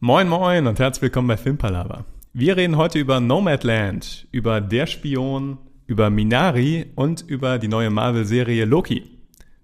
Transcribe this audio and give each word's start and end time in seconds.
Moin 0.00 0.28
moin 0.28 0.68
und 0.68 0.78
herzlich 0.78 1.02
willkommen 1.02 1.26
bei 1.26 1.36
Filmpalava. 1.36 2.04
Wir 2.32 2.56
reden 2.56 2.76
heute 2.76 3.00
über 3.00 3.18
Nomadland, 3.18 4.28
über 4.30 4.60
Der 4.60 4.86
Spion, 4.86 5.58
über 5.88 6.08
Minari 6.08 6.86
und 6.94 7.22
über 7.22 7.58
die 7.58 7.66
neue 7.66 7.90
Marvel-Serie 7.90 8.64
Loki. 8.64 9.10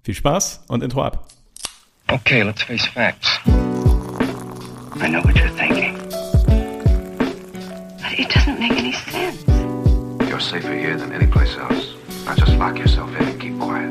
Viel 0.02 0.14
Spaß 0.14 0.64
und 0.66 0.82
Intro 0.82 1.04
ab. 1.04 1.28
Okay, 2.10 2.42
let's 2.42 2.64
face 2.64 2.84
facts. 2.84 3.38
I 3.46 5.08
know 5.08 5.22
what 5.22 5.36
you're 5.36 5.56
thinking. 5.56 5.96
But 8.00 8.18
it 8.18 8.28
doesn't 8.34 8.58
make 8.58 8.72
any 8.72 8.92
sense. 8.92 9.44
You're 10.28 10.40
safer 10.40 10.74
here 10.74 10.98
than 10.98 11.12
any 11.12 11.28
place 11.28 11.56
else. 11.56 11.94
Now 12.26 12.34
just 12.34 12.58
lock 12.58 12.76
yourself 12.76 13.08
in 13.20 13.28
and 13.28 13.40
keep 13.40 13.56
quiet. 13.60 13.88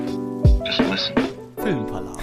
Just 0.66 0.82
listen. 0.92 1.16
Filmpalava. 1.56 2.20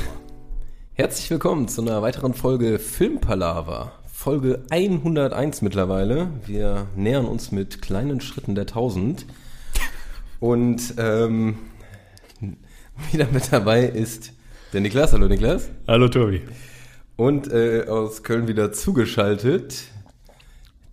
Herzlich 0.93 1.30
willkommen 1.30 1.68
zu 1.68 1.80
einer 1.80 2.02
weiteren 2.02 2.34
Folge 2.34 2.79
Filmpalava. 2.79 3.93
Folge 4.21 4.61
101 4.68 5.62
mittlerweile. 5.62 6.28
Wir 6.45 6.88
nähern 6.95 7.24
uns 7.24 7.52
mit 7.52 7.80
kleinen 7.80 8.20
Schritten 8.20 8.55
der 8.55 8.65
1000. 8.65 9.24
Und 10.41 10.92
ähm, 10.98 11.56
wieder 13.12 13.27
mit 13.33 13.51
dabei 13.51 13.84
ist 13.84 14.34
der 14.75 14.83
Niklas. 14.83 15.14
Hallo 15.14 15.27
Niklas. 15.27 15.70
Hallo 15.88 16.09
Tobi. 16.09 16.42
Und 17.16 17.51
äh, 17.51 17.87
aus 17.88 18.23
Köln 18.23 18.47
wieder 18.47 18.73
zugeschaltet 18.73 19.84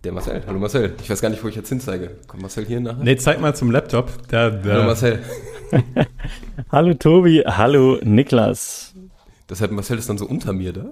der 0.04 0.12
Marcel. 0.12 0.42
Hallo 0.46 0.58
Marcel. 0.58 0.94
Ich 1.02 1.10
weiß 1.10 1.20
gar 1.20 1.28
nicht, 1.28 1.44
wo 1.44 1.48
ich 1.48 1.56
jetzt 1.56 1.68
hinzeige. 1.68 2.16
Kommt 2.28 2.40
Marcel 2.40 2.64
hier 2.64 2.80
nachher? 2.80 3.04
Nee, 3.04 3.16
zeig 3.16 3.42
mal 3.42 3.54
zum 3.54 3.70
Laptop. 3.70 4.10
Da, 4.28 4.48
da. 4.48 4.72
Hallo 4.72 4.84
Marcel. 4.84 5.22
hallo 6.72 6.94
Tobi, 6.94 7.42
hallo 7.46 7.98
Niklas. 8.02 8.94
Deshalb 9.50 9.72
Marcel 9.72 9.98
ist 9.98 10.08
dann 10.08 10.16
so 10.16 10.24
unter 10.24 10.54
mir 10.54 10.72
da. 10.72 10.86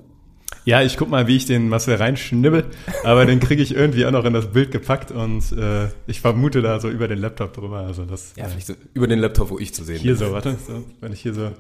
Ja, 0.66 0.83
ich 0.83 0.97
guck 0.97 1.09
mal, 1.09 1.29
wie 1.29 1.37
ich 1.37 1.47
den 1.47 1.69
Marcel 1.69 1.95
reinschnibbel, 1.95 2.65
aber 3.05 3.24
den 3.24 3.38
kriege 3.38 3.62
ich 3.62 3.73
irgendwie 3.73 4.05
auch 4.05 4.11
noch 4.11 4.24
in 4.24 4.33
das 4.33 4.51
Bild 4.51 4.73
gepackt 4.73 5.12
und 5.12 5.52
äh, 5.52 5.91
ich 6.09 6.20
vermute 6.20 6.60
da 6.60 6.80
so 6.80 6.91
über 6.91 7.07
den 7.07 7.18
Laptop 7.18 7.52
drüber. 7.52 7.79
Also 7.79 8.04
das, 8.04 8.32
ja, 8.37 8.46
vielleicht 8.46 8.66
so 8.66 8.74
über 8.93 9.07
den 9.07 9.21
Laptop, 9.21 9.51
wo 9.51 9.60
ich 9.60 9.73
zu 9.73 9.85
sehen 9.85 10.01
hier 10.01 10.15
bin. 10.15 10.18
Hier 10.18 10.26
so, 10.26 10.35
warte, 10.35 10.57
so, 10.66 10.85
wenn 11.01 11.13
ich 11.13 11.21
hier 11.21 11.35
so, 11.35 11.52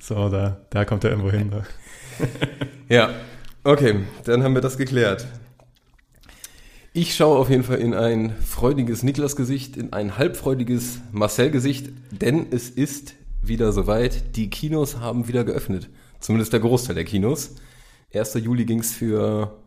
so, 0.00 0.28
da, 0.30 0.60
da 0.70 0.84
kommt 0.84 1.04
er 1.04 1.10
irgendwo 1.10 1.30
hin. 1.30 1.52
ja, 2.88 3.10
okay, 3.62 4.00
dann 4.24 4.42
haben 4.42 4.54
wir 4.54 4.62
das 4.62 4.76
geklärt. 4.76 5.24
Ich 6.92 7.14
schaue 7.14 7.38
auf 7.38 7.50
jeden 7.50 7.62
Fall 7.62 7.78
in 7.78 7.94
ein 7.94 8.34
freudiges 8.44 9.04
Niklas-Gesicht, 9.04 9.76
in 9.76 9.92
ein 9.92 10.18
halbfreudiges 10.18 10.98
Marcel-Gesicht, 11.12 11.90
denn 12.10 12.46
es 12.50 12.68
ist 12.68 13.14
wieder 13.42 13.70
soweit. 13.70 14.34
Die 14.34 14.50
Kinos 14.50 14.96
haben 14.96 15.28
wieder 15.28 15.44
geöffnet. 15.44 15.88
Zumindest 16.18 16.52
der 16.52 16.58
Großteil 16.58 16.96
der 16.96 17.04
Kinos. 17.04 17.54
1. 18.14 18.34
Juli 18.34 18.64
ging 18.64 18.80
es 18.80 18.94
für 18.94 19.58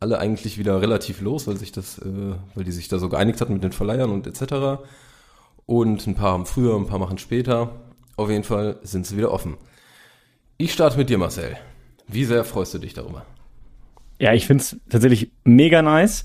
alle 0.00 0.18
eigentlich 0.18 0.58
wieder 0.58 0.80
relativ 0.80 1.20
los, 1.20 1.46
weil 1.46 1.56
sich 1.56 1.72
das, 1.72 1.98
äh, 1.98 2.34
weil 2.54 2.64
die 2.64 2.72
sich 2.72 2.88
da 2.88 2.98
so 2.98 3.08
geeinigt 3.08 3.40
hatten 3.40 3.54
mit 3.54 3.64
den 3.64 3.72
Verleihern 3.72 4.10
und 4.10 4.26
etc. 4.26 4.82
Und 5.66 6.06
ein 6.06 6.14
paar 6.14 6.32
haben 6.32 6.46
früher, 6.46 6.76
ein 6.76 6.86
paar 6.86 6.98
machen 6.98 7.18
später. 7.18 7.70
Auf 8.16 8.30
jeden 8.30 8.44
Fall 8.44 8.78
sind 8.82 9.06
sie 9.06 9.16
wieder 9.16 9.32
offen. 9.32 9.56
Ich 10.56 10.72
starte 10.72 10.98
mit 10.98 11.10
dir, 11.10 11.18
Marcel. 11.18 11.56
Wie 12.06 12.24
sehr 12.24 12.44
freust 12.44 12.74
du 12.74 12.78
dich 12.78 12.94
darüber? 12.94 13.24
Ja, 14.18 14.32
ich 14.32 14.46
finde 14.46 14.62
es 14.62 14.76
tatsächlich 14.88 15.30
mega 15.44 15.82
nice. 15.82 16.24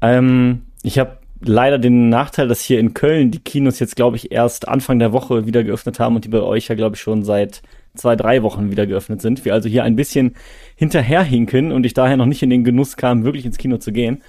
Ähm, 0.00 0.66
ich 0.82 0.98
habe 0.98 1.18
leider 1.40 1.78
den 1.78 2.08
Nachteil, 2.08 2.48
dass 2.48 2.60
hier 2.60 2.80
in 2.80 2.92
Köln 2.92 3.30
die 3.30 3.38
Kinos 3.38 3.78
jetzt, 3.78 3.96
glaube 3.96 4.16
ich, 4.16 4.32
erst 4.32 4.68
Anfang 4.68 4.98
der 4.98 5.12
Woche 5.12 5.46
wieder 5.46 5.64
geöffnet 5.64 5.98
haben 5.98 6.16
und 6.16 6.24
die 6.24 6.28
bei 6.28 6.40
euch 6.40 6.68
ja, 6.68 6.74
glaube 6.74 6.96
ich, 6.96 7.02
schon 7.02 7.22
seit 7.22 7.62
zwei, 7.94 8.16
drei 8.16 8.42
Wochen 8.42 8.70
wieder 8.70 8.86
geöffnet 8.86 9.20
sind. 9.20 9.44
Wir 9.44 9.54
also 9.54 9.68
hier 9.68 9.84
ein 9.84 9.96
bisschen 9.96 10.34
hinterherhinken 10.76 11.72
und 11.72 11.84
ich 11.84 11.94
daher 11.94 12.16
noch 12.16 12.26
nicht 12.26 12.42
in 12.42 12.50
den 12.50 12.64
Genuss 12.64 12.96
kam, 12.96 13.24
wirklich 13.24 13.44
ins 13.44 13.58
Kino 13.58 13.76
zu 13.78 13.92
gehen. 13.92 14.22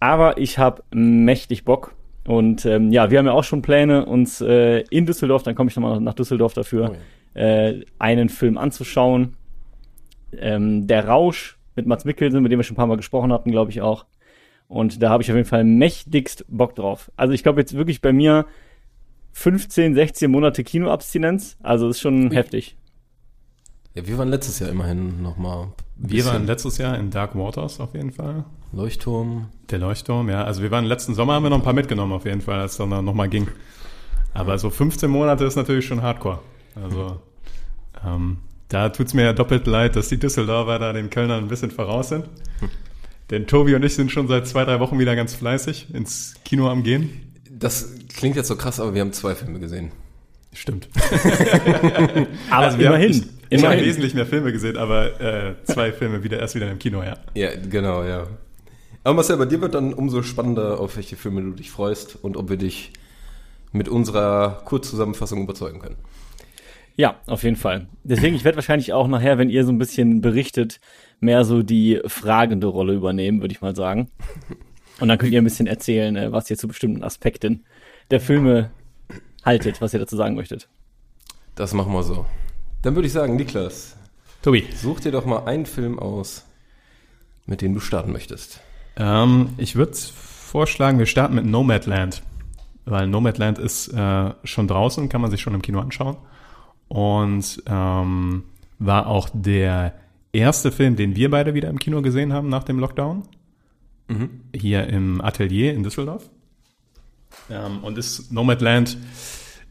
Aber 0.00 0.38
ich 0.38 0.58
habe 0.58 0.82
mächtig 0.92 1.64
Bock. 1.64 1.94
Und 2.26 2.66
ähm, 2.66 2.90
ja, 2.90 3.10
wir 3.10 3.18
haben 3.18 3.26
ja 3.26 3.32
auch 3.32 3.44
schon 3.44 3.62
Pläne, 3.62 4.04
uns 4.04 4.40
äh, 4.40 4.80
in 4.90 5.06
Düsseldorf, 5.06 5.44
dann 5.44 5.54
komme 5.54 5.70
ich 5.70 5.76
nochmal 5.76 6.00
nach 6.00 6.14
Düsseldorf 6.14 6.54
dafür, 6.54 6.90
oh 6.90 7.38
ja. 7.38 7.68
äh, 7.68 7.84
einen 7.98 8.28
Film 8.28 8.58
anzuschauen. 8.58 9.36
Ähm, 10.36 10.88
der 10.88 11.06
Rausch 11.06 11.56
mit 11.76 11.86
Mats 11.86 12.04
Mikkelsen, 12.04 12.42
mit 12.42 12.50
dem 12.50 12.58
wir 12.58 12.64
schon 12.64 12.74
ein 12.74 12.78
paar 12.78 12.88
Mal 12.88 12.96
gesprochen 12.96 13.32
hatten, 13.32 13.52
glaube 13.52 13.70
ich 13.70 13.80
auch. 13.80 14.06
Und 14.66 15.00
da 15.02 15.10
habe 15.10 15.22
ich 15.22 15.30
auf 15.30 15.36
jeden 15.36 15.48
Fall 15.48 15.62
mächtigst 15.62 16.44
Bock 16.48 16.74
drauf. 16.74 17.12
Also 17.16 17.32
ich 17.32 17.44
glaube 17.44 17.60
jetzt 17.60 17.76
wirklich 17.76 18.00
bei 18.00 18.12
mir 18.12 18.46
15, 19.32 19.94
16 19.94 20.30
Monate 20.30 20.64
Kinoabstinenz. 20.64 21.56
Also 21.62 21.88
ist 21.88 22.00
schon 22.00 22.30
Ui. 22.30 22.34
heftig. 22.34 22.76
Ja, 23.96 24.06
wir 24.06 24.18
waren 24.18 24.28
letztes 24.28 24.58
Jahr 24.58 24.68
immerhin 24.68 25.22
nochmal. 25.22 25.68
Wir 25.96 26.26
waren 26.26 26.44
letztes 26.44 26.76
Jahr 26.76 26.98
in 26.98 27.10
Dark 27.10 27.34
Waters 27.34 27.80
auf 27.80 27.94
jeden 27.94 28.12
Fall. 28.12 28.44
Leuchtturm. 28.70 29.48
Der 29.70 29.78
Leuchtturm, 29.78 30.28
ja. 30.28 30.44
Also 30.44 30.62
wir 30.62 30.70
waren 30.70 30.84
letzten 30.84 31.14
Sommer, 31.14 31.32
haben 31.32 31.44
wir 31.44 31.50
noch 31.50 31.56
ein 31.56 31.62
paar 31.62 31.72
mitgenommen 31.72 32.12
auf 32.12 32.26
jeden 32.26 32.42
Fall, 32.42 32.60
als 32.60 32.72
es 32.72 32.76
dann 32.76 32.90
nochmal 32.90 33.30
ging. 33.30 33.48
Aber 34.34 34.58
so 34.58 34.68
15 34.68 35.10
Monate 35.10 35.46
ist 35.46 35.56
natürlich 35.56 35.86
schon 35.86 36.02
Hardcore. 36.02 36.40
Also 36.74 37.22
ähm, 38.06 38.36
da 38.68 38.90
tut's 38.90 39.14
mir 39.14 39.22
ja 39.22 39.32
doppelt 39.32 39.66
leid, 39.66 39.96
dass 39.96 40.08
die 40.10 40.18
Düsseldorfer 40.18 40.78
da 40.78 40.92
den 40.92 41.08
Kölnern 41.08 41.44
ein 41.44 41.48
bisschen 41.48 41.70
voraus 41.70 42.10
sind. 42.10 42.28
Denn 43.30 43.46
Tobi 43.46 43.76
und 43.76 43.82
ich 43.82 43.94
sind 43.94 44.12
schon 44.12 44.28
seit 44.28 44.46
zwei, 44.46 44.66
drei 44.66 44.78
Wochen 44.78 44.98
wieder 44.98 45.16
ganz 45.16 45.34
fleißig 45.34 45.94
ins 45.94 46.34
Kino 46.44 46.68
am 46.68 46.82
Gehen. 46.82 47.32
Das 47.50 47.94
klingt 48.14 48.36
jetzt 48.36 48.48
so 48.48 48.56
krass, 48.56 48.78
aber 48.78 48.92
wir 48.92 49.00
haben 49.00 49.14
zwei 49.14 49.34
Filme 49.34 49.58
gesehen. 49.58 49.90
Stimmt. 50.52 50.88
aber 52.50 52.66
also 52.66 52.78
immerhin. 52.78 53.12
Haben, 53.14 53.35
ich, 53.48 53.58
ich 53.58 53.64
habe 53.64 53.80
wesentlich 53.80 54.14
mehr 54.14 54.26
Filme 54.26 54.52
gesehen, 54.52 54.76
aber 54.76 55.20
äh, 55.20 55.54
zwei 55.64 55.92
Filme 55.92 56.22
wieder 56.22 56.38
erst 56.38 56.54
wieder 56.54 56.70
im 56.70 56.78
Kino, 56.78 57.02
ja. 57.02 57.16
Ja, 57.34 57.50
genau, 57.68 58.04
ja. 58.04 58.26
Aber 59.04 59.14
Marcel, 59.14 59.36
bei 59.36 59.44
dir 59.44 59.60
wird 59.60 59.74
dann 59.74 59.94
umso 59.94 60.22
spannender, 60.22 60.80
auf 60.80 60.96
welche 60.96 61.16
Filme 61.16 61.40
du 61.42 61.52
dich 61.52 61.70
freust 61.70 62.18
und 62.22 62.36
ob 62.36 62.50
wir 62.50 62.56
dich 62.56 62.92
mit 63.72 63.88
unserer 63.88 64.62
Kurzzusammenfassung 64.64 65.42
überzeugen 65.42 65.78
können. 65.78 65.96
Ja, 66.96 67.20
auf 67.26 67.42
jeden 67.42 67.56
Fall. 67.56 67.88
Deswegen, 68.04 68.34
ich 68.34 68.44
werde 68.44 68.56
wahrscheinlich 68.56 68.92
auch 68.92 69.06
nachher, 69.06 69.36
wenn 69.38 69.50
ihr 69.50 69.64
so 69.64 69.70
ein 69.70 69.78
bisschen 69.78 70.22
berichtet, 70.22 70.80
mehr 71.20 71.44
so 71.44 71.62
die 71.62 72.00
fragende 72.06 72.66
Rolle 72.66 72.94
übernehmen, 72.94 73.42
würde 73.42 73.52
ich 73.52 73.60
mal 73.60 73.76
sagen. 73.76 74.10
Und 74.98 75.08
dann 75.08 75.18
könnt 75.18 75.32
ihr 75.32 75.40
ein 75.40 75.44
bisschen 75.44 75.66
erzählen, 75.66 76.16
äh, 76.16 76.32
was 76.32 76.50
ihr 76.50 76.56
zu 76.56 76.66
bestimmten 76.68 77.04
Aspekten 77.04 77.64
der 78.10 78.20
Filme 78.20 78.70
haltet, 79.44 79.80
was 79.80 79.92
ihr 79.92 80.00
dazu 80.00 80.16
sagen 80.16 80.34
möchtet. 80.34 80.68
Das 81.54 81.74
machen 81.74 81.92
wir 81.92 82.02
so. 82.02 82.24
Dann 82.86 82.94
würde 82.94 83.08
ich 83.08 83.12
sagen, 83.12 83.34
Niklas. 83.34 83.96
Tobi. 84.42 84.64
Such 84.76 85.00
dir 85.00 85.10
doch 85.10 85.26
mal 85.26 85.40
einen 85.40 85.66
Film 85.66 85.98
aus, 85.98 86.44
mit 87.44 87.60
dem 87.60 87.74
du 87.74 87.80
starten 87.80 88.12
möchtest. 88.12 88.60
Ähm, 88.94 89.48
ich 89.56 89.74
würde 89.74 89.96
vorschlagen, 89.96 91.00
wir 91.00 91.06
starten 91.06 91.34
mit 91.34 91.44
Nomadland. 91.46 92.22
Weil 92.84 93.08
Nomadland 93.08 93.58
ist 93.58 93.88
äh, 93.88 94.30
schon 94.44 94.68
draußen, 94.68 95.08
kann 95.08 95.20
man 95.20 95.32
sich 95.32 95.40
schon 95.40 95.52
im 95.52 95.62
Kino 95.62 95.80
anschauen. 95.80 96.16
Und 96.86 97.60
ähm, 97.66 98.44
war 98.78 99.08
auch 99.08 99.30
der 99.32 99.94
erste 100.32 100.70
Film, 100.70 100.94
den 100.94 101.16
wir 101.16 101.28
beide 101.28 101.54
wieder 101.54 101.68
im 101.68 101.80
Kino 101.80 102.02
gesehen 102.02 102.32
haben 102.32 102.48
nach 102.48 102.62
dem 102.62 102.78
Lockdown. 102.78 103.24
Mhm. 104.06 104.30
Hier 104.54 104.86
im 104.86 105.20
Atelier 105.20 105.74
in 105.74 105.82
Düsseldorf. 105.82 106.30
Ähm, 107.50 107.82
und 107.82 107.98
ist 107.98 108.30
Nomadland 108.30 108.96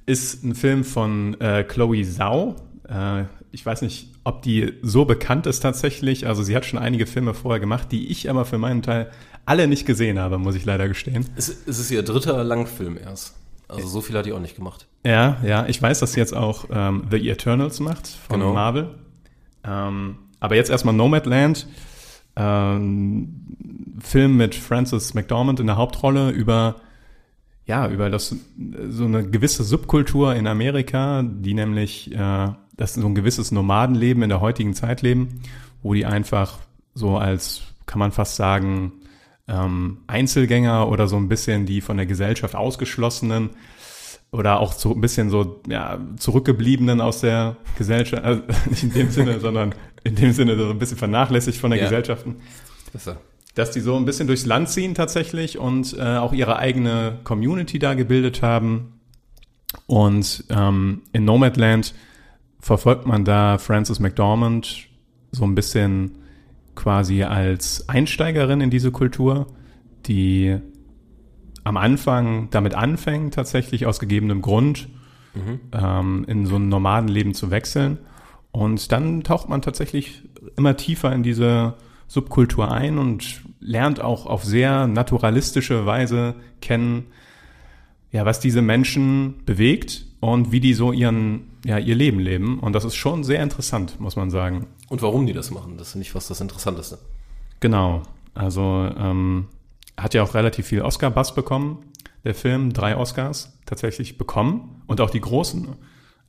ist 0.05 0.43
ein 0.43 0.53
Film 0.53 0.83
von 0.83 1.39
äh, 1.39 1.63
Chloe 1.63 2.03
Zhao. 2.03 2.57
Äh, 2.89 3.25
ich 3.51 3.65
weiß 3.65 3.81
nicht, 3.81 4.09
ob 4.23 4.41
die 4.41 4.73
so 4.81 5.05
bekannt 5.05 5.47
ist 5.47 5.61
tatsächlich. 5.61 6.27
Also 6.27 6.43
sie 6.43 6.55
hat 6.55 6.65
schon 6.65 6.79
einige 6.79 7.05
Filme 7.05 7.33
vorher 7.33 7.59
gemacht, 7.59 7.91
die 7.91 8.07
ich 8.07 8.29
aber 8.29 8.45
für 8.45 8.57
meinen 8.57 8.81
Teil 8.81 9.11
alle 9.45 9.67
nicht 9.67 9.85
gesehen 9.85 10.19
habe, 10.19 10.37
muss 10.37 10.55
ich 10.55 10.65
leider 10.65 10.87
gestehen. 10.87 11.25
Es, 11.35 11.49
es 11.49 11.79
ist 11.79 11.91
ihr 11.91 12.03
dritter 12.03 12.43
Langfilm 12.43 12.97
erst. 12.97 13.35
Also 13.67 13.87
so 13.87 14.01
viel 14.01 14.15
hat 14.17 14.25
die 14.25 14.33
auch 14.33 14.39
nicht 14.39 14.55
gemacht. 14.55 14.87
Ja, 15.03 15.37
ja. 15.43 15.65
Ich 15.67 15.81
weiß, 15.81 15.99
dass 15.99 16.13
sie 16.13 16.19
jetzt 16.19 16.35
auch 16.35 16.65
ähm, 16.71 17.07
The 17.09 17.29
Eternals 17.29 17.79
macht 17.79 18.07
von 18.07 18.39
genau. 18.39 18.53
Marvel. 18.53 18.95
Ähm, 19.63 20.17
aber 20.39 20.55
jetzt 20.55 20.69
erstmal 20.69 20.93
Nomadland. 20.93 21.67
Ähm, 22.35 23.45
Film 23.99 24.37
mit 24.37 24.55
Frances 24.55 25.13
McDormand 25.13 25.59
in 25.59 25.67
der 25.67 25.77
Hauptrolle 25.77 26.29
über 26.31 26.75
ja 27.65 27.89
über 27.89 28.09
das 28.09 28.35
so 28.89 29.05
eine 29.05 29.27
gewisse 29.27 29.63
Subkultur 29.63 30.35
in 30.35 30.47
Amerika, 30.47 31.23
die 31.23 31.53
nämlich 31.53 32.11
äh, 32.13 32.49
das 32.77 32.93
so 32.93 33.07
ein 33.07 33.15
gewisses 33.15 33.51
Nomadenleben 33.51 34.23
in 34.23 34.29
der 34.29 34.41
heutigen 34.41 34.73
Zeit 34.73 35.01
leben, 35.01 35.41
wo 35.81 35.93
die 35.93 36.05
einfach 36.05 36.59
so 36.93 37.17
als 37.17 37.63
kann 37.85 37.99
man 37.99 38.11
fast 38.11 38.35
sagen 38.35 38.93
ähm, 39.47 39.99
Einzelgänger 40.07 40.89
oder 40.89 41.07
so 41.07 41.17
ein 41.17 41.29
bisschen 41.29 41.65
die 41.65 41.81
von 41.81 41.97
der 41.97 42.05
Gesellschaft 42.05 42.55
ausgeschlossenen 42.55 43.51
oder 44.31 44.59
auch 44.59 44.73
so 44.73 44.93
ein 44.93 45.01
bisschen 45.01 45.29
so 45.29 45.61
ja, 45.67 45.99
zurückgebliebenen 46.17 46.99
aus 46.99 47.21
der 47.21 47.57
Gesellschaft, 47.77 48.23
also 48.23 48.41
nicht 48.69 48.83
in 48.83 48.93
dem 48.93 49.11
Sinne, 49.11 49.39
sondern 49.39 49.75
in 50.03 50.15
dem 50.15 50.31
Sinne 50.33 50.57
so 50.57 50.69
ein 50.69 50.79
bisschen 50.79 50.97
vernachlässigt 50.97 51.57
von 51.57 51.71
der 51.71 51.79
ja. 51.79 51.85
Gesellschaften. 51.85 52.37
Besser. 52.91 53.17
Dass 53.55 53.71
die 53.71 53.79
so 53.79 53.95
ein 53.95 54.05
bisschen 54.05 54.27
durchs 54.27 54.45
Land 54.45 54.69
ziehen 54.69 54.93
tatsächlich 54.95 55.57
und 55.57 55.97
äh, 55.97 56.17
auch 56.17 56.33
ihre 56.33 56.57
eigene 56.57 57.19
Community 57.23 57.79
da 57.79 57.93
gebildet 57.93 58.41
haben. 58.41 58.99
Und 59.87 60.45
ähm, 60.49 61.01
in 61.11 61.25
Nomadland 61.25 61.93
verfolgt 62.59 63.05
man 63.05 63.25
da 63.25 63.57
Francis 63.57 63.99
McDormand 63.99 64.87
so 65.31 65.43
ein 65.43 65.55
bisschen 65.55 66.17
quasi 66.75 67.23
als 67.23 67.87
Einsteigerin 67.89 68.61
in 68.61 68.69
diese 68.69 68.91
Kultur, 68.91 69.47
die 70.05 70.57
am 71.63 71.77
Anfang 71.77 72.49
damit 72.51 72.75
anfängt, 72.75 73.33
tatsächlich 73.33 73.85
aus 73.85 73.99
gegebenem 73.99 74.41
Grund 74.41 74.87
mhm. 75.33 75.59
ähm, 75.71 76.25
in 76.27 76.45
so 76.45 76.57
ein 76.57 76.69
normalen 76.69 77.07
Leben 77.07 77.33
zu 77.33 77.51
wechseln. 77.51 77.97
Und 78.51 78.91
dann 78.91 79.23
taucht 79.23 79.49
man 79.49 79.61
tatsächlich 79.61 80.23
immer 80.57 80.77
tiefer 80.77 81.11
in 81.11 81.23
diese 81.23 81.73
Subkultur 82.07 82.71
ein 82.71 82.97
und 82.97 83.41
lernt 83.59 83.99
auch 83.99 84.25
auf 84.25 84.43
sehr 84.43 84.87
naturalistische 84.87 85.85
Weise 85.85 86.35
kennen, 86.61 87.07
ja, 88.11 88.25
was 88.25 88.39
diese 88.39 88.61
Menschen 88.61 89.43
bewegt 89.45 90.05
und 90.19 90.51
wie 90.51 90.59
die 90.59 90.73
so 90.73 90.91
ihren, 90.91 91.51
ja, 91.65 91.77
ihr 91.77 91.95
Leben 91.95 92.19
leben. 92.19 92.59
Und 92.59 92.73
das 92.73 92.85
ist 92.85 92.95
schon 92.95 93.23
sehr 93.23 93.43
interessant, 93.43 93.99
muss 93.99 94.15
man 94.15 94.29
sagen. 94.29 94.67
Und 94.87 95.01
warum 95.01 95.25
die 95.25 95.33
das 95.33 95.51
machen, 95.51 95.77
das 95.77 95.91
finde 95.91 96.03
ich 96.03 96.11
fast 96.11 96.29
das 96.29 96.39
Interessanteste. 96.41 96.99
Genau. 97.59 98.03
Also 98.33 98.89
ähm, 98.97 99.47
hat 99.97 100.13
ja 100.13 100.23
auch 100.23 100.33
relativ 100.33 100.67
viel 100.67 100.81
Oscar-Bass 100.81 101.35
bekommen, 101.35 101.79
der 102.23 102.35
Film. 102.35 102.73
Drei 102.73 102.97
Oscars 102.97 103.57
tatsächlich 103.65 104.17
bekommen. 104.17 104.81
Und 104.87 105.01
auch 105.01 105.09
die 105.09 105.21
großen. 105.21 105.67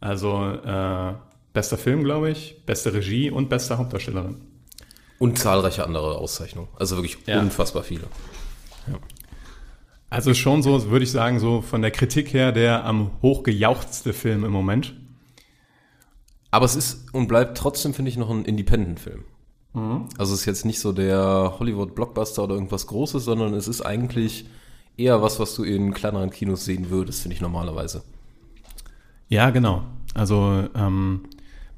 Also 0.00 0.44
äh, 0.44 1.14
bester 1.52 1.78
Film, 1.78 2.04
glaube 2.04 2.30
ich, 2.30 2.64
beste 2.66 2.92
Regie 2.92 3.30
und 3.30 3.48
beste 3.48 3.78
Hauptdarstellerin. 3.78 4.36
Und 5.18 5.38
zahlreiche 5.38 5.84
andere 5.84 6.18
Auszeichnungen. 6.18 6.68
Also 6.78 6.96
wirklich 6.96 7.18
ja. 7.26 7.40
unfassbar 7.40 7.82
viele. 7.82 8.04
Ja. 8.86 8.98
Also 10.10 10.34
schon 10.34 10.62
so, 10.62 10.90
würde 10.90 11.04
ich 11.04 11.10
sagen, 11.10 11.40
so 11.40 11.62
von 11.62 11.82
der 11.82 11.90
Kritik 11.90 12.32
her 12.32 12.52
der 12.52 12.84
am 12.84 13.10
hochgejauchzte 13.22 14.12
Film 14.12 14.44
im 14.44 14.52
Moment. 14.52 14.94
Aber 16.50 16.64
es 16.64 16.76
ist 16.76 17.12
und 17.12 17.26
bleibt 17.28 17.58
trotzdem, 17.58 17.92
finde 17.92 18.10
ich, 18.10 18.16
noch 18.16 18.30
ein 18.30 18.44
Independent-Film. 18.44 19.24
Mhm. 19.74 20.08
Also 20.16 20.32
es 20.32 20.40
ist 20.40 20.46
jetzt 20.46 20.64
nicht 20.64 20.80
so 20.80 20.92
der 20.92 21.54
Hollywood-Blockbuster 21.58 22.44
oder 22.44 22.54
irgendwas 22.54 22.86
Großes, 22.86 23.24
sondern 23.24 23.52
es 23.54 23.68
ist 23.68 23.82
eigentlich 23.82 24.46
eher 24.96 25.20
was, 25.22 25.38
was 25.38 25.54
du 25.54 25.64
in 25.64 25.92
kleineren 25.92 26.30
Kinos 26.30 26.64
sehen 26.64 26.88
würdest, 26.88 27.22
finde 27.22 27.34
ich 27.34 27.40
normalerweise. 27.40 28.02
Ja, 29.28 29.50
genau. 29.50 29.82
Also 30.14 30.64
ähm, 30.74 31.24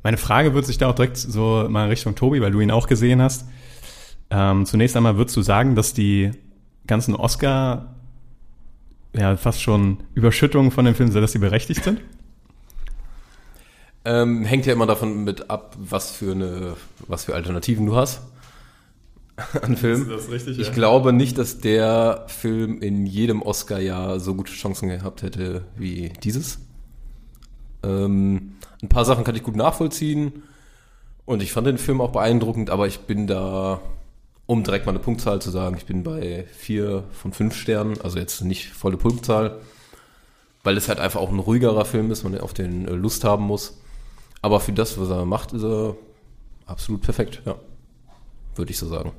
meine 0.02 0.16
Frage 0.16 0.54
wird 0.54 0.66
sich 0.66 0.78
da 0.78 0.88
auch 0.88 0.94
direkt 0.94 1.16
so 1.16 1.66
mal 1.68 1.88
Richtung 1.88 2.14
Tobi, 2.14 2.40
weil 2.40 2.52
du 2.52 2.60
ihn 2.60 2.70
auch 2.70 2.86
gesehen 2.86 3.20
hast. 3.20 3.46
Ähm, 4.30 4.66
zunächst 4.66 4.96
einmal 4.96 5.16
würdest 5.16 5.36
du 5.36 5.42
sagen, 5.42 5.74
dass 5.74 5.94
die 5.94 6.32
ganzen 6.86 7.14
Oscar 7.14 7.94
ja 9.16 9.36
fast 9.36 9.62
schon 9.62 9.98
Überschüttungen 10.14 10.70
von 10.70 10.84
dem 10.84 10.94
Film, 10.94 11.12
dass 11.12 11.32
sie 11.32 11.38
berechtigt 11.38 11.84
sind? 11.84 12.00
Ähm, 14.04 14.44
hängt 14.44 14.64
ja 14.66 14.72
immer 14.72 14.86
davon 14.86 15.24
mit 15.24 15.50
ab, 15.50 15.76
was 15.78 16.10
für 16.10 16.32
eine, 16.32 16.76
was 17.06 17.24
für 17.24 17.34
Alternativen 17.34 17.84
du 17.86 17.96
hast 17.96 18.22
an 19.62 19.76
Film. 19.76 20.08
Das 20.08 20.24
ist 20.24 20.30
richtig, 20.30 20.58
ich 20.58 20.68
ja. 20.68 20.72
glaube 20.72 21.12
nicht, 21.12 21.36
dass 21.38 21.58
der 21.58 22.24
Film 22.28 22.80
in 22.80 23.06
jedem 23.06 23.42
Oscar-Jahr 23.42 24.20
so 24.20 24.34
gute 24.34 24.52
Chancen 24.52 24.88
gehabt 24.88 25.22
hätte 25.22 25.64
wie 25.76 26.10
dieses. 26.22 26.60
Ähm, 27.82 28.54
ein 28.82 28.88
paar 28.88 29.04
Sachen 29.04 29.24
kann 29.24 29.34
ich 29.34 29.42
gut 29.42 29.56
nachvollziehen 29.56 30.42
und 31.24 31.42
ich 31.42 31.52
fand 31.52 31.66
den 31.66 31.78
Film 31.78 32.00
auch 32.00 32.12
beeindruckend, 32.12 32.70
aber 32.70 32.86
ich 32.86 33.00
bin 33.00 33.26
da 33.26 33.80
um 34.48 34.64
direkt 34.64 34.86
mal 34.86 34.92
eine 34.92 34.98
Punktzahl 34.98 35.42
zu 35.42 35.50
sagen, 35.50 35.76
ich 35.76 35.84
bin 35.84 36.02
bei 36.02 36.46
vier 36.56 37.04
von 37.12 37.34
fünf 37.34 37.54
Sternen, 37.54 38.00
also 38.00 38.18
jetzt 38.18 38.40
nicht 38.40 38.70
volle 38.70 38.96
Punktzahl, 38.96 39.60
weil 40.64 40.76
es 40.78 40.88
halt 40.88 41.00
einfach 41.00 41.20
auch 41.20 41.30
ein 41.30 41.38
ruhigerer 41.38 41.84
Film 41.84 42.10
ist, 42.10 42.24
man 42.24 42.38
auf 42.40 42.54
den 42.54 42.88
äh, 42.88 42.92
Lust 42.92 43.24
haben 43.24 43.44
muss. 43.44 43.78
Aber 44.40 44.60
für 44.60 44.72
das, 44.72 44.98
was 44.98 45.10
er 45.10 45.26
macht, 45.26 45.52
ist 45.52 45.64
er 45.64 45.96
absolut 46.64 47.02
perfekt, 47.02 47.42
ja. 47.44 47.56
Würde 48.56 48.70
ich 48.70 48.78
so 48.78 48.88
sagen. 48.88 49.12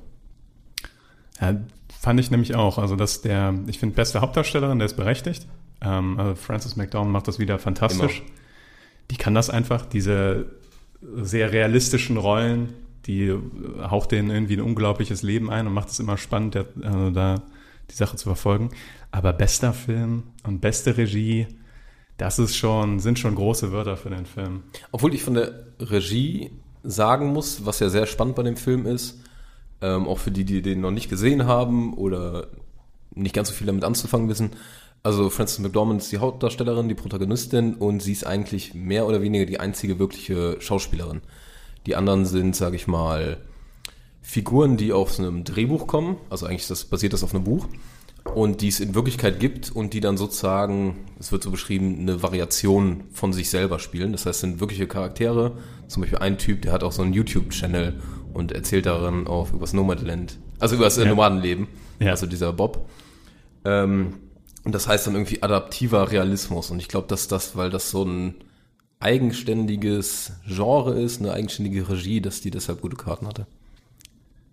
Ja, 1.39 1.55
fand 1.99 2.19
ich 2.19 2.31
nämlich 2.31 2.55
auch. 2.55 2.79
Also, 2.79 2.95
dass 2.95 3.21
der, 3.21 3.53
ich 3.67 3.77
finde, 3.77 3.95
beste 3.95 4.21
Hauptdarstellerin, 4.21 4.79
der 4.79 4.87
ist 4.87 4.97
berechtigt. 4.97 5.47
Ähm, 5.81 6.19
also 6.19 6.33
Frances 6.35 6.75
McDormand 6.75 7.13
macht 7.13 7.27
das 7.27 7.37
wieder 7.37 7.59
fantastisch. 7.59 8.21
Immer. 8.21 8.29
Die 9.11 9.17
kann 9.17 9.33
das 9.33 9.49
einfach, 9.49 9.85
diese 9.85 10.45
sehr 11.01 11.51
realistischen 11.51 12.17
Rollen, 12.17 12.73
die 13.05 13.33
haucht 13.81 14.11
denen 14.11 14.29
irgendwie 14.29 14.55
ein 14.55 14.61
unglaubliches 14.61 15.23
Leben 15.23 15.49
ein 15.49 15.67
und 15.67 15.73
macht 15.73 15.89
es 15.89 15.99
immer 15.99 16.17
spannend, 16.17 16.55
der, 16.55 16.65
also 16.81 17.09
da 17.09 17.41
die 17.89 17.95
Sache 17.95 18.17
zu 18.17 18.25
verfolgen. 18.25 18.69
Aber 19.11 19.33
bester 19.33 19.73
Film 19.73 20.23
und 20.43 20.61
beste 20.61 20.97
Regie, 20.97 21.47
das 22.17 22.37
ist 22.37 22.55
schon, 22.55 22.99
sind 22.99 23.17
schon 23.17 23.35
große 23.35 23.71
Wörter 23.71 23.97
für 23.97 24.09
den 24.09 24.25
Film. 24.25 24.63
Obwohl 24.91 25.13
ich 25.13 25.23
von 25.23 25.33
der 25.33 25.67
Regie 25.79 26.51
sagen 26.83 27.33
muss, 27.33 27.65
was 27.65 27.79
ja 27.79 27.89
sehr 27.89 28.05
spannend 28.05 28.35
bei 28.35 28.43
dem 28.43 28.57
Film 28.57 28.85
ist, 28.85 29.21
ähm, 29.81 30.07
auch 30.07 30.19
für 30.19 30.31
die, 30.31 30.45
die 30.45 30.61
den 30.61 30.81
noch 30.81 30.91
nicht 30.91 31.09
gesehen 31.09 31.45
haben 31.45 31.93
oder 31.93 32.47
nicht 33.15 33.33
ganz 33.33 33.49
so 33.49 33.53
viel 33.53 33.67
damit 33.67 33.83
anzufangen 33.83 34.29
wissen. 34.29 34.51
Also 35.01 35.29
Frances 35.29 35.59
McDormand 35.59 36.01
ist 36.01 36.11
die 36.11 36.17
Hauptdarstellerin, 36.17 36.89
die 36.89 36.95
Protagonistin 36.95 37.75
und 37.75 38.01
sie 38.01 38.11
ist 38.11 38.25
eigentlich 38.25 38.73
mehr 38.73 39.07
oder 39.07 39.21
weniger 39.21 39.45
die 39.45 39.59
einzige 39.59 39.97
wirkliche 39.97 40.57
Schauspielerin. 40.59 41.21
Die 41.85 41.95
anderen 41.95 42.25
sind, 42.25 42.55
sage 42.55 42.75
ich 42.75 42.87
mal, 42.87 43.37
Figuren, 44.21 44.77
die 44.77 44.91
aus 44.91 45.19
einem 45.19 45.43
Drehbuch 45.43 45.87
kommen. 45.87 46.17
Also 46.29 46.45
eigentlich 46.45 46.67
das, 46.67 46.85
basiert 46.85 47.13
das 47.13 47.23
auf 47.23 47.33
einem 47.33 47.45
Buch. 47.45 47.67
Und 48.35 48.61
die 48.61 48.67
es 48.67 48.81
in 48.81 48.93
Wirklichkeit 48.93 49.39
gibt 49.39 49.71
und 49.71 49.93
die 49.93 50.01
dann 50.01 50.17
sozusagen, 50.17 50.97
es 51.19 51.31
wird 51.31 51.41
so 51.41 51.49
beschrieben, 51.49 51.99
eine 52.01 52.21
Variation 52.21 53.05
von 53.11 53.31
sich 53.31 53.49
selber 53.49 53.79
spielen. 53.79 54.11
Das 54.11 54.25
heißt, 54.25 54.35
es 54.35 54.41
sind 54.41 54.59
wirkliche 54.59 54.87
Charaktere. 54.87 55.57
Zum 55.87 56.01
Beispiel 56.01 56.19
ein 56.19 56.37
Typ, 56.37 56.61
der 56.61 56.73
hat 56.73 56.83
auch 56.83 56.91
so 56.91 57.01
einen 57.01 57.13
YouTube-Channel 57.13 57.99
und 58.33 58.51
erzählt 58.51 58.85
darin 58.85 59.25
auch 59.25 59.51
über 59.51 59.61
das 59.61 59.73
Nomadland. 59.73 60.37
Also 60.59 60.75
über 60.75 60.83
das 60.83 60.97
ja. 60.97 61.05
Nomadenleben. 61.05 61.67
Ja. 61.99 62.11
Also 62.11 62.27
dieser 62.27 62.53
Bob. 62.53 62.89
Ähm, 63.65 64.13
und 64.63 64.75
das 64.75 64.87
heißt 64.87 65.07
dann 65.07 65.15
irgendwie 65.15 65.41
adaptiver 65.41 66.11
Realismus. 66.11 66.71
Und 66.71 66.79
ich 66.79 66.87
glaube, 66.87 67.07
dass 67.07 67.27
das, 67.27 67.55
weil 67.55 67.69
das 67.69 67.89
so 67.89 68.03
ein 68.03 68.35
eigenständiges 68.99 70.33
Genre 70.45 70.99
ist, 70.99 71.21
eine 71.21 71.31
eigenständige 71.31 71.87
Regie, 71.89 72.21
dass 72.21 72.41
die 72.41 72.51
deshalb 72.51 72.81
gute 72.81 72.97
Karten 72.97 73.27
hatte. 73.27 73.47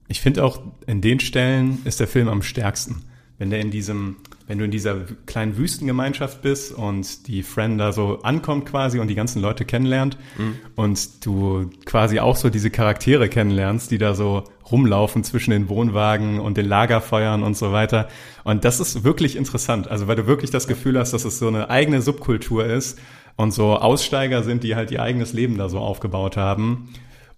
Ich 0.09 0.21
finde 0.21 0.45
auch, 0.45 0.63
in 0.87 1.01
den 1.01 1.19
Stellen 1.19 1.81
ist 1.85 1.99
der 1.99 2.07
Film 2.07 2.29
am 2.29 2.43
stärksten. 2.43 3.05
Wenn 3.39 3.51
der 3.51 3.61
in 3.61 3.71
diesem, 3.71 4.17
wenn 4.47 4.59
du 4.59 4.65
in 4.65 4.71
dieser 4.71 5.01
kleinen 5.27 5.57
Wüstengemeinschaft 5.57 6.41
bist 6.41 6.73
und 6.73 7.27
die 7.27 7.43
Friend 7.43 7.79
da 7.79 7.93
so 7.93 8.23
ankommt 8.23 8.67
quasi 8.67 8.99
und 8.99 9.09
die 9.09 9.15
ganzen 9.15 9.43
Leute 9.43 9.65
kennenlernt 9.65 10.17
mhm. 10.39 10.57
und 10.75 11.27
du 11.27 11.71
quasi 11.85 12.19
auch 12.19 12.37
so 12.37 12.49
diese 12.49 12.71
Charaktere 12.71 13.29
kennenlernst, 13.29 13.91
die 13.91 13.99
da 13.99 14.15
so 14.15 14.45
rumlaufen 14.71 15.23
zwischen 15.23 15.51
den 15.51 15.69
Wohnwagen 15.69 16.41
und 16.41 16.57
den 16.57 16.67
Lagerfeuern 16.67 17.43
und 17.43 17.57
so 17.57 17.73
weiter. 17.73 18.09
Und 18.45 18.65
das 18.65 18.81
ist 18.81 19.05
wirklich 19.05 19.37
interessant. 19.37 19.89
Also 19.89 20.09
weil 20.09 20.17
du 20.17 20.27
wirklich 20.27 20.51
das 20.51 20.67
Gefühl 20.67 20.99
hast, 20.99 21.13
dass 21.13 21.25
es 21.25 21.39
so 21.39 21.49
eine 21.49 21.71
eigene 21.71 22.01
Subkultur 22.03 22.65
ist 22.65 22.99
und 23.37 23.53
so 23.53 23.77
Aussteiger 23.77 24.43
sind, 24.43 24.65
die 24.65 24.75
halt 24.75 24.91
ihr 24.91 25.03
eigenes 25.03 25.33
Leben 25.33 25.59
da 25.59 25.69
so 25.69 25.79
aufgebaut 25.79 26.37
haben 26.37 26.89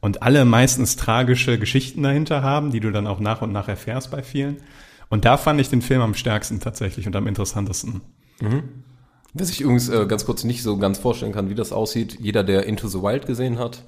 und 0.01 0.23
alle 0.23 0.45
meistens 0.45 0.97
tragische 0.97 1.59
Geschichten 1.59 2.03
dahinter 2.03 2.43
haben, 2.43 2.71
die 2.71 2.81
du 2.81 2.93
dann 2.93 3.07
auch 3.07 3.21
nach 3.21 3.43
und 3.43 3.53
nach 3.53 3.69
erfährst 3.69 4.11
bei 4.11 4.23
vielen. 4.23 4.59
Und 5.09 5.25
da 5.25 5.37
fand 5.37 5.61
ich 5.61 5.69
den 5.69 5.83
Film 5.83 6.01
am 6.01 6.15
stärksten 6.15 6.61
tatsächlich 6.61 7.07
und 7.07 7.17
am 7.17 7.27
interessantesten. 7.27 8.03
Mhm. 8.41 8.63
Wer 9.35 9.47
sich 9.47 9.61
übrigens 9.61 9.89
äh, 9.89 10.07
ganz 10.07 10.25
kurz 10.25 10.45
nicht 10.45 10.63
so 10.63 10.79
ganz 10.79 10.99
vorstellen 10.99 11.33
kann, 11.33 11.51
wie 11.51 11.55
das 11.55 11.73
aussieht, 11.73 12.19
jeder, 12.21 12.45
der 12.45 12.67
Into 12.67 12.89
the 12.89 13.03
Wild 13.03 13.27
gesehen 13.27 13.59
hat, 13.59 13.85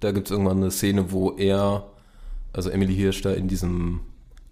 da 0.00 0.12
gibt 0.12 0.28
es 0.28 0.30
irgendwann 0.30 0.58
eine 0.58 0.70
Szene, 0.70 1.12
wo 1.12 1.32
er, 1.32 1.86
also 2.52 2.70
Emily 2.70 2.94
Hirsch, 2.94 3.22
da 3.22 3.32
in 3.32 3.48
diesem 3.48 4.00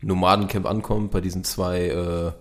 Nomadencamp 0.00 0.66
ankommt, 0.66 1.10
bei 1.10 1.20
diesen 1.20 1.44
zwei, 1.44 1.86
äh, 1.86 2.32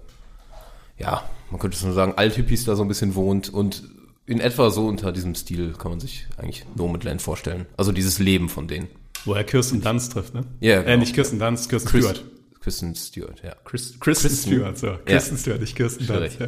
ja, 1.01 1.23
man 1.49 1.59
könnte 1.59 1.77
schon 1.77 1.93
sagen, 1.93 2.13
Althippies 2.15 2.65
da 2.65 2.75
so 2.75 2.83
ein 2.83 2.87
bisschen 2.87 3.15
wohnt 3.15 3.49
und 3.49 3.83
in 4.25 4.39
etwa 4.39 4.69
so 4.69 4.87
unter 4.87 5.11
diesem 5.11 5.35
Stil 5.35 5.73
kann 5.73 5.91
man 5.91 5.99
sich 5.99 6.27
eigentlich 6.37 6.65
Nomadland 6.75 7.21
vorstellen. 7.21 7.65
Also 7.77 7.91
dieses 7.91 8.19
Leben 8.19 8.49
von 8.49 8.67
denen. 8.67 8.87
Wo 9.25 9.33
er 9.33 9.43
Kirsten 9.43 9.81
Dunst 9.81 10.13
trifft, 10.13 10.33
ne? 10.33 10.45
Ja, 10.59 10.69
yeah, 10.69 10.81
genau. 10.81 10.93
Äh, 10.93 10.97
nicht 10.97 11.13
Kirsten 11.13 11.37
Dunst, 11.37 11.69
Kirsten 11.69 11.89
Chris, 11.89 12.05
Stewart. 12.05 12.23
Kristen 12.61 12.93
Stewart, 12.95 13.41
ja. 13.43 13.55
Chris, 13.65 13.99
Kristen, 13.99 14.29
Kristen 14.29 14.53
Stewart, 14.53 14.77
so. 14.77 14.95
Kristen 15.03 15.35
ja. 15.35 15.41
Stewart, 15.41 15.61
nicht 15.61 15.75
Kirsten 15.75 16.05
Dunst. 16.05 16.39
Ja. 16.39 16.47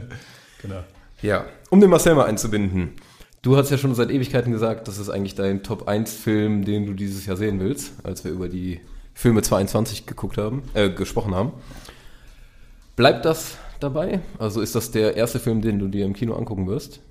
Genau. 0.62 0.84
Ja, 1.22 1.46
um 1.70 1.82
den 1.82 1.90
Marcel 1.90 2.16
mal 2.16 2.26
einzubinden. 2.26 2.92
Du 3.42 3.58
hast 3.58 3.72
ja 3.72 3.78
schon 3.78 3.94
seit 3.96 4.12
Ewigkeiten 4.12 4.52
gesagt, 4.52 4.88
das 4.88 5.00
ist 5.00 5.10
eigentlich 5.10 5.36
dein 5.36 5.64
Top 5.64 5.88
1 5.88 6.14
Film, 6.14 6.64
den 6.64 6.86
du 6.86 6.94
dieses 6.94 7.26
Jahr 7.26 7.36
sehen 7.36 7.60
willst, 7.60 7.94
als 8.06 8.24
wir 8.24 8.32
über 8.32 8.48
die 8.48 8.80
Filme 9.14 9.42
22 9.42 10.06
geguckt 10.06 10.38
haben, 10.38 10.64
äh, 10.76 10.90
gesprochen 10.90 11.36
haben. 11.36 11.52
Bleibt 12.96 13.26
das 13.26 13.58
dabei? 13.80 14.22
Also 14.38 14.62
ist 14.62 14.76
das 14.76 14.92
der 14.92 15.18
erste 15.18 15.40
Film, 15.40 15.62
den 15.62 15.80
du 15.80 15.88
dir 15.88 16.06
im 16.06 16.14
Kino 16.14 16.36
angucken 16.36 16.68
wirst? 16.68 17.02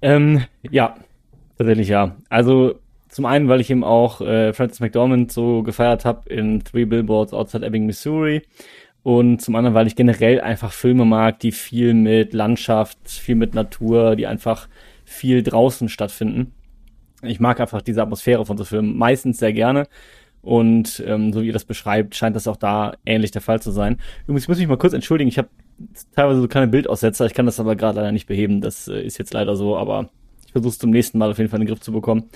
Ähm, 0.00 0.44
ja, 0.62 0.96
tatsächlich 1.58 1.88
ja. 1.88 2.16
Also 2.28 2.78
zum 3.18 3.26
einen, 3.26 3.48
weil 3.48 3.60
ich 3.60 3.68
eben 3.68 3.82
auch 3.82 4.20
äh, 4.20 4.52
Francis 4.52 4.78
McDormand 4.78 5.32
so 5.32 5.64
gefeiert 5.64 6.04
habe 6.04 6.32
in 6.32 6.62
Three 6.62 6.84
Billboards 6.84 7.32
Outside 7.32 7.66
Ebbing, 7.66 7.84
Missouri. 7.84 8.42
Und 9.02 9.42
zum 9.42 9.56
anderen, 9.56 9.74
weil 9.74 9.88
ich 9.88 9.96
generell 9.96 10.40
einfach 10.40 10.70
Filme 10.70 11.04
mag, 11.04 11.40
die 11.40 11.50
viel 11.50 11.94
mit 11.94 12.32
Landschaft, 12.32 12.96
viel 13.08 13.34
mit 13.34 13.56
Natur, 13.56 14.14
die 14.14 14.28
einfach 14.28 14.68
viel 15.04 15.42
draußen 15.42 15.88
stattfinden. 15.88 16.52
Ich 17.22 17.40
mag 17.40 17.58
einfach 17.58 17.82
diese 17.82 18.02
Atmosphäre 18.02 18.46
von 18.46 18.56
so 18.56 18.62
Filmen 18.62 18.96
meistens 18.96 19.38
sehr 19.38 19.52
gerne. 19.52 19.88
Und 20.40 21.02
ähm, 21.04 21.32
so 21.32 21.42
wie 21.42 21.48
ihr 21.48 21.52
das 21.52 21.64
beschreibt, 21.64 22.14
scheint 22.14 22.36
das 22.36 22.46
auch 22.46 22.56
da 22.56 22.92
ähnlich 23.04 23.32
der 23.32 23.42
Fall 23.42 23.60
zu 23.60 23.72
sein. 23.72 23.98
Übrigens, 24.26 24.44
ich 24.44 24.48
muss 24.48 24.58
mich 24.58 24.68
mal 24.68 24.78
kurz 24.78 24.92
entschuldigen, 24.92 25.28
ich 25.28 25.38
habe 25.38 25.48
teilweise 26.14 26.40
so 26.40 26.46
keine 26.46 26.68
Bildaussetzer, 26.68 27.26
ich 27.26 27.34
kann 27.34 27.46
das 27.46 27.58
aber 27.58 27.74
gerade 27.74 27.96
leider 27.98 28.12
nicht 28.12 28.28
beheben. 28.28 28.60
Das 28.60 28.86
äh, 28.86 29.02
ist 29.02 29.18
jetzt 29.18 29.34
leider 29.34 29.56
so, 29.56 29.76
aber 29.76 30.08
ich 30.46 30.52
versuche 30.52 30.70
es 30.70 30.78
zum 30.78 30.90
nächsten 30.90 31.18
Mal 31.18 31.32
auf 31.32 31.38
jeden 31.38 31.50
Fall 31.50 31.60
in 31.60 31.66
den 31.66 31.74
Griff 31.74 31.80
zu 31.80 31.90
bekommen. 31.90 32.30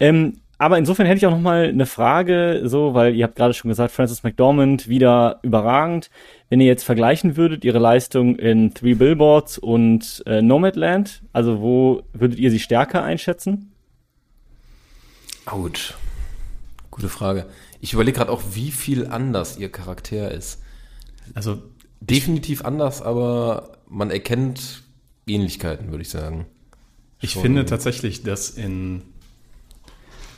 Ähm, 0.00 0.40
aber 0.60 0.76
insofern 0.76 1.06
hätte 1.06 1.16
ich 1.16 1.26
auch 1.26 1.30
noch 1.30 1.40
mal 1.40 1.68
eine 1.68 1.86
Frage, 1.86 2.60
so, 2.64 2.92
weil 2.92 3.14
ihr 3.14 3.24
habt 3.24 3.36
gerade 3.36 3.54
schon 3.54 3.70
gesagt, 3.70 3.92
Francis 3.92 4.22
McDormand 4.22 4.88
wieder 4.88 5.38
überragend. 5.42 6.10
Wenn 6.50 6.60
ihr 6.60 6.66
jetzt 6.66 6.84
vergleichen 6.84 7.38
würdet, 7.38 7.64
ihre 7.64 7.78
Leistung 7.78 8.36
in 8.36 8.74
Three 8.74 8.92
Billboards 8.92 9.56
und 9.56 10.22
äh, 10.26 10.42
Nomadland, 10.42 11.22
also 11.32 11.62
wo 11.62 12.02
würdet 12.12 12.38
ihr 12.38 12.50
sie 12.50 12.58
stärker 12.58 13.02
einschätzen? 13.02 13.72
Out. 15.46 15.96
Gute 16.90 17.08
Frage. 17.08 17.46
Ich 17.80 17.94
überlege 17.94 18.18
gerade 18.18 18.30
auch, 18.30 18.42
wie 18.52 18.70
viel 18.70 19.06
anders 19.06 19.56
ihr 19.56 19.72
Charakter 19.72 20.30
ist. 20.30 20.60
Also 21.32 21.62
definitiv 22.00 22.66
anders, 22.66 23.00
aber 23.00 23.78
man 23.88 24.10
erkennt 24.10 24.82
Ähnlichkeiten, 25.26 25.90
würde 25.90 26.02
ich 26.02 26.10
sagen. 26.10 26.46
Ich 27.20 27.32
Schon. 27.32 27.42
finde 27.42 27.64
tatsächlich, 27.64 28.22
dass 28.22 28.50
in 28.50 29.02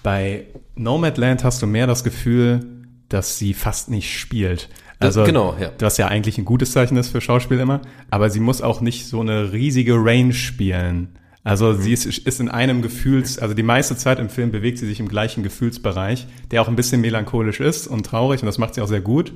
bei 0.02 0.46
Nomadland 0.74 1.44
hast 1.44 1.62
du 1.62 1.66
mehr 1.66 1.86
das 1.86 2.04
Gefühl, 2.04 2.60
dass 3.08 3.38
sie 3.38 3.54
fast 3.54 3.90
nicht 3.90 4.18
spielt. 4.18 4.68
Also, 4.98 5.24
genau, 5.24 5.56
ja. 5.60 5.70
Was 5.80 5.96
ja 5.98 6.06
eigentlich 6.06 6.38
ein 6.38 6.44
gutes 6.44 6.72
Zeichen 6.72 6.96
ist 6.96 7.10
für 7.10 7.20
Schauspiel 7.20 7.58
immer. 7.58 7.80
Aber 8.10 8.30
sie 8.30 8.40
muss 8.40 8.62
auch 8.62 8.80
nicht 8.80 9.06
so 9.06 9.20
eine 9.20 9.52
riesige 9.52 9.94
Range 9.96 10.32
spielen. 10.32 11.18
Also 11.44 11.72
mhm. 11.72 11.82
sie 11.82 11.92
ist, 11.92 12.06
ist 12.06 12.40
in 12.40 12.48
einem 12.48 12.82
Gefühls, 12.82 13.38
also 13.38 13.54
die 13.54 13.64
meiste 13.64 13.96
Zeit 13.96 14.18
im 14.18 14.28
Film 14.28 14.52
bewegt 14.52 14.78
sie 14.78 14.86
sich 14.86 15.00
im 15.00 15.08
gleichen 15.08 15.42
Gefühlsbereich, 15.42 16.26
der 16.50 16.62
auch 16.62 16.68
ein 16.68 16.76
bisschen 16.76 17.00
melancholisch 17.00 17.60
ist 17.60 17.88
und 17.88 18.06
traurig 18.06 18.42
und 18.42 18.46
das 18.46 18.58
macht 18.58 18.74
sie 18.74 18.80
auch 18.80 18.88
sehr 18.88 19.00
gut. 19.00 19.32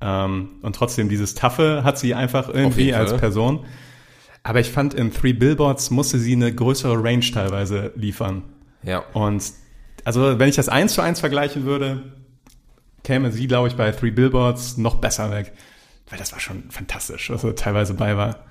Ähm, 0.00 0.50
und 0.62 0.74
trotzdem 0.74 1.08
dieses 1.08 1.34
Taffe 1.34 1.84
hat 1.84 1.98
sie 1.98 2.14
einfach 2.14 2.48
irgendwie 2.48 2.92
als 2.92 3.16
Person. 3.16 3.60
Aber 4.42 4.60
ich 4.60 4.70
fand 4.70 4.94
in 4.94 5.12
Three 5.12 5.32
Billboards 5.32 5.90
musste 5.90 6.18
sie 6.18 6.32
eine 6.32 6.52
größere 6.52 7.02
Range 7.02 7.24
teilweise 7.32 7.92
liefern. 7.96 8.42
Ja. 8.82 9.04
Und 9.12 9.42
also 10.06 10.38
wenn 10.38 10.48
ich 10.48 10.54
das 10.54 10.68
eins 10.68 10.94
zu 10.94 11.02
eins 11.02 11.18
vergleichen 11.18 11.64
würde, 11.64 12.04
käme 13.02 13.32
sie, 13.32 13.48
glaube 13.48 13.66
ich, 13.66 13.74
bei 13.74 13.90
Three 13.90 14.12
Billboards 14.12 14.76
noch 14.76 14.94
besser 14.94 15.32
weg. 15.32 15.52
Weil 16.08 16.16
das 16.16 16.30
war 16.30 16.38
schon 16.38 16.70
fantastisch, 16.70 17.28
was 17.28 17.42
er 17.42 17.56
teilweise 17.56 17.94
bei 17.94 18.16
war. 18.16 18.44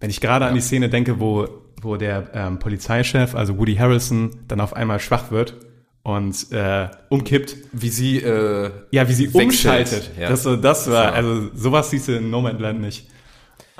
Wenn 0.00 0.10
ich 0.10 0.20
gerade 0.20 0.46
ja. 0.46 0.48
an 0.48 0.56
die 0.56 0.60
Szene 0.60 0.88
denke, 0.88 1.20
wo, 1.20 1.46
wo 1.80 1.94
der 1.94 2.30
ähm, 2.34 2.58
Polizeichef, 2.58 3.36
also 3.36 3.58
Woody 3.58 3.76
Harrelson, 3.76 4.40
dann 4.48 4.60
auf 4.60 4.74
einmal 4.74 4.98
schwach 4.98 5.30
wird 5.30 5.54
und 6.02 6.50
äh, 6.50 6.88
umkippt. 7.10 7.54
Wie 7.70 7.88
sie 7.88 8.16
äh, 8.18 8.72
Ja, 8.90 9.08
wie 9.08 9.12
sie 9.12 9.28
umschaltet. 9.28 10.10
Ja. 10.18 10.30
Das, 10.30 10.42
das 10.42 10.90
war, 10.90 11.12
also 11.12 11.48
sowas 11.54 11.90
siehst 11.90 12.08
du 12.08 12.16
in 12.16 12.28
No 12.28 12.40
Man's 12.40 12.58
Land 12.58 12.80
nicht. 12.80 13.08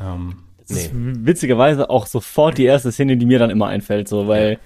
Ähm, 0.00 0.36
nee. 0.68 0.88
witzigerweise 0.92 1.90
auch 1.90 2.06
sofort 2.06 2.58
die 2.58 2.64
erste 2.66 2.92
Szene, 2.92 3.16
die 3.16 3.26
mir 3.26 3.40
dann 3.40 3.50
immer 3.50 3.66
einfällt, 3.66 4.06
so, 4.06 4.28
weil 4.28 4.52
ja 4.52 4.58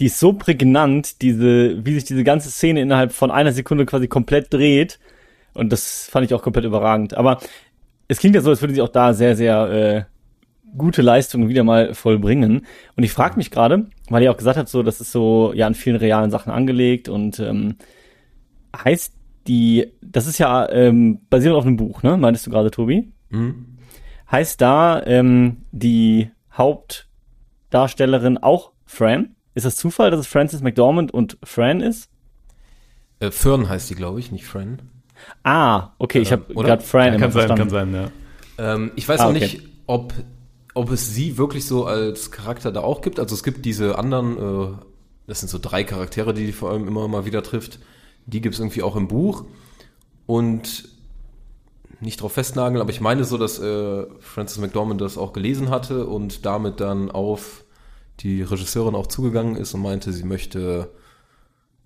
die 0.00 0.06
ist 0.06 0.20
so 0.20 0.32
prägnant, 0.32 1.22
diese, 1.22 1.84
wie 1.84 1.94
sich 1.94 2.04
diese 2.04 2.24
ganze 2.24 2.50
Szene 2.50 2.80
innerhalb 2.80 3.12
von 3.12 3.30
einer 3.30 3.52
Sekunde 3.52 3.84
quasi 3.86 4.08
komplett 4.08 4.52
dreht. 4.52 4.98
Und 5.54 5.72
das 5.72 6.08
fand 6.08 6.26
ich 6.26 6.34
auch 6.34 6.42
komplett 6.42 6.64
überragend. 6.64 7.14
Aber 7.14 7.38
es 8.06 8.18
klingt 8.18 8.34
ja 8.34 8.40
so, 8.40 8.50
als 8.50 8.62
würde 8.62 8.74
sie 8.74 8.82
auch 8.82 8.88
da 8.88 9.12
sehr, 9.12 9.34
sehr 9.34 10.06
äh, 10.06 10.18
gute 10.76 11.02
Leistungen 11.02 11.48
wieder 11.48 11.64
mal 11.64 11.94
vollbringen. 11.94 12.66
Und 12.96 13.02
ich 13.02 13.12
frage 13.12 13.36
mich 13.36 13.50
gerade, 13.50 13.86
weil 14.08 14.22
ihr 14.22 14.30
auch 14.30 14.36
gesagt 14.36 14.58
habt, 14.58 14.68
so, 14.68 14.82
das 14.82 15.00
ist 15.00 15.12
so 15.12 15.52
ja 15.54 15.66
an 15.66 15.74
vielen 15.74 15.96
realen 15.96 16.30
Sachen 16.30 16.52
angelegt 16.52 17.08
und 17.08 17.40
ähm, 17.40 17.76
heißt 18.76 19.14
die, 19.46 19.92
das 20.02 20.26
ist 20.26 20.38
ja 20.38 20.68
ähm, 20.70 21.20
basierend 21.30 21.58
auf 21.58 21.64
einem 21.64 21.76
Buch, 21.76 22.02
ne? 22.02 22.16
Meintest 22.18 22.46
du 22.46 22.50
gerade, 22.50 22.70
Tobi? 22.70 23.12
Mhm. 23.30 23.78
Heißt 24.30 24.60
da 24.60 25.02
ähm, 25.06 25.64
die 25.72 26.30
Hauptdarstellerin 26.52 28.36
auch 28.38 28.72
Fran? 28.84 29.36
Ist 29.58 29.64
das 29.64 29.74
Zufall, 29.74 30.12
dass 30.12 30.20
es 30.20 30.28
Francis 30.28 30.60
McDormand 30.60 31.12
und 31.12 31.36
Fran 31.42 31.80
ist? 31.80 32.08
Äh, 33.18 33.32
Fern 33.32 33.68
heißt 33.68 33.90
die, 33.90 33.96
glaube 33.96 34.20
ich, 34.20 34.30
nicht 34.30 34.46
Fran. 34.46 34.82
Ah, 35.42 35.94
okay, 35.98 36.20
ich 36.20 36.30
habe 36.30 36.54
gerade 36.54 36.80
Fran 36.80 37.14
ja, 37.14 37.18
kann 37.18 37.32
sein, 37.32 37.48
kann 37.56 37.68
sein, 37.68 37.92
ja. 37.92 38.10
Ähm, 38.56 38.92
ich 38.94 39.08
weiß 39.08 39.18
ah, 39.18 39.24
auch 39.24 39.30
okay. 39.30 39.40
nicht, 39.40 39.62
ob, 39.88 40.14
ob 40.74 40.92
es 40.92 41.12
sie 41.12 41.38
wirklich 41.38 41.66
so 41.66 41.86
als 41.86 42.30
Charakter 42.30 42.70
da 42.70 42.82
auch 42.82 43.00
gibt. 43.00 43.18
Also 43.18 43.34
es 43.34 43.42
gibt 43.42 43.64
diese 43.64 43.98
anderen, 43.98 44.36
äh, 44.36 44.76
das 45.26 45.40
sind 45.40 45.48
so 45.48 45.58
drei 45.58 45.82
Charaktere, 45.82 46.34
die 46.34 46.46
die 46.46 46.52
vor 46.52 46.70
allem 46.70 46.86
immer 46.86 47.08
mal 47.08 47.26
wieder 47.26 47.42
trifft. 47.42 47.80
Die 48.26 48.40
gibt 48.40 48.54
es 48.54 48.60
irgendwie 48.60 48.84
auch 48.84 48.94
im 48.94 49.08
Buch. 49.08 49.44
Und 50.26 50.88
nicht 51.98 52.22
drauf 52.22 52.34
festnageln, 52.34 52.80
aber 52.80 52.90
ich 52.90 53.00
meine 53.00 53.24
so, 53.24 53.36
dass 53.38 53.58
äh, 53.58 54.06
Francis 54.20 54.58
McDormand 54.58 55.00
das 55.00 55.18
auch 55.18 55.32
gelesen 55.32 55.68
hatte 55.68 56.06
und 56.06 56.46
damit 56.46 56.78
dann 56.78 57.10
auf 57.10 57.64
die 58.20 58.42
Regisseurin 58.42 58.94
auch 58.94 59.06
zugegangen 59.06 59.56
ist 59.56 59.74
und 59.74 59.82
meinte, 59.82 60.12
sie 60.12 60.24
möchte 60.24 60.90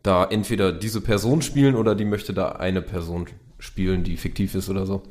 da 0.03 0.25
entweder 0.25 0.73
diese 0.73 1.01
Person 1.01 1.43
spielen 1.43 1.77
oder 1.77 1.95
die 1.95 2.05
möchte 2.05 2.35
da 2.35 2.51
eine 2.53 2.83
Person 2.83 3.27
spielen, 3.59 4.03
die 4.03 4.17
fiktiv 4.17 4.55
ist 4.55 4.69
oder 4.69 4.87
so. 4.87 5.03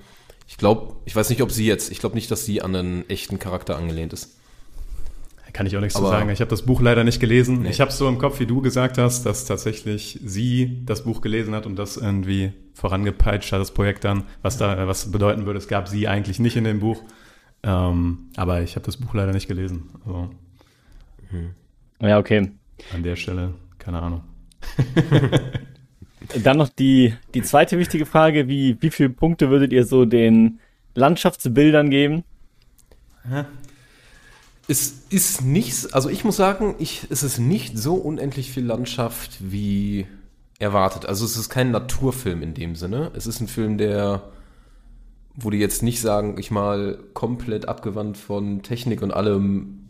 Ich 0.47 0.57
glaube, 0.57 0.95
ich 1.05 1.15
weiß 1.15 1.29
nicht, 1.29 1.41
ob 1.41 1.51
sie 1.51 1.65
jetzt, 1.65 1.91
ich 1.91 1.99
glaube 1.99 2.15
nicht, 2.15 2.29
dass 2.29 2.45
sie 2.45 2.61
an 2.61 2.75
einen 2.75 3.09
echten 3.09 3.39
Charakter 3.39 3.77
angelehnt 3.77 4.11
ist. 4.13 4.37
Kann 5.53 5.65
ich 5.65 5.75
auch 5.75 5.81
nichts 5.81 5.95
Aber, 5.95 6.07
zu 6.07 6.11
sagen. 6.11 6.29
Ich 6.29 6.39
habe 6.39 6.49
das 6.49 6.61
Buch 6.63 6.81
leider 6.81 7.03
nicht 7.03 7.19
gelesen. 7.19 7.63
Nee. 7.63 7.69
Ich 7.69 7.81
habe 7.81 7.91
so 7.91 8.07
im 8.07 8.17
Kopf, 8.17 8.39
wie 8.39 8.45
du 8.45 8.61
gesagt 8.61 8.97
hast, 8.97 9.25
dass 9.25 9.45
tatsächlich 9.45 10.19
sie 10.23 10.81
das 10.85 11.03
Buch 11.03 11.21
gelesen 11.21 11.53
hat 11.53 11.65
und 11.65 11.75
das 11.75 11.97
irgendwie 11.97 12.53
vorangepeitscht 12.73 13.51
hat, 13.51 13.59
das 13.59 13.71
Projekt 13.71 14.03
dann, 14.03 14.23
was 14.41 14.57
da, 14.57 14.87
was 14.87 15.11
bedeuten 15.11 15.45
würde, 15.45 15.59
es 15.59 15.67
gab 15.67 15.87
sie 15.87 16.07
eigentlich 16.07 16.39
nicht 16.39 16.55
in 16.55 16.63
dem 16.63 16.79
Buch. 16.79 17.03
Ähm, 17.63 18.29
aber 18.37 18.61
ich 18.61 18.75
habe 18.75 18.85
das 18.85 18.97
Buch 18.97 19.13
leider 19.13 19.33
nicht 19.33 19.47
gelesen. 19.47 19.89
Also. 20.05 20.29
Hm. 21.31 21.55
Ja, 22.01 22.19
okay. 22.19 22.51
An 22.93 23.03
der 23.03 23.15
Stelle, 23.15 23.53
keine 23.77 24.01
Ahnung. 24.01 24.23
Dann 26.43 26.57
noch 26.57 26.69
die, 26.69 27.13
die 27.33 27.41
zweite 27.41 27.77
wichtige 27.77 28.05
Frage, 28.05 28.47
wie, 28.47 28.77
wie 28.79 28.91
viele 28.91 29.09
Punkte 29.09 29.49
würdet 29.49 29.73
ihr 29.73 29.85
so 29.85 30.05
den 30.05 30.59
Landschaftsbildern 30.93 31.89
geben? 31.89 32.23
Es 34.67 35.03
ist 35.09 35.43
nichts, 35.43 35.91
also 35.91 36.09
ich 36.09 36.23
muss 36.23 36.37
sagen, 36.37 36.75
ich, 36.79 37.07
es 37.09 37.23
ist 37.23 37.39
nicht 37.39 37.77
so 37.77 37.95
unendlich 37.95 38.51
viel 38.51 38.65
Landschaft 38.65 39.37
wie 39.39 40.07
erwartet. 40.59 41.05
Also 41.05 41.25
es 41.25 41.35
ist 41.35 41.49
kein 41.49 41.71
Naturfilm 41.71 42.43
in 42.43 42.53
dem 42.53 42.75
Sinne. 42.75 43.11
Es 43.15 43.25
ist 43.25 43.41
ein 43.41 43.47
Film, 43.47 43.77
der, 43.77 44.21
wo 45.35 45.49
die 45.49 45.57
jetzt 45.57 45.81
nicht 45.81 46.01
sagen, 46.01 46.37
ich 46.37 46.51
mal 46.51 46.99
komplett 47.13 47.67
abgewandt 47.67 48.17
von 48.17 48.61
Technik 48.61 49.01
und 49.01 49.11
allem 49.11 49.80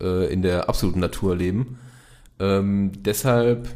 äh, 0.00 0.32
in 0.32 0.42
der 0.42 0.68
absoluten 0.68 1.00
Natur 1.00 1.36
leben. 1.36 1.78
Ähm, 2.38 2.92
deshalb, 3.02 3.68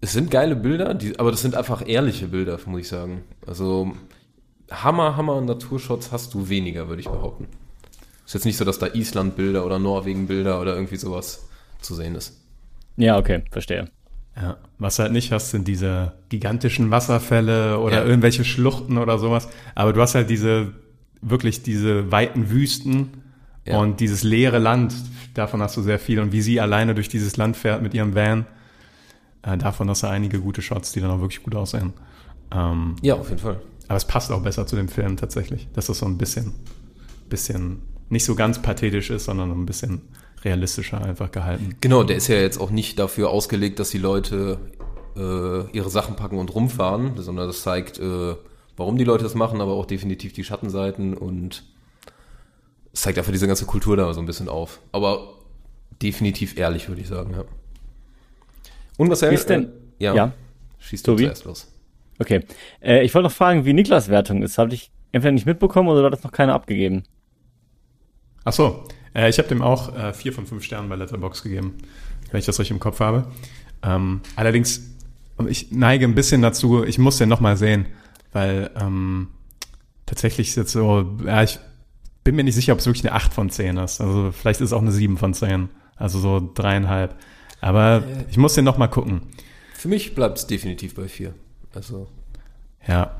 es 0.00 0.12
sind 0.12 0.30
geile 0.30 0.56
Bilder, 0.56 0.94
die, 0.94 1.18
aber 1.18 1.30
das 1.30 1.42
sind 1.42 1.54
einfach 1.54 1.86
ehrliche 1.86 2.28
Bilder, 2.28 2.58
muss 2.66 2.80
ich 2.82 2.88
sagen. 2.88 3.24
Also 3.46 3.92
Hammer, 4.70 5.16
Hammer 5.16 5.40
Naturshots 5.40 6.12
hast 6.12 6.34
du 6.34 6.48
weniger, 6.48 6.88
würde 6.88 7.00
ich 7.00 7.08
behaupten. 7.08 7.46
Ist 8.26 8.34
jetzt 8.34 8.44
nicht 8.44 8.58
so, 8.58 8.64
dass 8.64 8.78
da 8.78 8.88
Island-Bilder 8.88 9.64
oder 9.64 9.78
Norwegen-Bilder 9.78 10.60
oder 10.60 10.74
irgendwie 10.74 10.96
sowas 10.96 11.48
zu 11.80 11.94
sehen 11.94 12.14
ist. 12.14 12.38
Ja, 12.96 13.16
okay, 13.16 13.42
verstehe. 13.50 13.88
Ja, 14.36 14.58
was 14.78 14.98
halt 14.98 15.12
nicht 15.12 15.32
hast, 15.32 15.50
sind 15.50 15.66
diese 15.66 16.12
gigantischen 16.28 16.90
Wasserfälle 16.90 17.78
oder 17.78 18.02
ja. 18.02 18.04
irgendwelche 18.04 18.44
Schluchten 18.44 18.98
oder 18.98 19.18
sowas. 19.18 19.48
Aber 19.74 19.92
du 19.92 20.00
hast 20.00 20.14
halt 20.14 20.30
diese, 20.30 20.74
wirklich 21.22 21.62
diese 21.62 22.12
weiten 22.12 22.50
Wüsten 22.50 23.22
ja. 23.68 23.78
Und 23.78 24.00
dieses 24.00 24.22
leere 24.22 24.58
Land, 24.58 24.94
davon 25.34 25.62
hast 25.62 25.76
du 25.76 25.82
sehr 25.82 25.98
viel. 25.98 26.20
Und 26.20 26.32
wie 26.32 26.40
sie 26.40 26.60
alleine 26.60 26.94
durch 26.94 27.08
dieses 27.08 27.36
Land 27.36 27.56
fährt 27.56 27.82
mit 27.82 27.94
ihrem 27.94 28.14
Van, 28.14 28.46
äh, 29.42 29.56
davon 29.56 29.88
hast 29.88 30.02
du 30.02 30.08
einige 30.08 30.40
gute 30.40 30.62
Shots, 30.62 30.92
die 30.92 31.00
dann 31.00 31.10
auch 31.10 31.20
wirklich 31.20 31.42
gut 31.42 31.54
aussehen. 31.54 31.92
Ähm, 32.52 32.96
ja, 33.02 33.14
auf 33.14 33.28
jeden 33.28 33.40
Fall. 33.40 33.60
Aber 33.88 33.96
es 33.96 34.04
passt 34.04 34.30
auch 34.32 34.42
besser 34.42 34.66
zu 34.66 34.76
dem 34.76 34.88
Film 34.88 35.16
tatsächlich, 35.16 35.68
dass 35.72 35.86
das 35.86 35.98
so 35.98 36.06
ein 36.06 36.18
bisschen, 36.18 36.52
bisschen 37.28 37.82
nicht 38.08 38.24
so 38.24 38.34
ganz 38.34 38.60
pathetisch 38.60 39.10
ist, 39.10 39.24
sondern 39.24 39.50
ein 39.50 39.66
bisschen 39.66 40.02
realistischer 40.44 41.02
einfach 41.02 41.30
gehalten. 41.30 41.76
Genau, 41.80 42.04
der 42.04 42.16
ist 42.16 42.28
ja 42.28 42.36
jetzt 42.36 42.60
auch 42.60 42.70
nicht 42.70 42.98
dafür 42.98 43.30
ausgelegt, 43.30 43.78
dass 43.78 43.90
die 43.90 43.98
Leute 43.98 44.58
äh, 45.16 45.70
ihre 45.72 45.90
Sachen 45.90 46.16
packen 46.16 46.38
und 46.38 46.54
rumfahren, 46.54 47.12
sondern 47.16 47.48
das 47.48 47.62
zeigt, 47.62 47.98
äh, 47.98 48.34
warum 48.76 48.96
die 48.96 49.04
Leute 49.04 49.24
das 49.24 49.34
machen, 49.34 49.60
aber 49.60 49.72
auch 49.72 49.86
definitiv 49.86 50.32
die 50.32 50.44
Schattenseiten 50.44 51.14
und 51.14 51.64
es 52.98 53.02
zeigt 53.02 53.16
einfach 53.16 53.30
diese 53.30 53.46
ganze 53.46 53.64
Kultur 53.64 53.96
da 53.96 54.12
so 54.12 54.18
ein 54.18 54.26
bisschen 54.26 54.48
auf. 54.48 54.80
Aber 54.90 55.34
definitiv 56.02 56.58
ehrlich, 56.58 56.88
würde 56.88 57.00
ich 57.00 57.06
sagen, 57.06 57.32
ja. 57.32 57.44
Und 58.96 59.08
was 59.08 59.22
ist 59.22 59.48
denn? 59.48 59.66
Äh, 60.00 60.04
ja. 60.04 60.14
ja. 60.16 60.32
Schießt 60.80 61.06
du 61.06 61.14
zuerst 61.14 61.44
los. 61.44 61.72
Okay. 62.18 62.44
Äh, 62.82 63.04
ich 63.04 63.14
wollte 63.14 63.28
noch 63.28 63.32
fragen, 63.32 63.64
wie 63.64 63.72
Niklas 63.72 64.08
Wertung 64.08 64.42
ist. 64.42 64.58
Habe 64.58 64.74
ich 64.74 64.90
entweder 65.12 65.30
nicht 65.30 65.46
mitbekommen 65.46 65.88
oder 65.88 66.04
hat 66.06 66.12
das 66.12 66.24
noch 66.24 66.32
keiner 66.32 66.54
abgegeben? 66.54 67.04
Ach 68.42 68.52
so. 68.52 68.82
Äh, 69.14 69.30
ich 69.30 69.38
habe 69.38 69.46
dem 69.46 69.62
auch 69.62 69.96
äh, 69.96 70.12
vier 70.12 70.32
von 70.32 70.46
fünf 70.46 70.64
Sternen 70.64 70.88
bei 70.88 70.96
Letterbox 70.96 71.44
gegeben, 71.44 71.78
wenn 72.32 72.40
ich 72.40 72.46
das 72.46 72.58
richtig 72.58 72.72
im 72.72 72.80
Kopf 72.80 72.98
habe. 72.98 73.30
Ähm, 73.84 74.22
allerdings 74.34 74.90
ich 75.48 75.70
neige 75.70 76.04
ein 76.04 76.16
bisschen 76.16 76.42
dazu, 76.42 76.82
ich 76.82 76.98
muss 76.98 77.18
den 77.18 77.28
nochmal 77.28 77.56
sehen, 77.56 77.86
weil 78.32 78.72
ähm, 78.74 79.28
tatsächlich 80.04 80.48
ist 80.48 80.56
jetzt 80.56 80.72
so, 80.72 81.16
ja, 81.24 81.44
ich 81.44 81.60
bin 82.28 82.36
mir 82.36 82.44
nicht 82.44 82.56
sicher, 82.56 82.74
ob 82.74 82.78
es 82.78 82.84
wirklich 82.84 83.06
eine 83.06 83.14
8 83.14 83.32
von 83.32 83.48
10 83.48 83.78
ist. 83.78 84.02
Also 84.02 84.32
vielleicht 84.32 84.60
ist 84.60 84.66
es 84.66 84.72
auch 84.74 84.82
eine 84.82 84.92
7 84.92 85.16
von 85.16 85.32
10. 85.32 85.70
Also 85.96 86.18
so 86.18 86.52
dreieinhalb. 86.54 87.16
Aber 87.62 88.02
ich 88.28 88.36
muss 88.36 88.52
den 88.52 88.66
nochmal 88.66 88.90
gucken. 88.90 89.22
Für 89.72 89.88
mich 89.88 90.14
bleibt 90.14 90.36
es 90.36 90.46
definitiv 90.46 90.94
bei 90.94 91.08
4. 91.08 91.32
Also. 91.74 92.06
Ja. 92.86 93.18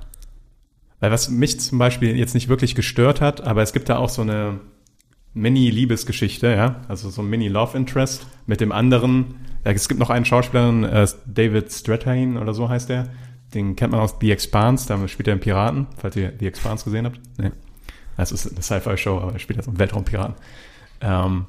Weil 1.01 1.11
was 1.11 1.31
mich 1.31 1.59
zum 1.59 1.79
Beispiel 1.79 2.19
jetzt 2.19 2.35
nicht 2.35 2.51
wirklich 2.51 2.75
gestört 2.75 3.23
hat, 3.23 3.41
aber 3.41 3.63
es 3.63 3.73
gibt 3.73 3.89
da 3.89 3.97
auch 3.97 4.11
so 4.11 4.21
eine 4.21 4.61
Mini-Liebesgeschichte, 5.33 6.49
ja, 6.49 6.83
also 6.89 7.09
so 7.09 7.23
ein 7.23 7.31
Mini-Love-Interest 7.31 8.27
mit 8.45 8.61
dem 8.61 8.73
anderen. 8.73 9.37
Ja, 9.65 9.71
es 9.71 9.89
gibt 9.89 10.01
noch 10.01 10.11
einen 10.11 10.27
Schauspieler, 10.27 11.03
äh, 11.03 11.09
David 11.25 11.73
Strathain 11.73 12.37
oder 12.37 12.53
so 12.53 12.69
heißt 12.69 12.91
der. 12.91 13.09
Den 13.55 13.75
kennt 13.75 13.93
man 13.93 14.03
aus 14.03 14.17
The 14.21 14.33
Expanse, 14.33 14.87
da 14.87 15.09
spielt 15.09 15.29
er 15.29 15.33
einen 15.33 15.41
Piraten, 15.41 15.87
falls 15.97 16.15
ihr 16.17 16.35
The 16.39 16.47
Expanse 16.47 16.85
gesehen 16.85 17.07
habt. 17.07 17.19
Nee. 17.39 17.53
Das 18.19 18.33
ist 18.33 18.51
eine 18.51 18.61
Sci-Fi-Show, 18.61 19.19
aber 19.19 19.33
er 19.33 19.39
spielt 19.39 19.57
jetzt 19.57 19.69
einen 19.69 19.79
Weltraumpiraten. 19.79 20.35
Ähm, 21.01 21.47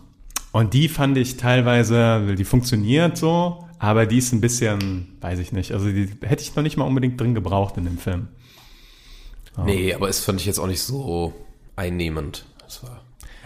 und 0.52 0.74
die 0.74 0.88
fand 0.88 1.18
ich 1.18 1.36
teilweise, 1.36 2.36
die 2.38 2.46
funktioniert 2.46 3.18
so, 3.18 3.66
aber 3.80 4.06
die 4.06 4.20
ist 4.20 4.32
ein 4.32 4.40
bisschen, 4.40 5.18
weiß 5.20 5.40
ich 5.40 5.52
nicht, 5.52 5.74
also 5.74 5.90
die 5.90 6.10
hätte 6.22 6.44
ich 6.44 6.56
noch 6.56 6.64
nicht 6.64 6.78
mal 6.78 6.86
unbedingt 6.86 7.20
drin 7.20 7.34
gebraucht 7.34 7.76
in 7.78 7.86
dem 7.86 7.98
Film. 7.98 8.28
Oh. 9.58 9.64
Nee, 9.64 9.94
aber 9.94 10.10
es 10.10 10.20
fand 10.20 10.40
ich 10.40 10.46
jetzt 10.46 10.60
auch 10.60 10.68
nicht 10.68 10.82
so 10.82 11.34
einnehmend. 11.76 12.46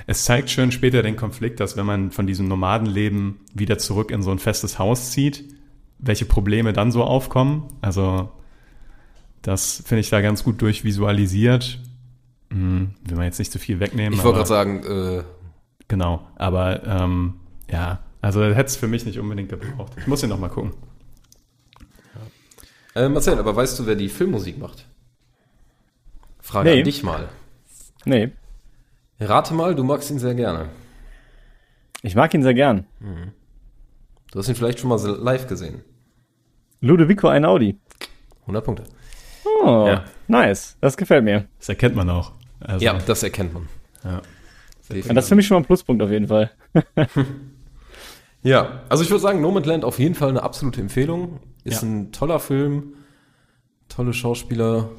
Es 0.05 0.25
zeigt 0.25 0.49
schön 0.49 0.73
später 0.73 1.01
den 1.01 1.15
Konflikt, 1.15 1.61
dass 1.61 1.77
wenn 1.77 1.85
man 1.85 2.11
von 2.11 2.27
diesem 2.27 2.49
Nomadenleben 2.49 3.39
wieder 3.53 3.77
zurück 3.77 4.11
in 4.11 4.21
so 4.21 4.31
ein 4.31 4.39
festes 4.39 4.79
Haus 4.79 5.11
zieht, 5.11 5.45
welche 5.97 6.25
Probleme 6.25 6.73
dann 6.73 6.91
so 6.91 7.05
aufkommen. 7.05 7.69
Also 7.79 8.29
das 9.41 9.81
finde 9.85 10.01
ich 10.01 10.09
da 10.09 10.19
ganz 10.19 10.43
gut 10.43 10.61
durchvisualisiert. 10.61 11.79
Hm, 12.53 12.93
will 13.03 13.17
man 13.17 13.25
jetzt 13.25 13.39
nicht 13.39 13.51
zu 13.51 13.57
viel 13.57 13.79
wegnehmen. 13.79 14.13
Ich 14.13 14.23
wollte 14.23 14.37
gerade 14.37 14.47
sagen, 14.47 14.83
äh, 14.83 15.23
genau, 15.87 16.27
aber 16.35 16.85
ähm, 16.85 17.39
ja, 17.69 18.03
also 18.21 18.43
hätte 18.43 18.65
es 18.65 18.75
für 18.75 18.87
mich 18.87 19.05
nicht 19.05 19.17
unbedingt 19.17 19.49
gebraucht. 19.49 19.93
Ich 19.97 20.05
muss 20.05 20.21
ihn 20.21 20.29
noch 20.29 20.37
mal 20.37 20.49
gucken. 20.49 20.71
Ja. 22.93 23.05
Äh, 23.05 23.09
Marcel, 23.09 23.39
aber 23.39 23.55
weißt 23.55 23.79
du, 23.79 23.87
wer 23.87 23.95
die 23.95 24.07
Filmmusik 24.07 24.59
macht? 24.59 24.87
Frage 26.41 26.69
nee. 26.69 26.79
an 26.79 26.83
dich 26.83 27.01
mal. 27.01 27.27
Nee. 28.05 28.31
Rate 29.19 29.55
mal, 29.55 29.73
du 29.73 29.83
magst 29.83 30.11
ihn 30.11 30.19
sehr 30.19 30.35
gerne. 30.35 30.69
Ich 32.03 32.15
mag 32.15 32.31
ihn 32.35 32.43
sehr 32.43 32.53
gern. 32.53 32.85
Mhm. 32.99 33.31
Du 34.31 34.37
hast 34.37 34.47
ihn 34.47 34.55
vielleicht 34.55 34.79
schon 34.79 34.89
mal 34.89 34.99
live 34.99 35.47
gesehen. 35.47 35.81
Ludovico 36.81 37.29
Einaudi. 37.29 37.79
100 38.41 38.63
Punkte. 38.63 38.83
Oh, 39.63 39.85
ja. 39.87 40.05
nice. 40.27 40.77
Das 40.81 40.97
gefällt 40.97 41.23
mir. 41.23 41.47
Das 41.57 41.69
erkennt 41.69 41.95
man 41.95 42.09
auch. 42.11 42.33
Also, 42.63 42.85
ja, 42.85 42.93
das 42.93 43.23
erkennt 43.23 43.53
man. 43.53 43.67
Ja. 44.03 44.21
das 44.89 45.25
ist 45.25 45.29
für 45.29 45.35
mich 45.35 45.47
schon 45.47 45.55
mal 45.55 45.61
ein 45.61 45.65
Pluspunkt 45.65 46.01
auf 46.01 46.09
jeden 46.09 46.27
Fall. 46.27 46.51
ja, 48.43 48.81
also 48.89 49.03
ich 49.03 49.09
würde 49.09 49.21
sagen, 49.21 49.41
Nomadland 49.41 49.85
auf 49.85 49.99
jeden 49.99 50.15
Fall 50.15 50.29
eine 50.29 50.43
absolute 50.43 50.81
Empfehlung. 50.81 51.39
Ist 51.63 51.81
ja. 51.81 51.87
ein 51.87 52.11
toller 52.11 52.39
Film, 52.39 52.93
tolle 53.87 54.13
Schauspieler, 54.13 54.89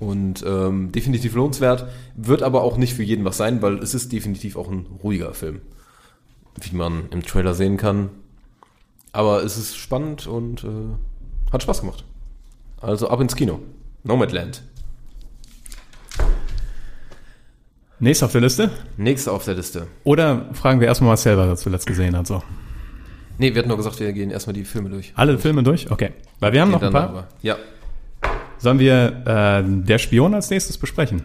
und 0.00 0.44
ähm, 0.46 0.92
definitiv 0.92 1.34
lohnenswert. 1.34 1.86
Wird 2.16 2.42
aber 2.42 2.62
auch 2.62 2.76
nicht 2.76 2.94
für 2.94 3.02
jeden 3.02 3.24
was 3.24 3.36
sein, 3.36 3.62
weil 3.62 3.78
es 3.78 3.94
ist 3.94 4.12
definitiv 4.12 4.56
auch 4.56 4.70
ein 4.70 4.86
ruhiger 5.02 5.34
Film, 5.34 5.62
wie 6.60 6.76
man 6.76 7.08
im 7.10 7.22
Trailer 7.22 7.54
sehen 7.54 7.76
kann. 7.76 8.10
Aber 9.12 9.42
es 9.44 9.56
ist 9.56 9.76
spannend 9.76 10.26
und 10.26 10.64
äh, 10.64 11.52
hat 11.52 11.62
Spaß 11.62 11.80
gemacht. 11.80 12.04
Also 12.80 13.08
ab 13.08 13.20
ins 13.20 13.36
Kino. 13.36 13.60
Nomadland. 14.02 14.62
Nächster 18.00 18.26
auf 18.26 18.32
der 18.32 18.40
Liste? 18.40 18.70
Nächster 18.96 19.32
auf 19.32 19.44
der 19.44 19.54
Liste. 19.54 19.86
Oder 20.02 20.46
fragen 20.52 20.80
wir 20.80 20.88
erstmal, 20.88 21.12
was 21.12 21.22
selber 21.22 21.46
er 21.46 21.56
zuletzt 21.56 21.86
gesehen 21.86 22.16
hat. 22.16 22.26
So. 22.26 22.42
Nee, 23.38 23.54
wir 23.54 23.60
hatten 23.60 23.68
nur 23.68 23.76
gesagt, 23.76 24.00
wir 24.00 24.12
gehen 24.12 24.30
erstmal 24.30 24.54
die 24.54 24.64
Filme 24.64 24.90
durch. 24.90 25.12
Alle 25.16 25.38
Filme 25.38 25.62
durch? 25.62 25.90
Okay. 25.90 26.10
Weil 26.40 26.52
wir 26.52 26.60
haben 26.60 26.70
noch 26.70 26.82
ein 26.82 26.92
paar. 26.92 27.08
Aber. 27.08 27.28
Ja. 27.42 27.56
Sollen 28.58 28.78
wir 28.78 29.22
äh, 29.26 29.62
Der 29.84 29.98
Spion 29.98 30.34
als 30.34 30.50
nächstes 30.50 30.78
besprechen? 30.78 31.22